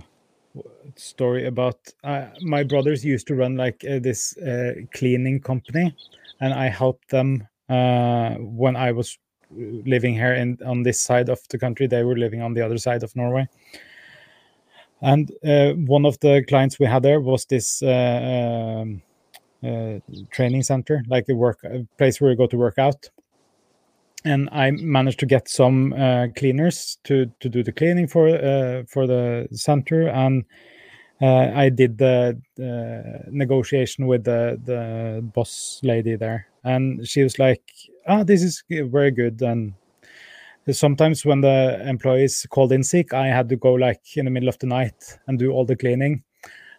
story 0.96 1.46
about 1.46 1.78
uh, 2.04 2.26
my 2.42 2.62
brothers 2.62 3.04
used 3.04 3.26
to 3.28 3.34
run 3.34 3.56
like 3.56 3.84
uh, 3.84 3.98
this 3.98 4.36
uh, 4.38 4.74
cleaning 4.94 5.40
company, 5.40 5.94
and 6.40 6.52
I 6.54 6.68
helped 6.68 7.08
them 7.10 7.46
uh, 7.68 8.34
when 8.38 8.76
I 8.76 8.92
was 8.92 9.18
uh, 9.52 9.56
living 9.86 10.14
here 10.14 10.34
in 10.34 10.58
on 10.64 10.82
this 10.82 11.00
side 11.00 11.28
of 11.28 11.40
the 11.48 11.58
country. 11.58 11.86
They 11.86 12.02
were 12.04 12.16
living 12.16 12.42
on 12.42 12.54
the 12.54 12.62
other 12.64 12.78
side 12.78 13.02
of 13.02 13.14
Norway. 13.16 13.48
And 15.06 15.30
uh, 15.46 15.74
one 15.74 16.04
of 16.04 16.18
the 16.18 16.44
clients 16.48 16.80
we 16.80 16.86
had 16.86 17.04
there 17.04 17.20
was 17.20 17.44
this 17.44 17.80
uh, 17.80 18.80
um, 18.82 19.02
uh, 19.64 20.00
training 20.32 20.64
center, 20.64 21.04
like 21.06 21.28
a 21.28 21.34
work 21.34 21.60
a 21.62 21.86
place 21.96 22.20
where 22.20 22.32
you 22.32 22.36
go 22.36 22.48
to 22.48 22.56
work 22.56 22.76
out. 22.76 23.08
And 24.24 24.48
I 24.50 24.72
managed 24.72 25.20
to 25.20 25.26
get 25.26 25.48
some 25.48 25.92
uh, 25.92 26.26
cleaners 26.34 26.98
to 27.04 27.30
to 27.38 27.48
do 27.48 27.62
the 27.62 27.70
cleaning 27.70 28.08
for 28.08 28.26
uh, 28.26 28.82
for 28.88 29.06
the 29.06 29.46
center, 29.52 30.08
and 30.08 30.44
uh, 31.22 31.52
I 31.54 31.68
did 31.68 31.98
the, 31.98 32.42
the 32.56 33.22
negotiation 33.30 34.08
with 34.08 34.24
the 34.24 34.60
the 34.64 35.22
boss 35.22 35.78
lady 35.84 36.16
there, 36.16 36.48
and 36.64 37.06
she 37.06 37.22
was 37.22 37.38
like, 37.38 37.62
"Ah, 38.08 38.24
this 38.24 38.42
is 38.42 38.64
very 38.68 39.12
good." 39.12 39.40
And 39.40 39.74
sometimes 40.72 41.24
when 41.24 41.40
the 41.40 41.80
employees 41.88 42.46
called 42.50 42.72
in 42.72 42.82
sick, 42.82 43.14
I 43.14 43.26
had 43.26 43.48
to 43.50 43.56
go 43.56 43.74
like 43.74 44.16
in 44.16 44.24
the 44.24 44.30
middle 44.30 44.48
of 44.48 44.58
the 44.58 44.66
night 44.66 45.18
and 45.26 45.38
do 45.38 45.52
all 45.52 45.64
the 45.64 45.76
cleaning. 45.76 46.22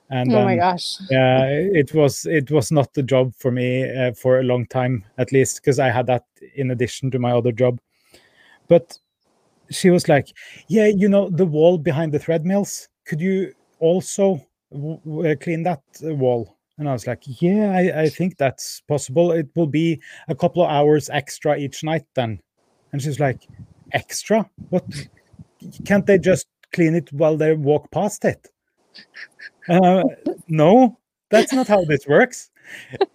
And 0.09 0.33
oh 0.33 0.43
my 0.43 0.53
um, 0.53 0.59
gosh. 0.59 0.97
yeah 1.09 1.47
it 1.47 1.93
was 1.93 2.25
it 2.25 2.49
was 2.49 2.71
not 2.71 2.93
the 2.93 3.03
job 3.03 3.33
for 3.35 3.51
me 3.51 3.83
uh, 3.83 4.13
for 4.13 4.39
a 4.39 4.43
long 4.43 4.65
time 4.67 5.03
at 5.17 5.33
least 5.33 5.57
because 5.57 5.79
i 5.79 5.89
had 5.89 6.07
that 6.07 6.23
in 6.55 6.71
addition 6.71 7.11
to 7.11 7.19
my 7.19 7.31
other 7.31 7.51
job 7.51 7.81
but 8.69 8.97
she 9.69 9.89
was 9.89 10.07
like 10.07 10.29
yeah 10.69 10.85
you 10.87 11.09
know 11.09 11.29
the 11.29 11.45
wall 11.45 11.77
behind 11.77 12.13
the 12.13 12.19
treadmills. 12.19 12.87
could 13.05 13.19
you 13.19 13.51
also 13.79 14.35
uh, 14.73 15.35
clean 15.41 15.63
that 15.63 15.81
uh, 16.05 16.15
wall 16.15 16.55
and 16.77 16.87
i 16.87 16.93
was 16.93 17.05
like 17.05 17.23
yeah 17.41 17.71
I, 17.71 18.03
I 18.03 18.09
think 18.09 18.37
that's 18.37 18.79
possible 18.87 19.33
it 19.33 19.49
will 19.57 19.67
be 19.67 20.01
a 20.29 20.35
couple 20.35 20.63
of 20.63 20.69
hours 20.69 21.09
extra 21.09 21.57
each 21.57 21.83
night 21.83 22.05
then 22.15 22.39
and 22.93 23.01
she's 23.01 23.19
like 23.19 23.45
extra 23.93 24.49
what 24.69 24.83
can't 25.85 26.05
they 26.05 26.17
just 26.17 26.47
clean 26.73 26.95
it 26.95 27.11
while 27.13 27.37
they 27.37 27.53
walk 27.53 27.89
past 27.91 28.25
it 28.25 28.49
uh, 29.69 30.03
no, 30.47 30.97
that's 31.29 31.53
not 31.53 31.67
how 31.67 31.83
this 31.85 32.07
works. 32.07 32.51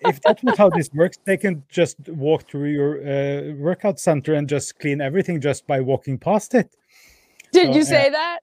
If 0.01 0.21
that's 0.23 0.43
not 0.43 0.57
how 0.57 0.71
this 0.71 0.91
works, 0.93 1.19
they 1.25 1.37
can 1.37 1.63
just 1.69 1.97
walk 2.09 2.49
through 2.49 2.71
your 2.71 3.01
uh, 3.01 3.55
workout 3.55 3.99
center 3.99 4.35
and 4.35 4.49
just 4.49 4.79
clean 4.79 5.01
everything 5.01 5.41
just 5.41 5.67
by 5.67 5.81
walking 5.81 6.19
past 6.19 6.55
it. 6.55 6.75
Did 7.53 7.69
so, 7.69 7.75
you 7.75 7.81
uh, 7.83 7.85
say 7.85 8.11
that? 8.11 8.41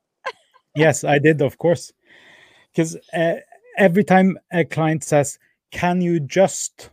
Yes, 0.75 1.03
I 1.03 1.17
did, 1.17 1.41
of 1.41 1.57
course. 1.57 1.91
Because 2.71 2.95
uh, 3.13 3.35
every 3.77 4.03
time 4.03 4.37
a 4.51 4.63
client 4.63 5.03
says, 5.03 5.39
"Can 5.71 6.01
you 6.01 6.19
just?" 6.19 6.91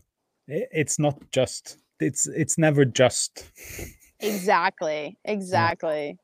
It's 0.48 0.98
not 0.98 1.18
just. 1.32 1.78
It's 2.00 2.26
it's 2.26 2.56
never 2.56 2.84
just. 2.84 3.44
Exactly. 4.20 5.18
Exactly. 5.24 6.18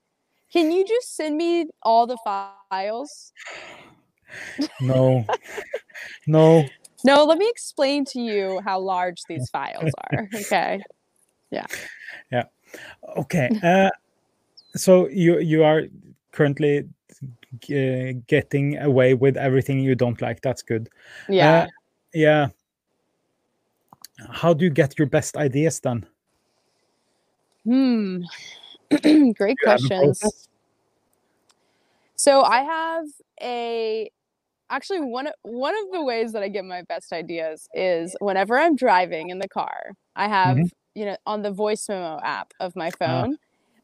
Can 0.52 0.70
you 0.70 0.84
just 0.86 1.16
send 1.16 1.36
me 1.36 1.66
all 1.82 2.06
the 2.06 2.18
files? 2.24 3.32
No, 4.80 5.24
no. 6.26 6.68
No, 7.04 7.24
let 7.24 7.38
me 7.38 7.48
explain 7.48 8.04
to 8.06 8.20
you 8.20 8.60
how 8.64 8.78
large 8.78 9.22
these 9.28 9.48
files 9.50 9.90
are. 10.12 10.28
Okay. 10.34 10.82
Yeah. 11.50 11.66
Yeah. 12.30 12.44
Okay. 13.16 13.50
Uh, 13.62 13.90
so 14.76 15.08
you 15.08 15.38
you 15.38 15.64
are 15.64 15.82
currently 16.32 16.88
uh, 17.70 18.12
getting 18.26 18.78
away 18.78 19.14
with 19.14 19.36
everything 19.36 19.80
you 19.80 19.94
don't 19.94 20.20
like. 20.22 20.40
That's 20.42 20.62
good. 20.62 20.88
Yeah. 21.28 21.62
Uh, 21.62 21.66
yeah. 22.14 22.48
How 24.30 24.54
do 24.54 24.64
you 24.64 24.70
get 24.70 24.98
your 24.98 25.08
best 25.08 25.36
ideas 25.36 25.80
then? 25.80 26.06
Hmm. 27.64 28.22
Great 29.02 29.02
Do 29.02 29.10
you 29.10 29.56
have 29.66 29.80
a 29.84 29.88
questions. 29.88 30.48
So 32.16 32.42
I 32.42 32.60
have 32.62 33.06
a 33.42 34.10
actually 34.70 35.00
one 35.00 35.26
of 35.28 35.34
one 35.42 35.74
of 35.76 35.92
the 35.92 36.02
ways 36.04 36.32
that 36.32 36.42
I 36.42 36.48
get 36.48 36.64
my 36.64 36.82
best 36.82 37.12
ideas 37.12 37.68
is 37.74 38.16
whenever 38.20 38.58
I'm 38.58 38.76
driving 38.76 39.30
in 39.30 39.38
the 39.38 39.48
car. 39.48 39.92
I 40.16 40.28
have, 40.28 40.56
Mhm. 40.56 40.70
you 40.94 41.04
know, 41.06 41.16
on 41.26 41.42
the 41.42 41.50
voice 41.50 41.88
memo 41.88 42.20
app 42.22 42.52
of 42.60 42.76
my 42.76 42.88
Ah. 43.00 43.22
phone. 43.22 43.38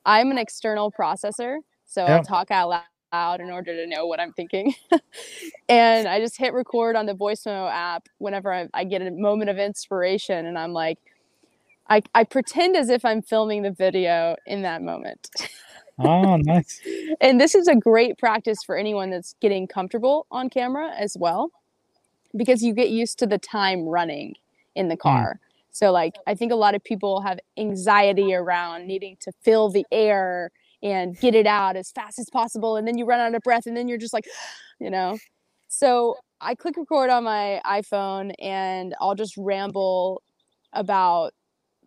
I'm 0.06 0.30
an 0.30 0.38
external 0.38 0.90
processor, 0.92 1.58
so 1.84 2.04
Yeah. 2.04 2.16
I'll 2.16 2.24
talk 2.24 2.50
out 2.50 2.68
lou- 2.70 2.78
loud 3.12 3.40
in 3.40 3.50
order 3.50 3.74
to 3.74 3.86
know 3.86 4.06
what 4.06 4.20
I'm 4.20 4.32
thinking. 4.34 4.74
and 5.68 6.06
I 6.08 6.20
just 6.20 6.36
hit 6.38 6.52
record 6.54 6.96
on 6.96 7.06
the 7.06 7.14
voice 7.14 7.46
memo 7.46 7.66
app 7.68 8.08
whenever 8.18 8.52
I, 8.52 8.68
I 8.74 8.84
get 8.84 9.02
a 9.02 9.10
moment 9.10 9.50
of 9.50 9.58
inspiration 9.58 10.46
and 10.46 10.58
I'm 10.58 10.72
like 10.74 10.98
I, 11.88 12.02
I 12.14 12.24
pretend 12.24 12.76
as 12.76 12.90
if 12.90 13.04
I'm 13.04 13.22
filming 13.22 13.62
the 13.62 13.70
video 13.70 14.36
in 14.46 14.62
that 14.62 14.82
moment. 14.82 15.30
Ah, 15.98 16.36
nice. 16.40 16.80
and 17.20 17.40
this 17.40 17.54
is 17.54 17.68
a 17.68 17.74
great 17.74 18.18
practice 18.18 18.58
for 18.64 18.76
anyone 18.76 19.10
that's 19.10 19.34
getting 19.40 19.66
comfortable 19.66 20.26
on 20.30 20.50
camera 20.50 20.92
as 20.96 21.16
well 21.18 21.50
because 22.36 22.62
you 22.62 22.74
get 22.74 22.90
used 22.90 23.18
to 23.20 23.26
the 23.26 23.38
time 23.38 23.84
running 23.84 24.34
in 24.76 24.88
the 24.88 24.96
car 24.96 25.40
so 25.72 25.90
like 25.90 26.14
i 26.26 26.34
think 26.34 26.52
a 26.52 26.54
lot 26.54 26.74
of 26.74 26.84
people 26.84 27.20
have 27.22 27.40
anxiety 27.56 28.34
around 28.34 28.86
needing 28.86 29.16
to 29.18 29.32
fill 29.42 29.70
the 29.70 29.84
air 29.90 30.50
and 30.82 31.18
get 31.18 31.34
it 31.34 31.46
out 31.46 31.74
as 31.74 31.90
fast 31.90 32.18
as 32.18 32.30
possible 32.30 32.76
and 32.76 32.86
then 32.86 32.96
you 32.98 33.04
run 33.04 33.18
out 33.18 33.34
of 33.34 33.42
breath 33.42 33.66
and 33.66 33.76
then 33.76 33.88
you're 33.88 33.98
just 33.98 34.12
like 34.12 34.26
you 34.78 34.90
know 34.90 35.18
So 35.68 36.16
I 36.40 36.54
click 36.54 36.76
record 36.76 37.10
on 37.10 37.24
my 37.24 37.60
iPhone 37.66 38.32
and 38.40 38.94
I'll 39.00 39.14
just 39.14 39.36
ramble 39.36 40.22
about 40.72 41.34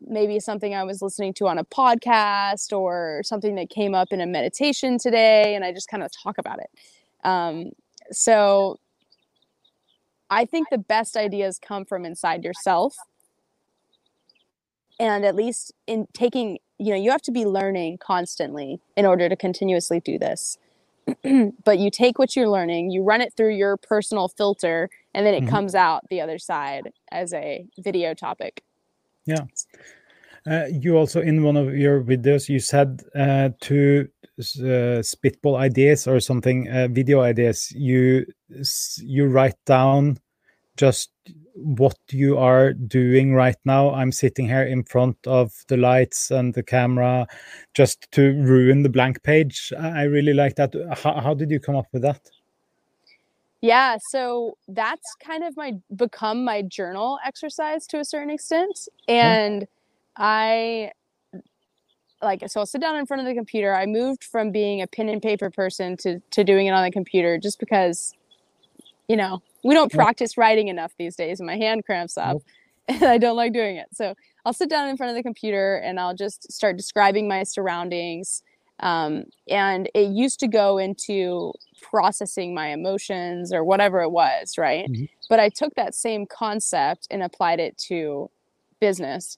maybe 0.07 0.39
something 0.39 0.73
I 0.73 0.83
was 0.83 1.01
listening 1.01 1.33
to 1.35 1.47
on 1.47 1.57
a 1.57 1.63
podcast 1.63 2.75
or 2.75 3.21
something 3.23 3.55
that 3.55 3.69
came 3.69 3.93
up 3.95 4.09
in 4.11 4.21
a 4.21 4.25
meditation 4.25 4.97
today, 4.97 5.55
and 5.55 5.63
I 5.63 5.71
just 5.71 5.89
kind 5.89 6.03
of 6.03 6.11
talk 6.11 6.37
about 6.37 6.59
it. 6.59 6.69
Um, 7.23 7.71
so 8.11 8.79
I 10.29 10.45
think 10.45 10.69
the 10.69 10.77
best 10.77 11.17
ideas 11.17 11.59
come 11.59 11.85
from 11.85 12.05
inside 12.05 12.43
yourself. 12.43 12.95
And 14.99 15.25
at 15.25 15.35
least 15.35 15.73
in 15.87 16.07
taking, 16.13 16.59
you 16.77 16.91
know, 16.91 16.95
you 16.95 17.11
have 17.11 17.21
to 17.23 17.31
be 17.31 17.45
learning 17.45 17.97
constantly 17.97 18.79
in 18.95 19.05
order 19.05 19.27
to 19.27 19.35
continuously 19.35 19.99
do 19.99 20.17
this. 20.17 20.57
but 21.65 21.79
you 21.79 21.89
take 21.89 22.19
what 22.19 22.35
you're 22.35 22.47
learning, 22.47 22.91
you 22.91 23.03
run 23.03 23.21
it 23.21 23.33
through 23.35 23.55
your 23.55 23.75
personal 23.75 24.27
filter, 24.27 24.89
and 25.13 25.25
then 25.25 25.33
it 25.33 25.41
mm-hmm. 25.41 25.49
comes 25.49 25.75
out 25.75 26.07
the 26.09 26.21
other 26.21 26.37
side 26.37 26.91
as 27.11 27.33
a 27.33 27.65
video 27.79 28.13
topic. 28.13 28.63
Yeah. 29.25 29.45
Uh, 30.49 30.65
you 30.71 30.97
also 30.97 31.21
in 31.21 31.43
one 31.43 31.55
of 31.55 31.75
your 31.75 32.01
videos 32.01 32.49
you 32.49 32.59
said 32.59 33.01
uh, 33.15 33.49
to 33.61 34.07
uh, 34.39 35.01
spitball 35.03 35.55
ideas 35.55 36.07
or 36.07 36.19
something 36.19 36.67
uh, 36.67 36.87
video 36.89 37.21
ideas. 37.21 37.71
You 37.71 38.25
you 38.97 39.27
write 39.27 39.57
down 39.65 40.17
just 40.77 41.11
what 41.53 41.97
you 42.09 42.39
are 42.39 42.73
doing 42.73 43.35
right 43.35 43.57
now. 43.65 43.93
I'm 43.93 44.11
sitting 44.11 44.47
here 44.47 44.63
in 44.63 44.83
front 44.83 45.17
of 45.27 45.51
the 45.67 45.77
lights 45.77 46.31
and 46.31 46.55
the 46.55 46.63
camera 46.63 47.27
just 47.75 48.11
to 48.13 48.31
ruin 48.41 48.81
the 48.81 48.89
blank 48.89 49.21
page. 49.21 49.71
I 49.77 50.03
really 50.03 50.33
like 50.33 50.55
that. 50.55 50.73
How, 51.03 51.19
how 51.19 51.33
did 51.35 51.51
you 51.51 51.59
come 51.59 51.75
up 51.75 51.87
with 51.93 52.01
that 52.01 52.21
yeah, 53.61 53.97
so 54.09 54.57
that's 54.67 55.15
kind 55.23 55.43
of 55.43 55.55
my 55.55 55.73
become 55.95 56.43
my 56.43 56.63
journal 56.63 57.19
exercise 57.25 57.85
to 57.87 57.99
a 57.99 58.05
certain 58.05 58.31
extent. 58.31 58.75
Mm-hmm. 58.75 59.11
And 59.13 59.67
I 60.17 60.91
like 62.21 62.43
so 62.49 62.59
I'll 62.59 62.65
sit 62.65 62.81
down 62.81 62.97
in 62.97 63.05
front 63.05 63.21
of 63.21 63.27
the 63.27 63.33
computer. 63.33 63.73
I 63.75 63.85
moved 63.85 64.23
from 64.23 64.51
being 64.51 64.81
a 64.81 64.87
pen 64.87 65.09
and 65.09 65.21
paper 65.21 65.49
person 65.49 65.95
to 65.97 66.19
to 66.31 66.43
doing 66.43 66.67
it 66.67 66.71
on 66.71 66.83
the 66.83 66.91
computer 66.91 67.37
just 67.37 67.59
because 67.59 68.13
you 69.07 69.17
know, 69.17 69.41
we 69.63 69.73
don't 69.73 69.91
mm-hmm. 69.91 69.99
practice 69.99 70.37
writing 70.37 70.69
enough 70.69 70.93
these 70.97 71.17
days 71.17 71.39
and 71.41 71.47
my 71.47 71.57
hand 71.57 71.85
cramps 71.85 72.17
up 72.17 72.37
and 72.87 73.03
I 73.03 73.17
don't 73.17 73.35
like 73.35 73.51
doing 73.51 73.75
it. 73.75 73.87
So 73.93 74.15
I'll 74.45 74.53
sit 74.53 74.69
down 74.69 74.87
in 74.87 74.95
front 74.97 75.11
of 75.11 75.15
the 75.15 75.23
computer 75.23 75.75
and 75.75 75.99
I'll 75.99 76.15
just 76.15 76.51
start 76.51 76.77
describing 76.77 77.27
my 77.27 77.43
surroundings. 77.43 78.41
Um, 78.81 79.25
and 79.47 79.89
it 79.93 80.09
used 80.09 80.39
to 80.41 80.47
go 80.47 80.77
into 80.77 81.53
processing 81.81 82.53
my 82.53 82.69
emotions 82.69 83.53
or 83.53 83.63
whatever 83.63 84.01
it 84.01 84.09
was, 84.09 84.57
right? 84.57 84.89
Mm-hmm. 84.89 85.05
But 85.29 85.39
I 85.39 85.49
took 85.49 85.75
that 85.75 85.95
same 85.95 86.25
concept 86.25 87.07
and 87.11 87.21
applied 87.21 87.59
it 87.59 87.77
to 87.89 88.29
business 88.79 89.37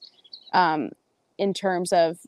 um, 0.52 0.90
in 1.38 1.52
terms 1.52 1.92
of 1.92 2.18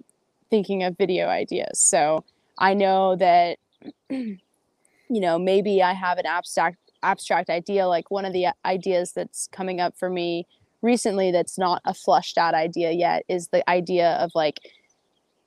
thinking 0.50 0.82
of 0.82 0.96
video 0.96 1.28
ideas. 1.28 1.80
So 1.80 2.24
I 2.58 2.74
know 2.74 3.16
that, 3.16 3.58
you 4.10 4.38
know, 5.08 5.38
maybe 5.38 5.82
I 5.82 5.94
have 5.94 6.18
an 6.18 6.26
abstract 6.26 6.78
abstract 7.02 7.50
idea. 7.50 7.86
Like 7.86 8.10
one 8.10 8.24
of 8.24 8.32
the 8.32 8.48
ideas 8.64 9.12
that's 9.12 9.48
coming 9.52 9.80
up 9.80 9.96
for 9.96 10.10
me 10.10 10.46
recently 10.82 11.30
that's 11.30 11.58
not 11.58 11.80
a 11.84 11.94
flushed 11.94 12.38
out 12.38 12.54
idea 12.54 12.90
yet 12.92 13.24
is 13.28 13.48
the 13.48 13.68
idea 13.68 14.12
of 14.14 14.30
like 14.34 14.60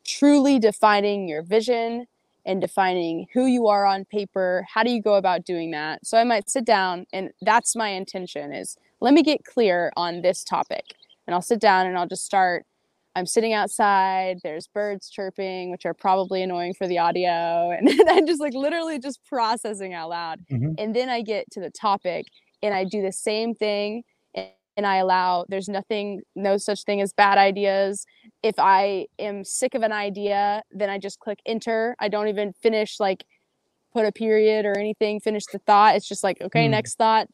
truly 0.05 0.59
defining 0.59 1.27
your 1.27 1.43
vision 1.43 2.05
and 2.45 2.61
defining 2.61 3.27
who 3.33 3.45
you 3.45 3.67
are 3.67 3.85
on 3.85 4.05
paper. 4.05 4.65
How 4.73 4.83
do 4.83 4.91
you 4.91 5.01
go 5.01 5.15
about 5.15 5.45
doing 5.45 5.71
that? 5.71 6.05
So 6.05 6.17
i 6.17 6.23
might 6.23 6.49
sit 6.49 6.65
down 6.65 7.05
and 7.13 7.31
that's 7.41 7.75
my 7.75 7.89
intention 7.89 8.53
is 8.53 8.77
let 9.01 9.13
me 9.13 9.23
get 9.23 9.45
clear 9.45 9.91
on 9.95 10.21
this 10.21 10.43
topic. 10.43 10.95
And 11.27 11.35
i'll 11.35 11.41
sit 11.41 11.59
down 11.59 11.85
and 11.85 11.97
i'll 11.97 12.07
just 12.07 12.25
start. 12.25 12.65
I'm 13.15 13.25
sitting 13.25 13.53
outside 13.53 14.37
there's 14.43 14.67
birds 14.67 15.09
chirping 15.09 15.71
which 15.71 15.85
are 15.85 15.93
probably 15.93 16.41
annoying 16.41 16.73
for 16.73 16.87
the 16.87 16.99
audio 16.99 17.71
and 17.77 17.89
i'm 18.09 18.25
just 18.25 18.39
like 18.39 18.53
literally 18.53 18.97
just 18.99 19.19
processing 19.25 19.93
out 19.93 20.09
loud. 20.09 20.39
Mm-hmm. 20.51 20.73
and 20.77 20.95
then 20.95 21.09
i 21.09 21.21
get 21.21 21.49
to 21.51 21.59
the 21.59 21.71
topic 21.71 22.27
and 22.63 22.73
i 22.73 22.83
do 22.85 23.01
the 23.01 23.11
same 23.11 23.53
thing 23.53 24.03
and 24.77 24.85
I 24.85 24.97
allow 24.97 25.45
there's 25.49 25.69
nothing 25.69 26.21
no 26.35 26.57
such 26.57 26.83
thing 26.83 27.01
as 27.01 27.13
bad 27.13 27.37
ideas. 27.37 28.05
If 28.43 28.55
I 28.57 29.07
am 29.17 29.43
sick 29.43 29.75
of 29.75 29.83
an 29.83 29.91
idea, 29.91 30.63
then 30.71 30.89
I 30.89 30.97
just 30.97 31.19
click 31.19 31.39
enter. 31.45 31.95
I 31.99 32.07
don't 32.07 32.27
even 32.27 32.53
finish 32.53 32.99
like 32.99 33.25
put 33.93 34.05
a 34.05 34.11
period 34.11 34.65
or 34.65 34.77
anything, 34.77 35.19
finish 35.19 35.45
the 35.51 35.59
thought. 35.59 35.95
It's 35.95 36.07
just 36.07 36.23
like, 36.23 36.41
okay, 36.41 36.67
mm. 36.67 36.71
next 36.71 36.95
thought, 36.95 37.27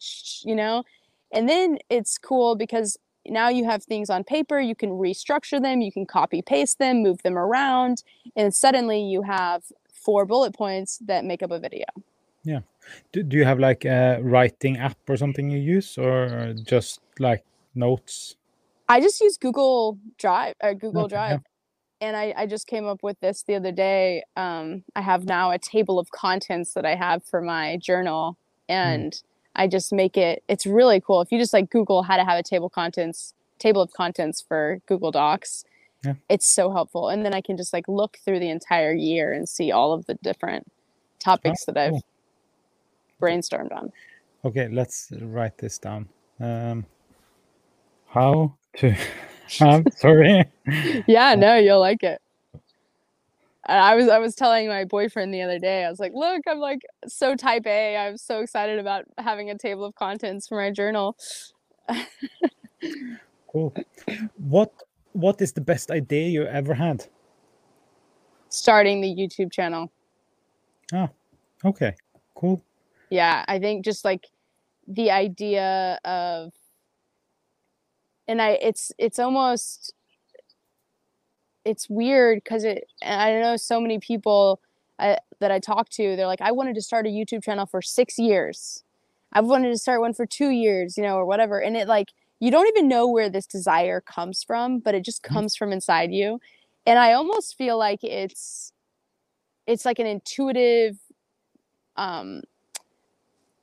you 0.43 0.55
know? 0.55 0.83
And 1.31 1.49
then 1.49 1.79
it's 1.89 2.17
cool 2.17 2.55
because 2.55 2.97
now 3.27 3.49
you 3.49 3.65
have 3.65 3.83
things 3.83 4.09
on 4.09 4.23
paper, 4.23 4.59
you 4.59 4.75
can 4.75 4.91
restructure 4.91 5.61
them, 5.61 5.81
you 5.81 5.91
can 5.91 6.05
copy 6.05 6.41
paste 6.41 6.79
them, 6.79 7.03
move 7.03 7.21
them 7.23 7.37
around, 7.37 8.03
and 8.35 8.53
suddenly 8.53 9.01
you 9.01 9.23
have 9.23 9.63
four 9.91 10.25
bullet 10.25 10.53
points 10.53 10.99
that 10.99 11.25
make 11.25 11.41
up 11.41 11.51
a 11.51 11.59
video. 11.59 11.85
Yeah. 12.43 12.59
Do, 13.11 13.23
do 13.23 13.37
you 13.37 13.45
have 13.45 13.59
like 13.59 13.85
a 13.85 14.19
writing 14.21 14.77
app 14.77 14.97
or 15.07 15.17
something 15.17 15.49
you 15.49 15.59
use 15.59 15.97
or 15.97 16.53
just 16.63 17.01
like 17.19 17.43
notes? 17.73 18.35
I 18.87 19.01
just 19.01 19.19
use 19.21 19.37
Google 19.37 19.97
Drive 20.17 20.55
or 20.61 20.73
Google 20.73 21.05
okay, 21.05 21.15
Drive. 21.15 21.31
Yeah. 21.31 22.07
And 22.07 22.17
I, 22.17 22.33
I 22.37 22.45
just 22.45 22.67
came 22.67 22.85
up 22.85 23.03
with 23.03 23.19
this 23.19 23.43
the 23.43 23.55
other 23.55 23.71
day. 23.71 24.23
Um, 24.35 24.83
I 24.95 25.01
have 25.01 25.25
now 25.25 25.51
a 25.51 25.57
table 25.57 25.97
of 25.97 26.11
contents 26.11 26.73
that 26.73 26.85
I 26.85 26.95
have 26.95 27.23
for 27.23 27.41
my 27.41 27.77
journal, 27.77 28.37
hmm. 28.67 28.73
and 28.73 29.13
mm. 29.13 29.23
I 29.55 29.67
just 29.67 29.93
make 29.93 30.17
it. 30.17 30.43
It's 30.47 30.65
really 30.65 30.99
cool. 30.99 31.21
If 31.21 31.31
you 31.31 31.39
just 31.39 31.53
like 31.53 31.69
Google 31.69 32.03
how 32.03 32.17
to 32.17 32.25
have 32.25 32.37
a 32.37 32.43
table 32.43 32.69
contents 32.69 33.33
table 33.57 33.81
of 33.81 33.93
contents 33.93 34.41
for 34.41 34.81
Google 34.85 35.11
Docs, 35.11 35.63
yeah. 36.03 36.15
it's 36.27 36.45
so 36.45 36.71
helpful. 36.71 37.07
And 37.07 37.25
then 37.25 37.33
I 37.33 37.39
can 37.39 37.55
just 37.55 37.71
like 37.71 37.87
look 37.87 38.17
through 38.23 38.39
the 38.39 38.49
entire 38.49 38.93
year 38.93 39.31
and 39.31 39.47
see 39.47 39.71
all 39.71 39.93
of 39.93 40.05
the 40.05 40.15
different 40.15 40.69
topics 41.19 41.63
oh, 41.67 41.71
that 41.71 41.81
I've 41.81 41.91
cool 41.91 42.03
brainstormed 43.21 43.75
on. 43.75 43.91
Okay, 44.43 44.67
let's 44.69 45.11
write 45.21 45.57
this 45.57 45.77
down. 45.79 46.07
Um, 46.39 46.85
how 48.07 48.55
to? 48.77 48.95
I'm 49.61 49.85
sorry. 49.95 50.45
yeah, 51.07 51.35
no, 51.35 51.55
you'll 51.55 51.79
like 51.79 52.03
it. 52.03 52.21
I 53.67 53.95
was 53.95 54.07
I 54.07 54.19
was 54.19 54.35
telling 54.35 54.67
my 54.67 54.85
boyfriend 54.85 55.33
the 55.33 55.41
other 55.41 55.57
day. 55.57 55.83
I 55.85 55.89
was 55.89 55.99
like, 55.99 56.13
"Look, 56.13 56.43
I'm 56.47 56.59
like 56.59 56.81
so 57.07 57.35
type 57.35 57.65
A. 57.65 57.97
I'm 57.97 58.17
so 58.17 58.41
excited 58.41 58.77
about 58.77 59.05
having 59.17 59.49
a 59.49 59.57
table 59.57 59.85
of 59.85 59.95
contents 59.95 60.47
for 60.47 60.57
my 60.57 60.69
journal." 60.69 61.17
cool. 63.51 63.73
What 64.37 64.71
what 65.13 65.41
is 65.41 65.53
the 65.53 65.61
best 65.61 65.89
idea 65.89 66.27
you 66.27 66.43
ever 66.43 66.75
had? 66.75 67.07
Starting 68.49 69.01
the 69.01 69.09
YouTube 69.09 69.51
channel. 69.51 69.91
Ah, 70.93 71.09
okay. 71.65 71.95
Cool 72.35 72.61
yeah 73.09 73.45
i 73.47 73.59
think 73.59 73.83
just 73.85 74.03
like 74.05 74.27
the 74.87 75.11
idea 75.11 75.99
of 76.05 76.51
and 78.27 78.41
i 78.41 78.51
it's 78.61 78.91
it's 78.97 79.19
almost 79.19 79.93
it's 81.65 81.89
weird 81.89 82.41
because 82.43 82.63
it 82.63 82.85
i 83.03 83.31
know 83.33 83.57
so 83.57 83.79
many 83.81 83.99
people 83.99 84.61
uh, 84.99 85.15
that 85.39 85.51
i 85.51 85.59
talk 85.59 85.89
to 85.89 86.15
they're 86.15 86.27
like 86.27 86.41
i 86.41 86.51
wanted 86.51 86.75
to 86.75 86.81
start 86.81 87.05
a 87.05 87.09
youtube 87.09 87.43
channel 87.43 87.65
for 87.65 87.81
six 87.81 88.17
years. 88.17 88.83
I've 89.33 89.45
wanted 89.45 89.69
to 89.69 89.77
start 89.77 89.99
one 89.99 90.13
for 90.13 90.25
two 90.25 90.49
years 90.49 90.95
you 90.97 91.03
know 91.03 91.15
or 91.17 91.25
whatever. 91.25 91.59
And 91.59 91.75
it 91.75 91.87
like 91.87 92.13
you 92.39 92.51
don't 92.51 92.67
even 92.67 92.87
know 92.87 93.07
where 93.07 93.29
this 93.29 93.45
desire 93.45 93.99
comes 93.99 94.43
from 94.43 94.79
but 94.79 94.95
it 94.95 95.03
just 95.03 95.23
mm-hmm. 95.23 95.33
comes 95.33 95.55
from 95.55 95.73
inside 95.73 96.11
you. 96.11 96.39
And 96.85 96.99
i 96.99 97.13
almost 97.13 97.57
feel 97.57 97.77
like 97.77 98.03
it's 98.03 98.71
it's 99.67 99.83
like 99.83 99.99
an 99.99 100.05
intuitive 100.05 100.97
um 101.97 102.41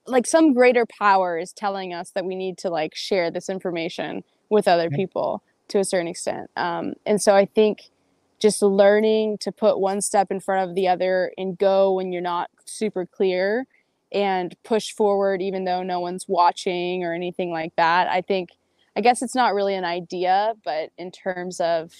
like 0.07 0.27
some 0.27 0.53
greater 0.53 0.87
power 0.87 1.39
is 1.39 1.53
telling 1.53 1.95
us 1.95 2.11
that 2.11 2.25
we 2.25 2.35
need 2.35 2.59
to 2.59 2.71
like 2.71 2.95
share 2.95 3.31
this 3.31 3.49
information 3.49 4.25
with 4.51 4.67
other 4.67 4.91
people 4.91 5.43
to 5.69 5.79
a 5.79 5.85
certain 5.85 6.09
extent 6.09 6.51
um, 6.57 6.95
and 7.07 7.21
so 7.23 7.35
i 7.35 7.45
think 7.45 7.91
just 8.39 8.61
learning 8.61 9.39
to 9.39 9.53
put 9.53 9.79
one 9.79 10.01
step 10.01 10.31
in 10.31 10.41
front 10.41 10.69
of 10.69 10.75
the 10.75 10.89
other 10.89 11.33
and 11.39 11.57
go 11.57 11.93
when 11.93 12.13
you're 12.13 12.21
not 12.21 12.51
super 12.65 13.07
clear 13.07 13.67
and 14.13 14.57
push 14.65 14.93
forward 14.93 15.41
even 15.41 15.65
though 15.65 15.83
no 15.83 16.01
one's 16.01 16.27
watching 16.29 17.05
or 17.05 17.15
anything 17.15 17.51
like 17.51 17.75
that 17.77 18.09
i 18.09 18.21
think 18.21 18.51
i 18.97 19.01
guess 19.01 19.23
it's 19.23 19.35
not 19.35 19.55
really 19.55 19.75
an 19.75 19.85
idea 19.85 20.53
but 20.65 20.91
in 20.99 21.11
terms 21.11 21.61
of 21.61 21.93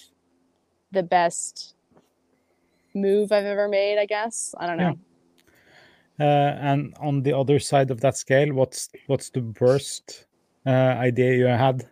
the 0.91 1.03
best 1.03 1.73
move 2.93 3.31
i've 3.31 3.45
ever 3.45 3.67
made 3.67 3.97
i 3.97 4.05
guess 4.05 4.53
i 4.59 4.67
don't 4.67 4.77
know 4.77 4.89
yeah. 4.89 5.12
Uh, 6.19 6.23
and 6.23 6.93
on 6.99 7.23
the 7.23 7.35
other 7.35 7.59
side 7.59 7.89
of 7.89 8.01
that 8.01 8.15
scale, 8.15 8.53
what's 8.53 8.89
what's 9.07 9.29
the 9.29 9.41
worst 9.59 10.25
uh, 10.65 10.69
idea 10.69 11.33
you 11.35 11.45
had? 11.45 11.89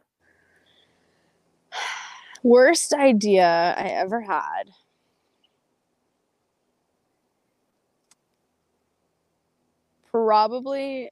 Worst 2.44 2.94
idea 2.94 3.76
I 3.78 3.90
ever 3.90 4.22
had. 4.22 4.64
Probably 10.12 11.12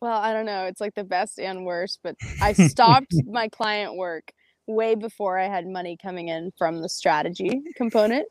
well, 0.00 0.18
I 0.20 0.32
don't 0.34 0.44
know. 0.44 0.66
It's 0.66 0.80
like 0.82 0.94
the 0.94 1.04
best 1.04 1.38
and 1.38 1.64
worst, 1.64 2.00
but 2.02 2.16
I 2.40 2.52
stopped 2.68 3.14
my 3.26 3.48
client 3.48 3.96
work 3.96 4.32
way 4.66 4.94
before 4.94 5.38
I 5.38 5.48
had 5.48 5.66
money 5.66 5.96
coming 5.96 6.28
in 6.28 6.52
from 6.58 6.82
the 6.82 6.88
strategy 6.88 7.62
component. 7.74 8.26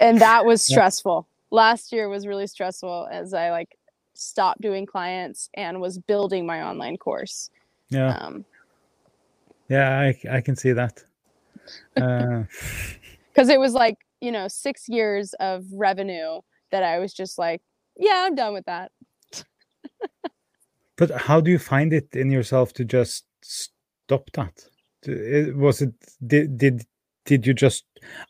and 0.00 0.20
that 0.20 0.44
was 0.44 0.64
stressful. 0.64 1.28
Last 1.50 1.92
year 1.92 2.08
was 2.08 2.26
really 2.26 2.46
stressful 2.46 3.08
as 3.10 3.32
I 3.32 3.50
like 3.50 3.76
stopped 4.14 4.60
doing 4.60 4.86
clients 4.86 5.48
and 5.54 5.80
was 5.80 5.98
building 5.98 6.46
my 6.46 6.62
online 6.62 6.96
course. 6.96 7.50
Yeah. 7.88 8.16
Um, 8.16 8.44
yeah, 9.68 9.98
I, 9.98 10.36
I 10.36 10.40
can 10.40 10.56
see 10.56 10.72
that. 10.72 11.04
Uh, 11.96 12.44
because 13.32 13.48
it 13.48 13.58
was 13.58 13.72
like 13.72 13.96
you 14.20 14.30
know 14.30 14.46
six 14.46 14.88
years 14.88 15.34
of 15.40 15.64
revenue 15.72 16.40
that 16.70 16.82
I 16.84 16.98
was 17.00 17.12
just 17.12 17.38
like, 17.38 17.60
yeah, 17.96 18.24
I'm 18.24 18.34
done 18.34 18.52
with 18.52 18.64
that. 18.66 18.92
but 20.96 21.10
how 21.10 21.40
do 21.40 21.50
you 21.50 21.58
find 21.58 21.92
it 21.92 22.14
in 22.14 22.30
yourself 22.30 22.72
to 22.74 22.84
just 22.84 23.24
stop 23.42 24.30
that? 24.34 24.64
Was 25.56 25.82
it 25.82 25.94
did 26.26 26.56
did 26.56 26.86
did 27.24 27.46
you 27.46 27.54
just 27.54 27.84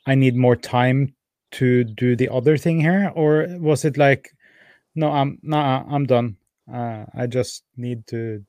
I 0.06 0.14
need 0.14 0.34
more 0.34 0.56
time 0.56 1.14
to 1.56 1.84
do 1.84 2.16
the 2.16 2.28
other 2.28 2.56
thing 2.56 2.80
here, 2.80 3.12
or 3.14 3.46
was 3.58 3.84
it 3.84 3.96
like, 3.96 4.30
no, 4.94 5.10
I'm 5.10 5.38
no, 5.42 5.58
I'm 5.58 6.06
done. 6.06 6.36
Uh, 6.72 7.04
I 7.14 7.26
just 7.26 7.64
need 7.76 8.06
to. 8.08 8.44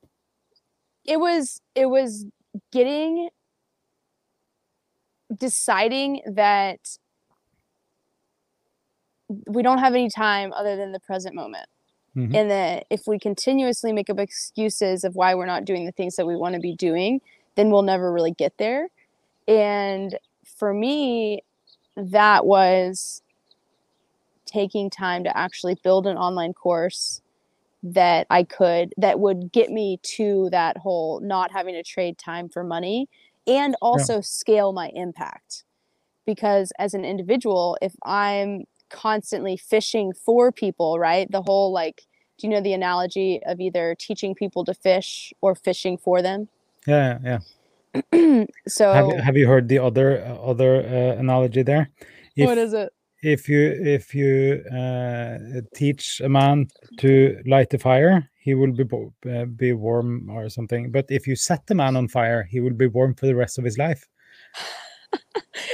It 1.06 1.20
was 1.20 1.62
it 1.76 1.88
was 1.88 2.26
getting 2.72 3.30
deciding 5.36 6.22
that 6.26 6.80
we 9.48 9.62
don't 9.62 9.80
have 9.80 9.93
any 9.93 10.10
time 10.10 10.54
other 10.54 10.76
than 10.76 10.91
the 10.91 11.00
present 11.00 11.36
moment. 11.36 11.67
Mm-hmm. 12.15 12.36
And 12.36 12.50
that 12.50 12.86
if 12.89 13.06
we 13.06 13.20
continuously 13.20 13.93
make 13.93 14.10
up 14.10 14.20
excuses 14.20 15.04
of 15.04 15.15
why 15.15 15.36
we're 15.36 15.46
not 15.46 15.65
doing 15.65 15.86
the 15.86 15.91
things 15.91 16.15
that 16.15 16.26
we 16.26 16.36
want 16.36 16.56
to 16.56 16.60
be 16.60 16.76
doing, 16.76 17.22
then 17.56 17.70
we'll 17.70 17.84
never 17.84 18.12
really 18.12 18.32
get 18.32 18.58
there. 18.58 18.88
And 19.48 20.17
for 20.58 20.74
me, 20.74 21.43
that 21.98 22.46
was 22.46 23.22
taking 24.46 24.90
time 24.90 25.24
to 25.26 25.38
actually 25.38 25.76
build 25.84 26.08
an 26.08 26.16
online 26.16 26.54
course 26.54 27.22
that 27.84 28.28
I 28.30 28.44
could, 28.44 28.94
that 28.98 29.20
would 29.20 29.52
get 29.52 29.70
me 29.70 30.00
to 30.16 30.50
that 30.52 30.78
whole 30.78 31.20
not 31.20 31.52
having 31.52 31.74
to 31.74 31.84
trade 31.84 32.18
time 32.18 32.48
for 32.50 32.64
money 32.64 33.10
and 33.46 33.76
also 33.82 34.16
yeah. 34.16 34.22
scale 34.22 34.72
my 34.72 34.90
impact. 34.94 35.64
Because 36.26 36.72
as 36.78 36.94
an 36.94 37.06
individual, 37.06 37.78
if 37.82 37.96
I'm 38.04 38.66
constantly 38.90 39.58
fishing 39.58 40.14
for 40.14 40.52
people, 40.52 41.00
right? 41.00 41.30
The 41.32 41.42
whole 41.42 41.72
like, 41.72 42.04
do 42.38 42.48
you 42.48 42.54
know 42.54 42.62
the 42.62 42.74
analogy 42.74 43.42
of 43.46 43.60
either 43.60 43.96
teaching 43.98 44.36
people 44.36 44.64
to 44.66 44.74
fish 44.74 45.34
or 45.42 45.56
fishing 45.56 45.98
for 45.98 46.22
them? 46.22 46.50
Yeah, 46.86 47.20
yeah. 47.24 47.40
so 48.68 48.94
have 48.94 49.08
you, 49.08 49.18
have 49.18 49.38
you 49.38 49.48
heard 49.48 49.68
the 49.68 49.80
other 49.80 50.24
uh, 50.26 50.36
other 50.36 50.82
uh, 50.82 51.20
analogy 51.20 51.64
there? 51.64 51.90
If, 52.36 52.48
what 52.48 52.58
is 52.58 52.74
it? 52.74 52.92
If 53.24 53.50
you 53.50 53.62
if 53.70 54.14
you 54.14 54.64
uh, 54.72 55.38
teach 55.74 56.22
a 56.22 56.30
man 56.30 56.68
to 57.00 57.42
light 57.46 57.74
a 57.74 57.80
fire, 57.80 58.30
he 58.38 58.54
will 58.54 58.74
be 58.74 58.86
uh, 59.30 59.46
be 59.46 59.74
warm 59.74 60.30
or 60.30 60.50
something. 60.50 60.92
But 60.92 61.06
if 61.10 61.28
you 61.28 61.36
set 61.36 61.66
the 61.68 61.76
man 61.76 61.96
on 61.96 62.08
fire, 62.08 62.44
he 62.44 62.60
will 62.60 62.74
be 62.74 62.88
warm 62.88 63.16
for 63.16 63.26
the 63.26 63.36
rest 63.36 63.58
of 63.58 63.66
his 63.66 63.78
life. 63.78 64.08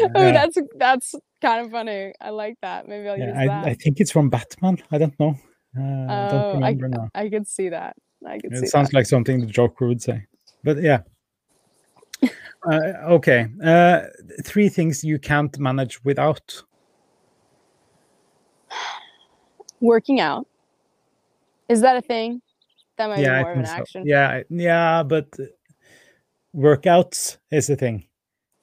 oh, 0.02 0.10
that's 0.14 0.58
that's 0.78 1.16
kind 1.42 1.66
of 1.66 1.72
funny. 1.72 2.14
I 2.22 2.30
like 2.30 2.56
that. 2.62 2.88
Maybe 2.88 3.10
I'll 3.10 3.18
yeah, 3.18 3.28
use 3.28 3.38
I, 3.38 3.48
that. 3.48 3.66
I 3.66 3.74
think 3.74 4.00
it's 4.00 4.12
from 4.12 4.30
Batman. 4.30 4.78
I 4.92 4.98
don't 4.98 5.20
know. 5.20 5.36
Uh, 5.78 6.32
oh, 6.32 6.60
I, 6.62 6.70
I, 6.70 7.24
I 7.24 7.30
could 7.30 7.48
see 7.48 7.70
that. 7.70 7.96
I 8.26 8.40
could 8.40 8.54
it 8.54 8.70
sounds 8.70 8.90
that. 8.90 8.96
like 8.96 9.06
something 9.06 9.40
the 9.40 9.48
Joker 9.48 9.88
would 9.88 10.02
say. 10.02 10.26
But 10.64 10.82
yeah. 10.82 11.02
Uh, 12.70 13.14
okay. 13.16 13.48
Uh, 13.64 14.02
three 14.44 14.70
things 14.70 15.04
you 15.04 15.20
can't 15.20 15.58
manage 15.60 16.04
without. 16.04 16.64
Working 19.80 20.20
out. 20.20 20.48
Is 21.70 21.82
that 21.82 21.98
a 21.98 22.02
thing? 22.02 22.42
That 22.98 23.08
might 23.08 23.20
yeah, 23.20 23.40
be 23.40 23.44
more 23.44 23.52
of 23.54 23.60
an 23.60 23.66
so. 23.66 23.72
action. 23.72 24.04
Yeah, 24.06 24.44
yeah, 24.50 25.04
but 25.04 25.28
workouts 26.56 27.38
is 27.52 27.70
a 27.70 27.76
thing. 27.76 28.06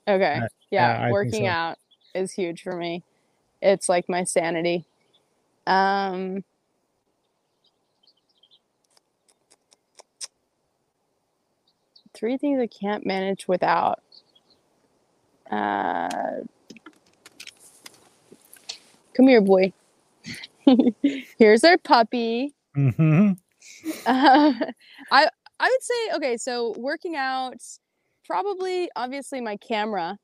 Okay. 0.06 0.34
Uh, 0.34 0.48
yeah, 0.70 1.06
yeah 1.06 1.10
working 1.10 1.44
so. 1.44 1.46
out 1.46 1.78
is 2.14 2.32
huge 2.32 2.62
for 2.62 2.76
me. 2.76 3.02
It's 3.60 3.88
like 3.88 4.08
my 4.08 4.24
sanity. 4.24 4.86
Um, 5.66 6.44
three 12.20 12.36
things 12.36 12.60
I 12.60 12.68
can't 12.68 13.04
manage 13.04 13.48
without. 13.48 14.00
Uh, 15.50 16.08
come 19.14 19.26
here, 19.26 19.40
boy. 19.40 19.72
Here's 21.38 21.64
our 21.64 21.78
puppy. 21.78 22.54
Mm-hmm. 22.76 23.32
Uh, 24.06 24.52
I 25.10 25.28
I 25.58 25.68
would 25.68 25.82
say 25.82 26.16
okay. 26.16 26.36
So 26.36 26.74
working 26.76 27.16
out, 27.16 27.56
probably 28.24 28.88
obviously 28.94 29.40
my 29.40 29.56
camera 29.56 30.18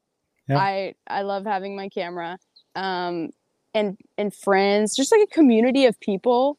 yeah. 0.48 0.58
I 0.58 0.94
I 1.06 1.22
love 1.22 1.44
having 1.44 1.76
my 1.76 1.88
camera. 1.88 2.38
Um 2.74 3.30
and 3.74 3.98
and 4.16 4.34
friends, 4.34 4.94
just 4.94 5.12
like 5.12 5.22
a 5.22 5.34
community 5.34 5.86
of 5.86 5.98
people. 6.00 6.58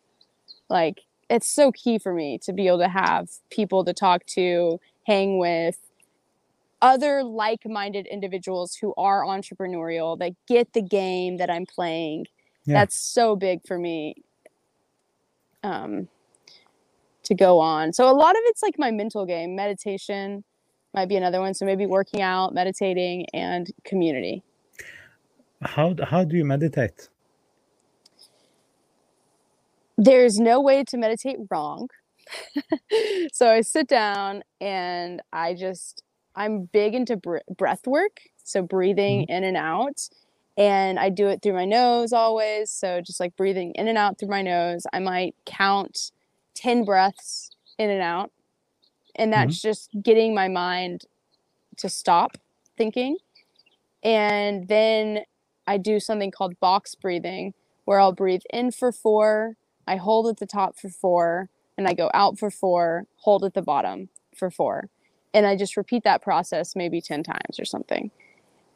Like 0.70 1.02
it's 1.30 1.48
so 1.48 1.72
key 1.72 1.98
for 1.98 2.14
me 2.14 2.38
to 2.40 2.54
be 2.54 2.68
able 2.68 2.80
to 2.80 2.88
have 2.88 3.30
people 3.50 3.84
to 3.86 3.94
talk 3.94 4.26
to, 4.28 4.80
hang 5.08 5.40
with, 5.40 5.78
other 6.82 7.24
like-minded 7.24 8.06
individuals 8.06 8.76
who 8.76 8.94
are 8.98 9.24
entrepreneurial 9.24 10.20
that 10.20 10.34
get 10.48 10.74
the 10.74 10.82
game 10.82 11.38
that 11.38 11.50
I'm 11.50 11.66
playing. 11.66 12.28
Yeah. 12.66 12.76
That's 12.76 13.00
so 13.00 13.36
big 13.36 13.66
for 13.66 13.80
me. 13.80 14.16
Um 15.64 16.08
to 17.24 17.36
go 17.36 17.60
on. 17.60 17.92
So 17.92 18.10
a 18.10 18.16
lot 18.16 18.36
of 18.38 18.42
it's 18.46 18.64
like 18.64 18.76
my 18.78 18.92
mental 18.92 19.26
game, 19.26 19.54
meditation, 19.54 20.44
might 20.94 21.10
be 21.10 21.18
another 21.18 21.42
one. 21.42 21.54
So 21.54 21.66
maybe 21.66 21.86
working 21.86 22.22
out, 22.22 22.54
meditating, 22.54 23.26
and 23.34 23.70
community. 23.84 24.44
How 25.62 25.96
how 26.04 26.24
do 26.24 26.38
you 26.38 26.46
meditate? 26.46 27.10
There's 29.98 30.40
no 30.40 30.62
way 30.62 30.84
to 30.86 30.98
meditate 30.98 31.38
wrong. 31.50 31.90
so 33.34 33.50
I 33.50 33.62
sit 33.62 33.88
down 33.88 34.44
and 34.62 35.22
I 35.34 35.54
just 35.54 36.04
I'm 36.36 36.66
big 36.66 36.94
into 36.94 37.18
br- 37.18 37.38
breath 37.58 37.88
work, 37.88 38.22
so 38.44 38.62
breathing 38.62 39.22
mm-hmm. 39.22 39.32
in 39.32 39.44
and 39.44 39.58
out. 39.58 40.08
And 40.58 40.98
I 40.98 41.10
do 41.10 41.28
it 41.28 41.42
through 41.44 41.54
my 41.54 41.66
nose 41.66 42.14
always. 42.14 42.72
So 42.72 43.00
just 43.02 43.20
like 43.20 43.36
breathing 43.36 43.74
in 43.76 43.88
and 43.88 43.98
out 43.98 44.18
through 44.18 44.30
my 44.30 44.42
nose. 44.42 44.88
I 44.92 45.00
might 45.00 45.36
count 45.46 46.12
10 46.56 46.84
breaths 46.84 47.52
in 47.78 47.92
and 47.92 48.02
out 48.02 48.32
and 49.18 49.34
that's 49.34 49.58
mm-hmm. 49.58 49.68
just 49.68 49.90
getting 50.02 50.34
my 50.34 50.48
mind 50.48 51.06
to 51.78 51.90
stop 51.90 52.38
thinking 52.78 53.18
and 54.04 54.68
then 54.68 55.20
i 55.66 55.78
do 55.78 56.00
something 56.00 56.32
called 56.32 56.60
box 56.60 56.96
breathing 56.96 57.54
where 57.86 58.00
i'll 58.00 58.12
breathe 58.12 58.42
in 58.52 58.72
for 58.72 58.92
four 58.92 59.56
i 59.88 59.96
hold 59.96 60.28
at 60.28 60.38
the 60.38 60.46
top 60.46 60.78
for 60.78 60.90
four 60.90 61.50
and 61.78 61.88
i 61.88 61.94
go 61.94 62.10
out 62.14 62.38
for 62.38 62.50
four 62.50 63.06
hold 63.18 63.44
at 63.44 63.54
the 63.54 63.62
bottom 63.62 64.10
for 64.36 64.50
four 64.50 64.90
and 65.34 65.46
i 65.46 65.56
just 65.56 65.78
repeat 65.78 66.04
that 66.04 66.22
process 66.22 66.76
maybe 66.76 67.02
10 67.02 67.24
times 67.24 67.60
or 67.60 67.66
something 67.66 68.12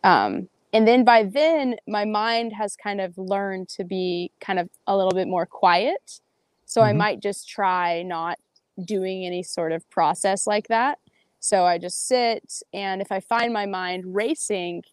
um, 0.04 0.48
and 0.74 0.88
then 0.88 1.04
by 1.04 1.24
then 1.24 1.76
my 1.88 2.06
mind 2.06 2.54
has 2.54 2.76
kind 2.76 3.02
of 3.02 3.18
learned 3.18 3.70
to 3.70 3.84
be 3.84 4.32
kind 4.40 4.58
of 4.58 4.70
a 4.88 4.96
little 4.96 5.14
bit 5.14 5.28
more 5.28 5.46
quiet 5.46 6.20
so 6.66 6.82
mm-hmm. 6.82 6.90
i 6.90 6.94
might 6.94 7.22
just 7.22 7.48
try 7.48 8.02
not 8.04 8.40
doing 8.86 9.26
any 9.26 9.44
sort 9.44 9.72
of 9.72 9.90
process 9.90 10.48
like 10.48 10.68
that. 10.68 11.00
So 11.40 11.66
I 11.66 11.78
just 11.78 12.08
sit, 12.08 12.62
and 12.74 13.02
if 13.02 13.12
I 13.12 13.20
find 13.20 13.52
my 13.52 13.66
mind 13.66 14.04
racing, 14.16 14.84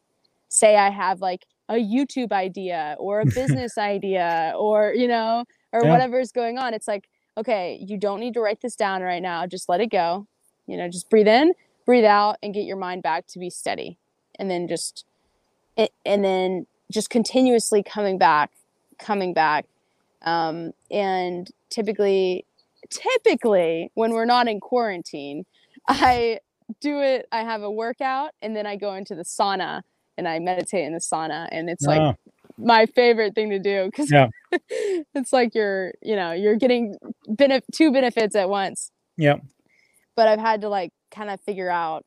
say 0.49 0.77
I 0.77 0.91
have 0.91 1.21
like 1.21 1.47
a 1.69 1.75
YouTube 1.75 2.33
idea 2.33 2.97
or 2.99 3.21
a 3.21 3.27
business 3.35 3.77
idea 3.77 4.55
or, 4.57 4.95
you 4.95 5.09
know, 5.09 5.45
or 5.73 5.85
yeah. 5.85 5.91
whatever 5.91 6.19
is 6.19 6.33
going 6.33 6.59
on, 6.59 6.75
it's 6.75 6.89
like, 6.89 7.09
okay, 7.39 7.79
you 7.81 7.99
don't 7.99 8.21
need 8.21 8.35
to 8.35 8.41
write 8.41 8.61
this 8.61 8.77
down 8.77 9.03
right 9.03 9.23
now. 9.23 9.47
Just 9.47 9.69
let 9.69 9.81
it 9.81 9.91
go. 9.91 10.27
You 10.67 10.77
know, 10.77 10.89
just 10.89 11.09
breathe 11.09 11.29
in, 11.29 11.55
breathe 11.87 12.05
out, 12.05 12.37
and 12.43 12.53
get 12.53 12.65
your 12.65 12.77
mind 12.77 13.03
back 13.03 13.27
to 13.29 13.39
be 13.39 13.49
steady. 13.49 13.97
And 14.39 14.51
then 14.51 14.69
just, 14.69 15.05
and 15.77 16.25
then 16.25 16.67
just 16.93 17.11
continuously 17.11 17.83
coming 17.83 18.19
back, 18.19 18.51
coming 18.99 19.33
back. 19.33 19.67
Um, 20.23 20.73
and 20.91 21.51
typically 21.71 22.45
typically 22.91 23.91
when 23.95 24.13
we're 24.13 24.25
not 24.25 24.49
in 24.49 24.61
quarantine, 24.61 25.45
I 25.87 26.41
do 26.81 27.01
it. 27.01 27.27
I 27.33 27.43
have 27.43 27.63
a 27.63 27.71
workout 27.71 28.33
and 28.43 28.55
then 28.55 28.67
I 28.67 28.77
go 28.77 28.95
into 28.95 29.15
the 29.15 29.23
sauna 29.23 29.83
and 30.17 30.29
I 30.29 30.39
meditate 30.39 30.85
in 30.85 30.93
the 30.93 31.01
sauna. 31.01 31.49
And 31.51 31.71
it's 31.71 31.85
like, 31.85 32.17
my 32.59 32.87
favorite 32.87 33.35
thing 33.35 33.51
to 33.51 33.59
do 33.59 33.87
because 33.87 34.11
Yeah. 34.11 34.29
it's 35.15 35.33
like 35.33 35.55
you're 35.55 35.93
you 36.03 36.17
know 36.17 36.33
you're 36.33 36.57
getting 36.57 36.97
benef- 37.29 37.63
two 37.73 37.93
benefits 37.93 38.35
at 38.35 38.49
once 38.49 38.91
Yeah. 39.17 39.37
but 40.17 40.27
i've 40.29 40.41
had 40.41 40.61
to 40.63 40.69
like 40.69 40.91
kind 41.11 41.31
of 41.31 41.41
figure 41.41 41.71
out 41.71 42.05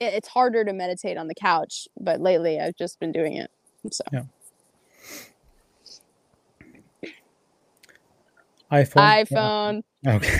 it, 0.00 0.14
it's 0.14 0.28
harder 0.28 0.64
to 0.64 0.72
meditate 0.72 1.16
on 1.16 1.28
the 1.28 1.34
couch 1.34 1.86
but 2.00 2.20
lately 2.20 2.58
i've 2.58 2.76
just 2.76 2.98
been 2.98 3.12
doing 3.12 3.36
it 3.36 3.50
so 3.90 4.04
iPhone. 8.70 9.26
iphone 9.26 9.82
Okay. 10.06 10.38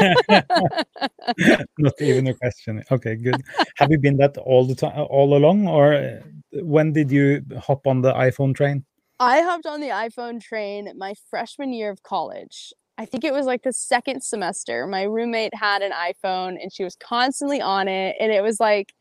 Not 1.78 2.00
even 2.00 2.26
a 2.28 2.34
question. 2.34 2.82
Okay, 2.90 3.14
good. 3.16 3.42
Have 3.76 3.90
you 3.90 3.98
been 3.98 4.16
that 4.16 4.38
all 4.38 4.64
the 4.66 4.74
time, 4.74 4.92
all 5.10 5.36
along, 5.36 5.68
or 5.68 5.92
uh, 5.94 6.20
when 6.62 6.92
did 6.92 7.10
you 7.10 7.42
hop 7.60 7.86
on 7.86 8.00
the 8.00 8.12
iPhone 8.14 8.54
train? 8.54 8.84
I 9.22 9.42
hopped 9.42 9.66
on 9.66 9.80
the 9.80 9.88
iPhone 9.88 10.40
train 10.40 10.92
my 10.96 11.14
freshman 11.30 11.72
year 11.72 11.90
of 11.90 12.02
college. 12.02 12.72
I 12.98 13.04
think 13.04 13.22
it 13.22 13.32
was 13.32 13.46
like 13.46 13.62
the 13.62 13.72
second 13.72 14.22
semester. 14.22 14.86
My 14.88 15.04
roommate 15.04 15.54
had 15.54 15.80
an 15.80 15.92
iPhone 15.92 16.60
and 16.60 16.72
she 16.72 16.82
was 16.82 16.96
constantly 16.96 17.60
on 17.60 17.86
it. 17.86 18.16
And 18.18 18.32
it 18.32 18.42
was 18.42 18.58
like, 18.58 18.92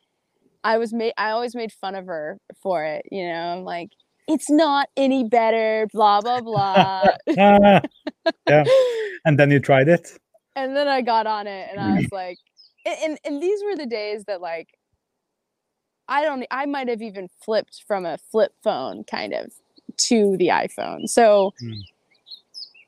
I 0.63 0.77
was 0.77 0.93
made, 0.93 1.13
I 1.17 1.31
always 1.31 1.55
made 1.55 1.71
fun 1.71 1.95
of 1.95 2.05
her 2.05 2.37
for 2.61 2.85
it. 2.85 3.05
You 3.11 3.27
know, 3.27 3.33
I'm 3.33 3.63
like, 3.63 3.89
it's 4.27 4.49
not 4.49 4.89
any 4.95 5.23
better, 5.23 5.87
blah, 5.91 6.21
blah, 6.21 6.41
blah. 6.41 7.03
Ah, 7.37 7.81
yeah. 8.47 8.63
And 9.25 9.39
then 9.39 9.51
you 9.51 9.59
tried 9.59 9.87
it. 9.87 10.17
and 10.55 10.75
then 10.75 10.87
I 10.87 11.01
got 11.01 11.27
on 11.27 11.45
it 11.47 11.67
and 11.71 11.79
I 11.79 11.97
was 11.97 12.07
like, 12.11 12.37
and, 12.85 12.97
and, 13.03 13.19
and 13.23 13.43
these 13.43 13.59
were 13.63 13.75
the 13.75 13.85
days 13.85 14.23
that 14.25 14.41
like, 14.41 14.67
I 16.07 16.23
don't, 16.23 16.45
I 16.51 16.65
might 16.65 16.89
have 16.89 17.01
even 17.01 17.27
flipped 17.43 17.83
from 17.87 18.05
a 18.05 18.17
flip 18.31 18.51
phone 18.63 19.03
kind 19.03 19.33
of 19.33 19.51
to 20.07 20.37
the 20.37 20.47
iPhone. 20.47 21.07
So 21.07 21.53
Mm. 21.61 21.81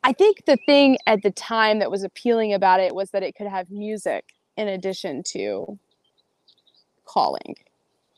I 0.04 0.12
think 0.12 0.44
the 0.46 0.58
thing 0.66 0.98
at 1.08 1.22
the 1.24 1.32
time 1.32 1.80
that 1.80 1.90
was 1.90 2.04
appealing 2.04 2.54
about 2.54 2.80
it 2.82 2.94
was 2.94 3.12
that 3.12 3.24
it 3.24 3.36
could 3.36 3.48
have 3.48 3.72
music 3.72 4.34
in 4.58 4.68
addition 4.68 5.24
to 5.24 5.80
calling 7.06 7.56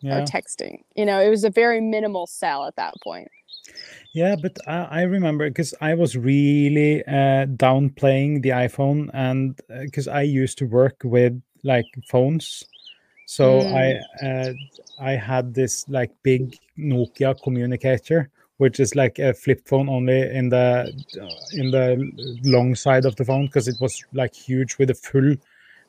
Yeah. 0.02 0.18
or 0.18 0.22
texting. 0.26 0.84
You 0.96 1.06
know, 1.06 1.20
it 1.22 1.30
was 1.30 1.43
a 1.43 1.50
very 1.50 1.82
minimal 1.82 2.28
sell 2.28 2.66
at 2.66 2.76
that 2.76 2.93
point. 3.04 3.30
Yeah, 4.14 4.36
but 4.41 4.58
I, 4.68 4.84
I 4.84 5.02
remember 5.04 5.50
because 5.50 5.74
I 5.82 5.93
was 5.93 6.16
really 6.16 7.04
uh, 7.06 7.46
downplaying 7.46 8.41
the 8.41 8.50
iPhone, 8.50 9.10
and 9.14 9.60
because 9.68 10.08
I 10.08 10.22
used 10.22 10.58
to 10.60 10.66
work 10.66 11.02
with 11.04 11.41
like 11.64 11.86
phones, 12.08 12.64
so 13.26 13.62
I 13.62 14.00
uh, 14.26 14.54
I 15.00 15.12
had 15.16 15.54
this 15.54 15.88
like 15.89 16.12
big 16.24 16.58
Nokia 16.78 17.36
communicator, 17.43 18.30
which 18.58 18.80
is 18.80 18.95
like 18.95 19.20
a 19.20 19.34
flip 19.34 19.68
phone 19.68 19.89
only 19.89 20.22
in 20.22 20.49
the 20.49 20.91
in 21.53 21.72
the 21.72 22.39
long 22.43 22.76
side 22.76 23.06
of 23.06 23.16
the 23.16 23.26
phone 23.26 23.45
because 23.47 23.68
it 23.68 23.76
was 23.82 24.03
like 24.14 24.34
huge 24.34 24.78
with 24.78 24.89
a 24.89 24.93
full 24.93 25.36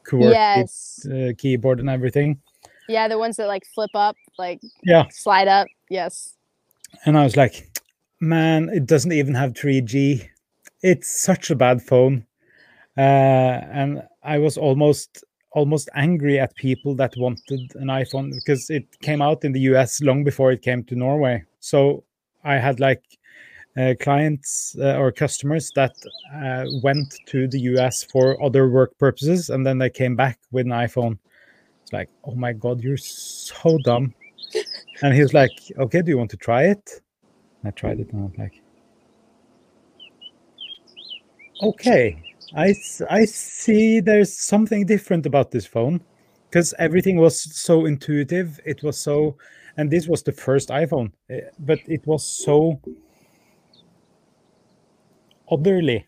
QWERTY 0.06 0.32
yes. 0.32 1.06
uh, 1.06 1.32
keyboard 1.36 1.80
and 1.80 1.90
everything. 1.90 2.40
Yeah, 2.88 3.08
the 3.08 3.18
ones 3.18 3.36
that 3.36 3.48
like 3.48 3.64
flip 3.74 3.90
up, 3.94 4.16
like 4.38 4.60
Yeah, 4.82 5.04
slide 5.10 5.48
up. 5.48 5.66
Yes. 5.90 6.34
and 7.04 7.18
I 7.18 7.24
was 7.24 7.36
like, 7.36 7.80
man, 8.20 8.68
it 8.68 8.86
doesn't 8.86 9.12
even 9.12 9.34
have 9.34 9.52
3G. 9.52 10.28
It's 10.82 11.08
such 11.08 11.50
a 11.50 11.56
bad 11.56 11.82
phone. 11.82 12.26
Uh, 12.96 13.60
and 13.70 14.02
I 14.22 14.38
was 14.38 14.56
almost 14.56 15.24
almost 15.52 15.88
angry 15.94 16.38
at 16.38 16.54
people 16.56 16.94
that 16.94 17.14
wanted 17.16 17.74
an 17.76 17.86
iPhone 17.86 18.30
because 18.34 18.68
it 18.68 18.84
came 19.00 19.22
out 19.22 19.42
in 19.42 19.52
the 19.52 19.60
US 19.60 20.02
long 20.02 20.22
before 20.22 20.52
it 20.52 20.60
came 20.60 20.84
to 20.84 20.94
Norway. 20.94 21.44
So 21.60 22.04
I 22.46 22.58
had 22.58 22.80
like 22.80 23.02
uh, 23.76 23.94
clients 24.00 24.76
uh, 24.80 24.96
or 24.96 25.12
customers 25.12 25.70
that 25.74 25.94
uh, 26.34 26.64
went 26.82 27.14
to 27.26 27.46
the 27.48 27.60
US 27.72 28.04
for 28.04 28.42
other 28.42 28.70
work 28.70 28.96
purposes 28.98 29.50
and 29.50 29.66
then 29.66 29.78
they 29.78 29.90
came 29.90 30.16
back 30.16 30.38
with 30.52 30.66
an 30.66 30.72
iPhone. 30.72 31.18
It's 31.82 31.92
like, 31.92 32.08
oh 32.24 32.34
my 32.34 32.52
God, 32.52 32.82
you're 32.82 32.96
so 32.96 33.78
dumb. 33.84 34.14
And 35.02 35.12
he 35.12 35.20
was 35.20 35.34
like, 35.34 35.50
okay, 35.78 36.00
do 36.00 36.10
you 36.10 36.16
want 36.16 36.30
to 36.30 36.38
try 36.38 36.62
it? 36.64 37.02
I 37.64 37.70
tried 37.70 38.00
it 38.00 38.10
and 38.12 38.22
I 38.22 38.24
was 38.24 38.38
like, 38.38 38.62
okay, 41.62 42.22
I, 42.54 42.74
I 43.10 43.24
see 43.24 44.00
there's 44.00 44.32
something 44.32 44.86
different 44.86 45.26
about 45.26 45.50
this 45.50 45.66
phone 45.66 46.00
because 46.48 46.72
everything 46.78 47.16
was 47.16 47.38
so 47.38 47.86
intuitive. 47.86 48.58
It 48.64 48.82
was 48.82 48.98
so, 48.98 49.36
and 49.76 49.90
this 49.90 50.06
was 50.08 50.22
the 50.22 50.32
first 50.32 50.68
iPhone, 50.70 51.12
eh, 51.30 51.40
but 51.58 51.78
it 51.86 52.06
was 52.06 52.24
so 52.24 52.80
otherly. 55.50 56.06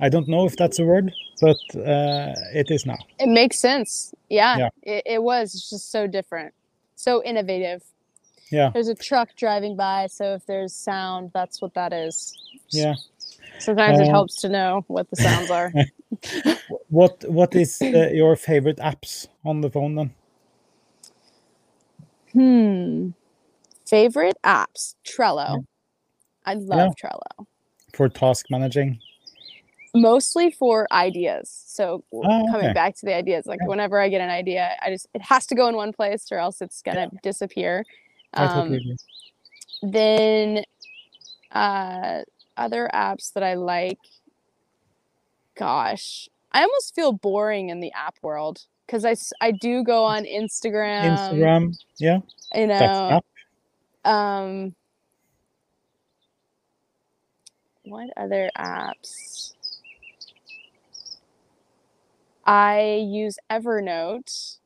I 0.00 0.08
don't 0.08 0.28
know 0.28 0.44
if 0.46 0.56
that's 0.56 0.78
a 0.78 0.84
word, 0.84 1.12
but 1.40 1.56
uh, 1.74 2.34
it 2.52 2.70
is 2.70 2.84
now. 2.86 2.98
It 3.18 3.28
makes 3.28 3.58
sense. 3.58 4.14
Yeah. 4.28 4.58
Yeah. 4.58 4.68
It, 4.82 5.02
it 5.06 5.22
was 5.22 5.54
it's 5.54 5.70
just 5.70 5.90
so 5.90 6.06
different. 6.06 6.52
So 6.96 7.22
innovative. 7.24 7.82
Yeah, 8.52 8.70
There's 8.72 8.86
a 8.88 8.94
truck 8.94 9.30
driving 9.36 9.74
by, 9.74 10.06
so 10.06 10.34
if 10.34 10.46
there's 10.46 10.72
sound, 10.72 11.32
that's 11.34 11.60
what 11.60 11.74
that 11.74 11.92
is. 11.92 12.32
yeah. 12.70 12.94
Sometimes 13.58 13.98
it 13.98 14.06
Uh, 14.08 14.10
helps 14.10 14.40
to 14.42 14.48
know 14.48 14.84
what 14.86 15.10
the 15.10 15.16
sounds 15.16 15.50
are. 15.50 15.72
What 16.88 17.24
what 17.28 17.54
is 17.56 17.82
uh, 17.82 18.10
your 18.12 18.36
favorite 18.36 18.78
apps 18.78 19.26
on 19.44 19.60
the 19.62 19.70
phone 19.70 19.96
then? 19.96 20.10
Hmm. 22.36 23.08
Favorite 23.86 24.36
apps? 24.44 24.94
Trello. 25.04 25.64
I 26.44 26.54
love 26.54 26.92
Trello. 27.02 27.46
for 27.94 28.08
task 28.08 28.46
managing? 28.50 29.00
Mostly 29.94 30.50
for 30.50 30.86
ideas. 30.92 31.50
So 31.66 32.04
Oh, 32.12 32.22
coming 32.50 32.66
okay. 32.66 32.74
back 32.74 32.94
to 32.96 33.06
the 33.06 33.14
ideas, 33.14 33.46
like 33.46 33.60
Yeah. 33.60 33.68
whenever 33.68 33.98
I 34.00 34.08
get 34.08 34.20
an 34.20 34.30
idea, 34.30 34.76
I 34.82 34.90
just 34.90 35.06
it 35.14 35.22
has 35.22 35.46
to 35.46 35.54
go 35.54 35.68
in 35.68 35.76
one 35.76 35.92
place 35.92 36.30
or 36.30 36.38
else 36.38 36.60
it's 36.60 36.82
gonna 36.82 37.08
disappear. 37.22 37.84
Um, 38.34 38.80
then 39.82 40.64
uh 41.52 42.22
other 42.56 42.90
apps 42.92 43.32
that 43.32 43.42
i 43.42 43.54
like 43.54 43.98
gosh 45.56 46.28
i 46.52 46.62
almost 46.62 46.94
feel 46.94 47.12
boring 47.12 47.68
in 47.68 47.80
the 47.80 47.92
app 47.92 48.16
world 48.22 48.66
because 48.86 49.04
I, 49.04 49.14
I 49.40 49.50
do 49.52 49.82
go 49.84 50.04
on 50.04 50.24
instagram 50.24 51.04
Instagram, 51.04 51.76
yeah, 51.98 52.20
you 52.54 52.66
know 52.66 53.20
um 54.04 54.74
what 57.84 58.10
other 58.16 58.50
apps 58.58 59.52
i 62.46 63.04
use 63.06 63.38
evernote 63.50 64.58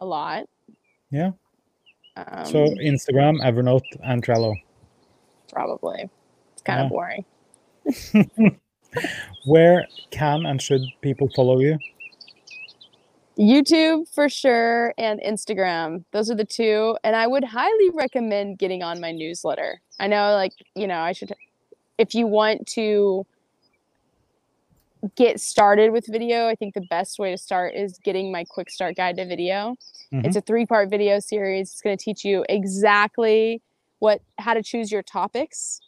a 0.00 0.06
lot 0.06 0.44
Yeah. 1.10 1.32
um, 2.16 2.46
So 2.46 2.58
Instagram, 2.82 3.40
Evernote, 3.42 3.84
and 4.02 4.22
Trello. 4.24 4.54
probably 5.52 6.10
it's 6.52 6.62
kind 6.62 6.80
Yeah. 6.80 6.84
of 6.84 6.90
boring 6.90 7.24
Where 9.44 9.86
can 10.10 10.46
and 10.46 10.60
should 10.60 10.82
people 11.00 11.28
follow 11.34 11.60
you? 11.60 11.78
YouTube 13.38 14.12
for 14.14 14.28
sure 14.28 14.94
and 14.98 15.20
Instagram. 15.20 16.04
Those 16.12 16.30
are 16.30 16.34
the 16.34 16.44
two. 16.44 16.96
And 17.02 17.16
I 17.16 17.26
would 17.26 17.44
highly 17.44 17.90
recommend 17.94 18.58
getting 18.58 18.82
on 18.82 19.00
my 19.00 19.12
newsletter. 19.12 19.80
I 19.98 20.06
know, 20.06 20.32
like, 20.34 20.52
you 20.74 20.86
know, 20.86 20.98
I 20.98 21.12
should, 21.12 21.32
if 21.98 22.14
you 22.14 22.26
want 22.26 22.66
to 22.68 23.26
get 25.16 25.40
started 25.40 25.92
with 25.92 26.06
video, 26.06 26.46
I 26.46 26.54
think 26.54 26.74
the 26.74 26.86
best 26.88 27.18
way 27.18 27.30
to 27.30 27.38
start 27.38 27.74
is 27.74 27.98
getting 27.98 28.30
my 28.30 28.44
quick 28.44 28.70
start 28.70 28.96
guide 28.96 29.16
to 29.16 29.26
video. 29.26 29.76
Mm-hmm. 30.12 30.26
It's 30.26 30.36
a 30.36 30.40
three 30.40 30.66
part 30.66 30.90
video 30.90 31.18
series. 31.18 31.72
It's 31.72 31.80
going 31.80 31.96
to 31.96 32.02
teach 32.02 32.24
you 32.24 32.44
exactly 32.48 33.62
what, 33.98 34.20
how 34.38 34.54
to 34.54 34.62
choose 34.62 34.92
your 34.92 35.02
topics, 35.02 35.80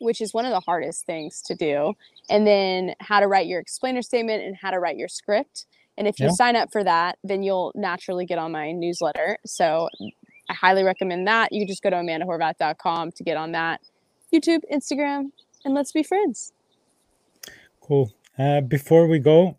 which 0.00 0.20
is 0.20 0.34
one 0.34 0.44
of 0.44 0.52
the 0.52 0.60
hardest 0.60 1.06
things 1.06 1.42
to 1.42 1.54
do. 1.54 1.94
And 2.28 2.46
then 2.46 2.94
how 3.00 3.20
to 3.20 3.26
write 3.26 3.46
your 3.46 3.58
explainer 3.58 4.02
statement 4.02 4.44
and 4.44 4.54
how 4.54 4.70
to 4.70 4.78
write 4.78 4.96
your 4.96 5.08
script. 5.08 5.66
And 5.98 6.06
if 6.06 6.20
you 6.20 6.26
Yeah. 6.26 6.32
sign 6.32 6.54
up 6.56 6.70
for 6.70 6.84
that, 6.84 7.18
then 7.24 7.42
you'll 7.42 7.72
naturally 7.74 8.24
get 8.24 8.38
on 8.38 8.52
my 8.52 8.70
newsletter. 8.70 9.36
So 9.44 9.88
I 10.48 10.54
highly 10.54 10.84
recommend 10.84 11.26
that. 11.26 11.52
You 11.52 11.60
can 11.60 11.68
just 11.68 11.82
go 11.82 11.90
to 11.90 11.96
amandahorvath.com 11.96 13.12
to 13.12 13.24
get 13.24 13.36
on 13.36 13.52
that. 13.52 13.80
YouTube, 14.32 14.60
Instagram, 14.72 15.32
and 15.64 15.74
let's 15.74 15.90
be 15.92 16.02
friends. 16.04 16.52
Cool. 17.80 18.12
Uh, 18.38 18.60
before 18.60 19.08
we 19.08 19.18
go, 19.18 19.56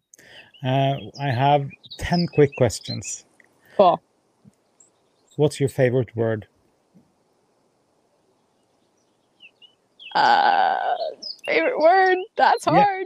uh, 0.63 0.95
I 1.19 1.27
have 1.27 1.69
10 1.97 2.27
quick 2.27 2.55
questions. 2.55 3.25
Cool. 3.75 3.99
What's 5.35 5.59
your 5.59 5.69
favorite 5.69 6.15
word? 6.15 6.47
Uh, 10.15 10.95
favorite 11.45 11.79
word? 11.79 12.17
That's 12.37 12.65
hard. 12.65 13.05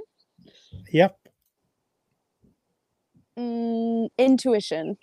Yep. 0.91 1.17
Mm, 3.37 4.09
intuition. 4.17 4.97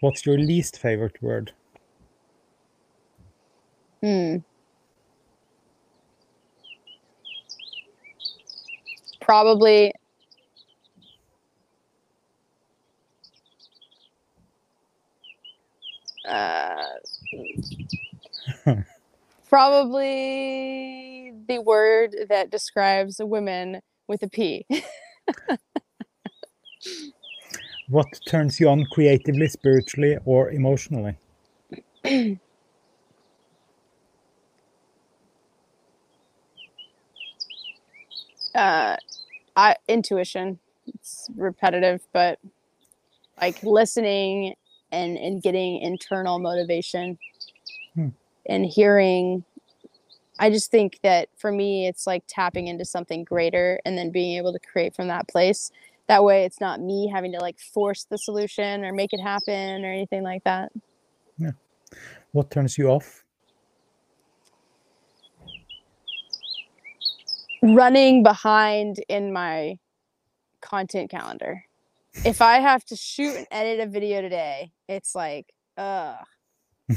What's 0.00 0.26
your 0.26 0.38
least 0.38 0.78
favorite 0.78 1.22
word? 1.22 1.52
Hmm. 4.02 4.36
Probably 9.20 9.92
uh, 16.28 16.84
probably 19.48 21.32
the 21.48 21.58
word 21.60 22.14
that 22.28 22.50
describes 22.50 23.20
women 23.22 23.80
with 24.08 24.22
a 24.22 24.28
P. 24.28 24.66
What 27.88 28.20
turns 28.26 28.60
you 28.60 28.68
on 28.68 28.84
creatively, 28.86 29.48
spiritually, 29.48 30.16
or 30.24 30.50
emotionally? 30.50 31.16
uh, 38.54 38.96
I 39.56 39.76
intuition. 39.88 40.58
It's 40.86 41.28
repetitive, 41.36 42.02
but 42.12 42.38
like 43.40 43.58
listening 43.62 44.54
and 44.92 45.16
and 45.18 45.42
getting 45.42 45.80
internal 45.80 46.38
motivation 46.38 47.18
Hmm. 47.94 48.08
and 48.46 48.66
hearing. 48.66 49.44
I 50.38 50.50
just 50.50 50.70
think 50.70 50.98
that 51.02 51.28
for 51.36 51.52
me, 51.52 51.86
it's 51.86 52.06
like 52.06 52.24
tapping 52.28 52.66
into 52.66 52.84
something 52.84 53.24
greater 53.24 53.80
and 53.84 53.96
then 53.96 54.10
being 54.10 54.36
able 54.36 54.52
to 54.52 54.58
create 54.58 54.94
from 54.94 55.08
that 55.08 55.28
place. 55.28 55.70
That 56.06 56.22
way, 56.22 56.44
it's 56.44 56.60
not 56.60 56.80
me 56.80 57.10
having 57.12 57.32
to 57.32 57.38
like 57.38 57.58
force 57.58 58.06
the 58.10 58.18
solution 58.18 58.84
or 58.84 58.92
make 58.92 59.12
it 59.12 59.20
happen 59.20 59.84
or 59.84 59.92
anything 59.92 60.22
like 60.22 60.44
that. 60.44 60.70
Yeah. 61.38 61.52
What 62.32 62.50
turns 62.50 62.76
you 62.76 62.88
off? 62.88 63.24
running 67.64 68.22
behind 68.22 69.02
in 69.08 69.32
my 69.32 69.78
content 70.60 71.10
calendar. 71.10 71.64
If 72.24 72.42
I 72.42 72.58
have 72.60 72.84
to 72.86 72.96
shoot 72.96 73.36
and 73.36 73.46
edit 73.50 73.80
a 73.80 73.90
video 73.90 74.20
today, 74.20 74.72
it's 74.88 75.14
like, 75.14 75.52
ugh, 75.76 76.16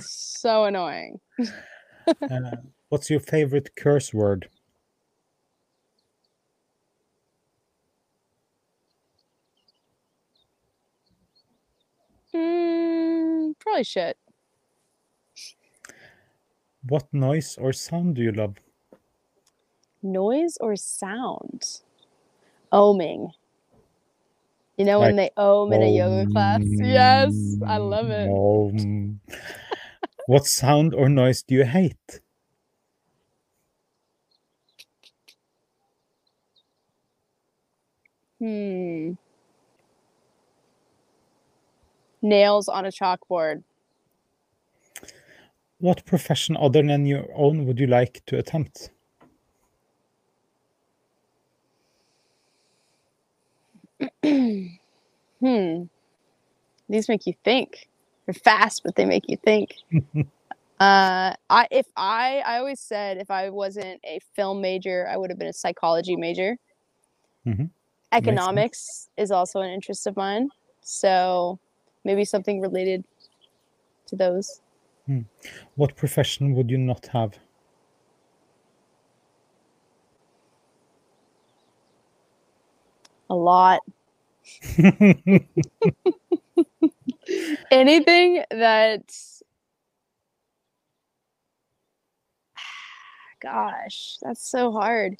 so 0.00 0.64
annoying. 0.64 1.20
Uh, 2.30 2.56
what's 2.90 3.08
your 3.08 3.18
favorite 3.18 3.70
curse 3.76 4.12
word? 4.12 4.50
Mm, 12.34 13.54
probably 13.58 13.84
shit. 13.84 14.16
What 16.86 17.06
noise 17.12 17.56
or 17.58 17.72
sound 17.72 18.16
do 18.16 18.22
you 18.22 18.32
love? 18.32 18.56
Noise 20.02 20.58
or 20.60 20.76
sound? 20.76 21.80
Oming. 22.72 23.32
You 24.76 24.84
know 24.84 24.98
when 25.00 25.16
they 25.16 25.30
ohm 25.36 25.72
in 25.72 25.82
a 25.82 25.88
yoga 25.88 26.30
class? 26.30 26.60
Yes, 26.62 27.56
I 27.64 27.78
love 27.78 28.10
it. 28.10 28.28
Om. 28.28 29.20
what 30.26 30.46
sound 30.46 30.94
or 30.94 31.08
noise 31.08 31.42
do 31.42 31.54
you 31.54 31.64
hate? 31.64 32.20
Hmm. 38.40 39.12
Nails 42.24 42.68
on 42.68 42.86
a 42.86 42.88
chalkboard. 42.88 43.62
What 45.78 46.04
profession 46.06 46.56
other 46.56 46.82
than 46.82 47.06
your 47.06 47.26
own 47.34 47.66
would 47.66 47.78
you 47.78 47.86
like 47.86 48.22
to 48.26 48.38
attempt? 48.38 48.90
hmm. 54.24 55.82
These 56.88 57.08
make 57.08 57.26
you 57.26 57.34
think. 57.44 57.88
They're 58.26 58.34
fast, 58.34 58.82
but 58.84 58.94
they 58.96 59.04
make 59.04 59.24
you 59.28 59.36
think. 59.36 59.74
uh, 60.80 61.34
I 61.50 61.68
if 61.70 61.86
I 61.96 62.42
I 62.46 62.58
always 62.58 62.80
said 62.80 63.18
if 63.18 63.30
I 63.30 63.50
wasn't 63.50 64.00
a 64.04 64.18
film 64.34 64.62
major, 64.62 65.06
I 65.10 65.16
would 65.18 65.30
have 65.30 65.38
been 65.38 65.48
a 65.48 65.52
psychology 65.52 66.16
major. 66.16 66.56
Mhm. 67.46 67.70
Economics 68.12 69.08
is 69.18 69.30
also 69.30 69.60
an 69.60 69.70
interest 69.70 70.06
of 70.06 70.16
mine, 70.16 70.48
so 70.80 71.58
maybe 72.04 72.24
something 72.24 72.60
related 72.60 73.04
to 74.06 74.16
those. 74.16 74.60
Hmm. 75.06 75.20
What 75.76 75.96
profession 75.96 76.54
would 76.54 76.70
you 76.70 76.78
not 76.78 77.06
have? 77.08 77.38
A 83.30 83.34
lot. 83.34 83.80
Anything 87.70 88.44
that 88.50 89.02
gosh, 93.40 94.16
that's 94.22 94.48
so 94.48 94.72
hard. 94.72 95.16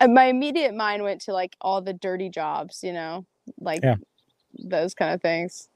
And 0.00 0.14
my 0.14 0.24
immediate 0.24 0.74
mind 0.74 1.04
went 1.04 1.20
to 1.22 1.32
like 1.32 1.56
all 1.60 1.80
the 1.80 1.92
dirty 1.92 2.28
jobs, 2.28 2.82
you 2.82 2.92
know, 2.92 3.24
like 3.60 3.82
Yeah. 3.82 3.96
those 4.58 4.94
kind 4.94 5.14
of 5.14 5.22
things. 5.22 5.68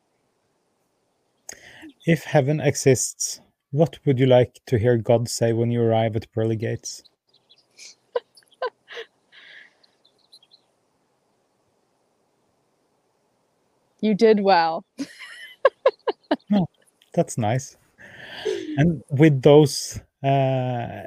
If 2.07 2.23
heaven 2.25 2.61
exists, 2.61 3.41
what 3.73 3.99
would 4.07 4.19
you 4.19 4.27
like 4.27 4.61
to 4.67 4.79
hear 4.79 4.97
God 4.97 5.29
say 5.29 5.53
when 5.53 5.71
you 5.71 5.83
arrive 5.83 6.17
at 6.17 6.31
pearly 6.33 6.57
gates? 6.57 7.03
You 14.03 14.15
did 14.15 14.41
well. 14.41 14.85
no, 16.51 16.67
That's 17.15 17.39
nice. 17.39 17.77
And 18.77 19.03
with 19.11 19.43
those 19.43 19.99
uh, 20.23 21.03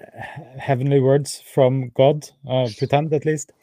heavenly 0.57 0.99
words 0.99 1.39
from 1.53 1.89
God, 1.95 2.27
uh, 2.49 2.67
pretend 2.77 3.13
at 3.13 3.25
least, 3.25 3.53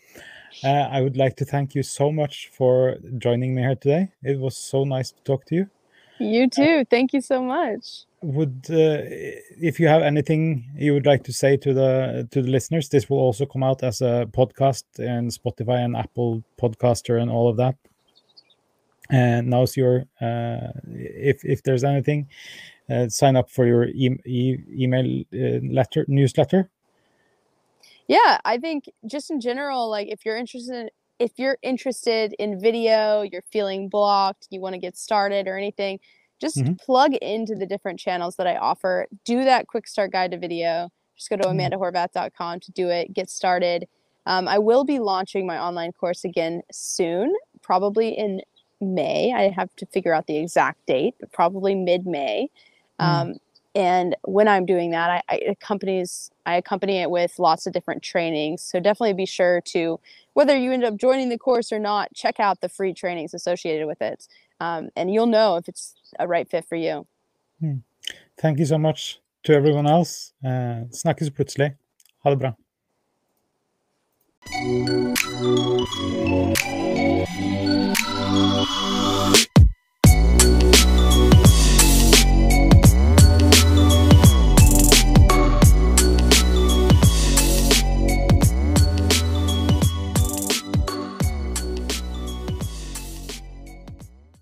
uh, 0.65 0.69
I 0.91 1.01
would 1.01 1.17
like 1.17 1.37
to 1.37 1.45
thank 1.45 1.75
you 1.75 1.83
so 1.83 2.13
much 2.13 2.51
for 2.53 2.97
joining 3.19 3.55
me 3.55 3.63
here 3.63 3.75
today. 3.75 4.13
It 4.23 4.39
was 4.39 4.57
so 4.57 4.85
nice 4.85 5.11
to 5.11 5.23
talk 5.25 5.45
to 5.47 5.55
you. 5.57 5.71
You 6.19 6.49
too. 6.49 6.85
Thank 6.91 7.13
you 7.13 7.21
so 7.21 7.43
much. 7.43 8.05
Would 8.23 8.67
uh, 8.71 9.05
if 9.61 9.79
you 9.79 9.89
have 9.89 10.03
anything 10.03 10.65
you 10.77 10.95
would 10.95 11.07
like 11.07 11.23
to 11.25 11.33
say 11.33 11.57
to 11.59 11.75
the 11.75 12.27
to 12.31 12.43
the 12.43 12.51
listeners, 12.51 12.89
this 12.89 13.09
will 13.11 13.19
also 13.19 13.47
come 13.47 13.63
out 13.63 13.83
as 13.83 14.01
a 14.01 14.27
podcast 14.33 14.85
and 14.99 15.31
Spotify 15.31 15.85
and 15.85 15.97
Apple 15.97 16.43
Podcaster 16.61 17.21
and 17.21 17.31
all 17.31 17.49
of 17.49 17.57
that. 17.59 17.77
And 19.11 19.49
now's 19.49 19.77
your 19.77 20.07
uh, 20.21 20.73
if 20.89 21.45
if 21.45 21.63
there's 21.63 21.85
anything, 21.85 22.29
uh, 22.91 23.09
sign 23.09 23.37
up 23.37 23.51
for 23.51 23.67
your 23.67 23.85
e- 23.85 24.21
e- 24.25 24.59
email 24.73 25.23
uh, 25.33 25.61
letter 25.73 26.05
newsletter. 26.09 26.71
Yeah, 28.09 28.39
I 28.45 28.59
think 28.59 28.89
just 29.07 29.31
in 29.31 29.41
general, 29.41 29.91
like 29.91 30.09
if 30.09 30.25
you're 30.25 30.37
interested 30.37 30.91
if 31.19 31.39
you're 31.39 31.59
interested 31.63 32.35
in 32.39 32.61
video, 32.61 33.23
you're 33.23 33.43
feeling 33.51 33.89
blocked, 33.89 34.49
you 34.51 34.61
want 34.61 34.75
to 34.75 34.79
get 34.79 34.97
started 34.97 35.49
or 35.49 35.57
anything, 35.57 35.99
just 36.41 36.57
Mhm. 36.59 36.79
plug 36.79 37.15
into 37.15 37.55
the 37.55 37.67
different 37.67 37.99
channels 37.99 38.37
that 38.37 38.47
I 38.47 38.57
offer. 38.57 39.07
Do 39.25 39.45
that 39.45 39.67
quick 39.69 39.87
start 39.89 40.13
guide 40.13 40.33
to 40.33 40.39
video. 40.39 40.91
Just 41.17 41.31
go 41.31 41.37
to 41.37 41.45
Mhm. 41.45 41.71
amandahorvath.com 41.73 42.61
to 42.61 42.73
do 42.73 42.89
it, 42.91 43.13
get 43.15 43.31
started. 43.31 43.89
Um, 44.27 44.49
I 44.49 44.59
will 44.59 44.85
be 44.85 44.99
launching 44.99 45.47
my 45.47 45.59
online 45.59 45.93
course 45.93 46.25
again 46.25 46.63
soon, 46.71 47.35
probably 47.63 48.09
in 48.11 48.43
May. 48.81 49.33
I 49.33 49.49
have 49.49 49.75
to 49.77 49.87
figure 49.87 50.13
out 50.13 50.27
the 50.27 50.37
exact 50.37 50.85
date, 50.87 51.15
but 51.21 51.33
probably 51.33 51.75
mid 51.75 52.07
May. 52.07 52.51
Mm 53.01 53.39
and 53.77 54.17
when 54.23 54.49
i'm 54.49 54.67
doing 54.67 54.91
that 54.91 55.11
I, 55.11 55.23
I, 55.29 55.37
accompanies 55.49 56.31
i 56.47 56.55
accompany 56.57 56.99
it 56.99 57.11
with 57.11 57.39
lots 57.39 57.67
of 57.67 57.73
different 57.73 58.03
trainings. 58.03 58.63
So 58.63 58.81
definitely 58.81 59.13
be 59.15 59.27
sure 59.27 59.61
to 59.73 60.01
whether 60.35 60.57
you 60.57 60.73
end 60.73 60.85
up 60.85 60.97
joining 60.97 61.29
the 61.29 61.39
course 61.39 61.73
or 61.73 61.79
not 61.79 62.15
check 62.15 62.41
out 62.41 62.61
the 62.61 62.69
free 62.69 62.95
trainings 62.95 63.35
associated 63.35 63.87
with 63.87 64.01
it. 64.01 64.27
Um, 64.61 64.89
and 64.97 65.13
you'll 65.13 65.27
know 65.27 65.57
if 65.57 65.69
it's 65.69 65.95
a 66.19 66.27
right 66.27 66.49
fit 66.49 66.65
for 66.65 66.77
you. 66.77 67.07
Hmm. 67.61 67.79
Thank 68.39 68.59
you 68.59 68.67
so 68.67 68.79
much 68.79 69.21
to 69.45 69.55
everyone 69.55 69.87
else. 69.87 70.33
Uh, 70.45 70.85
snakkes 70.91 71.31
plutselig. 71.35 71.77
Bra. 72.25 72.53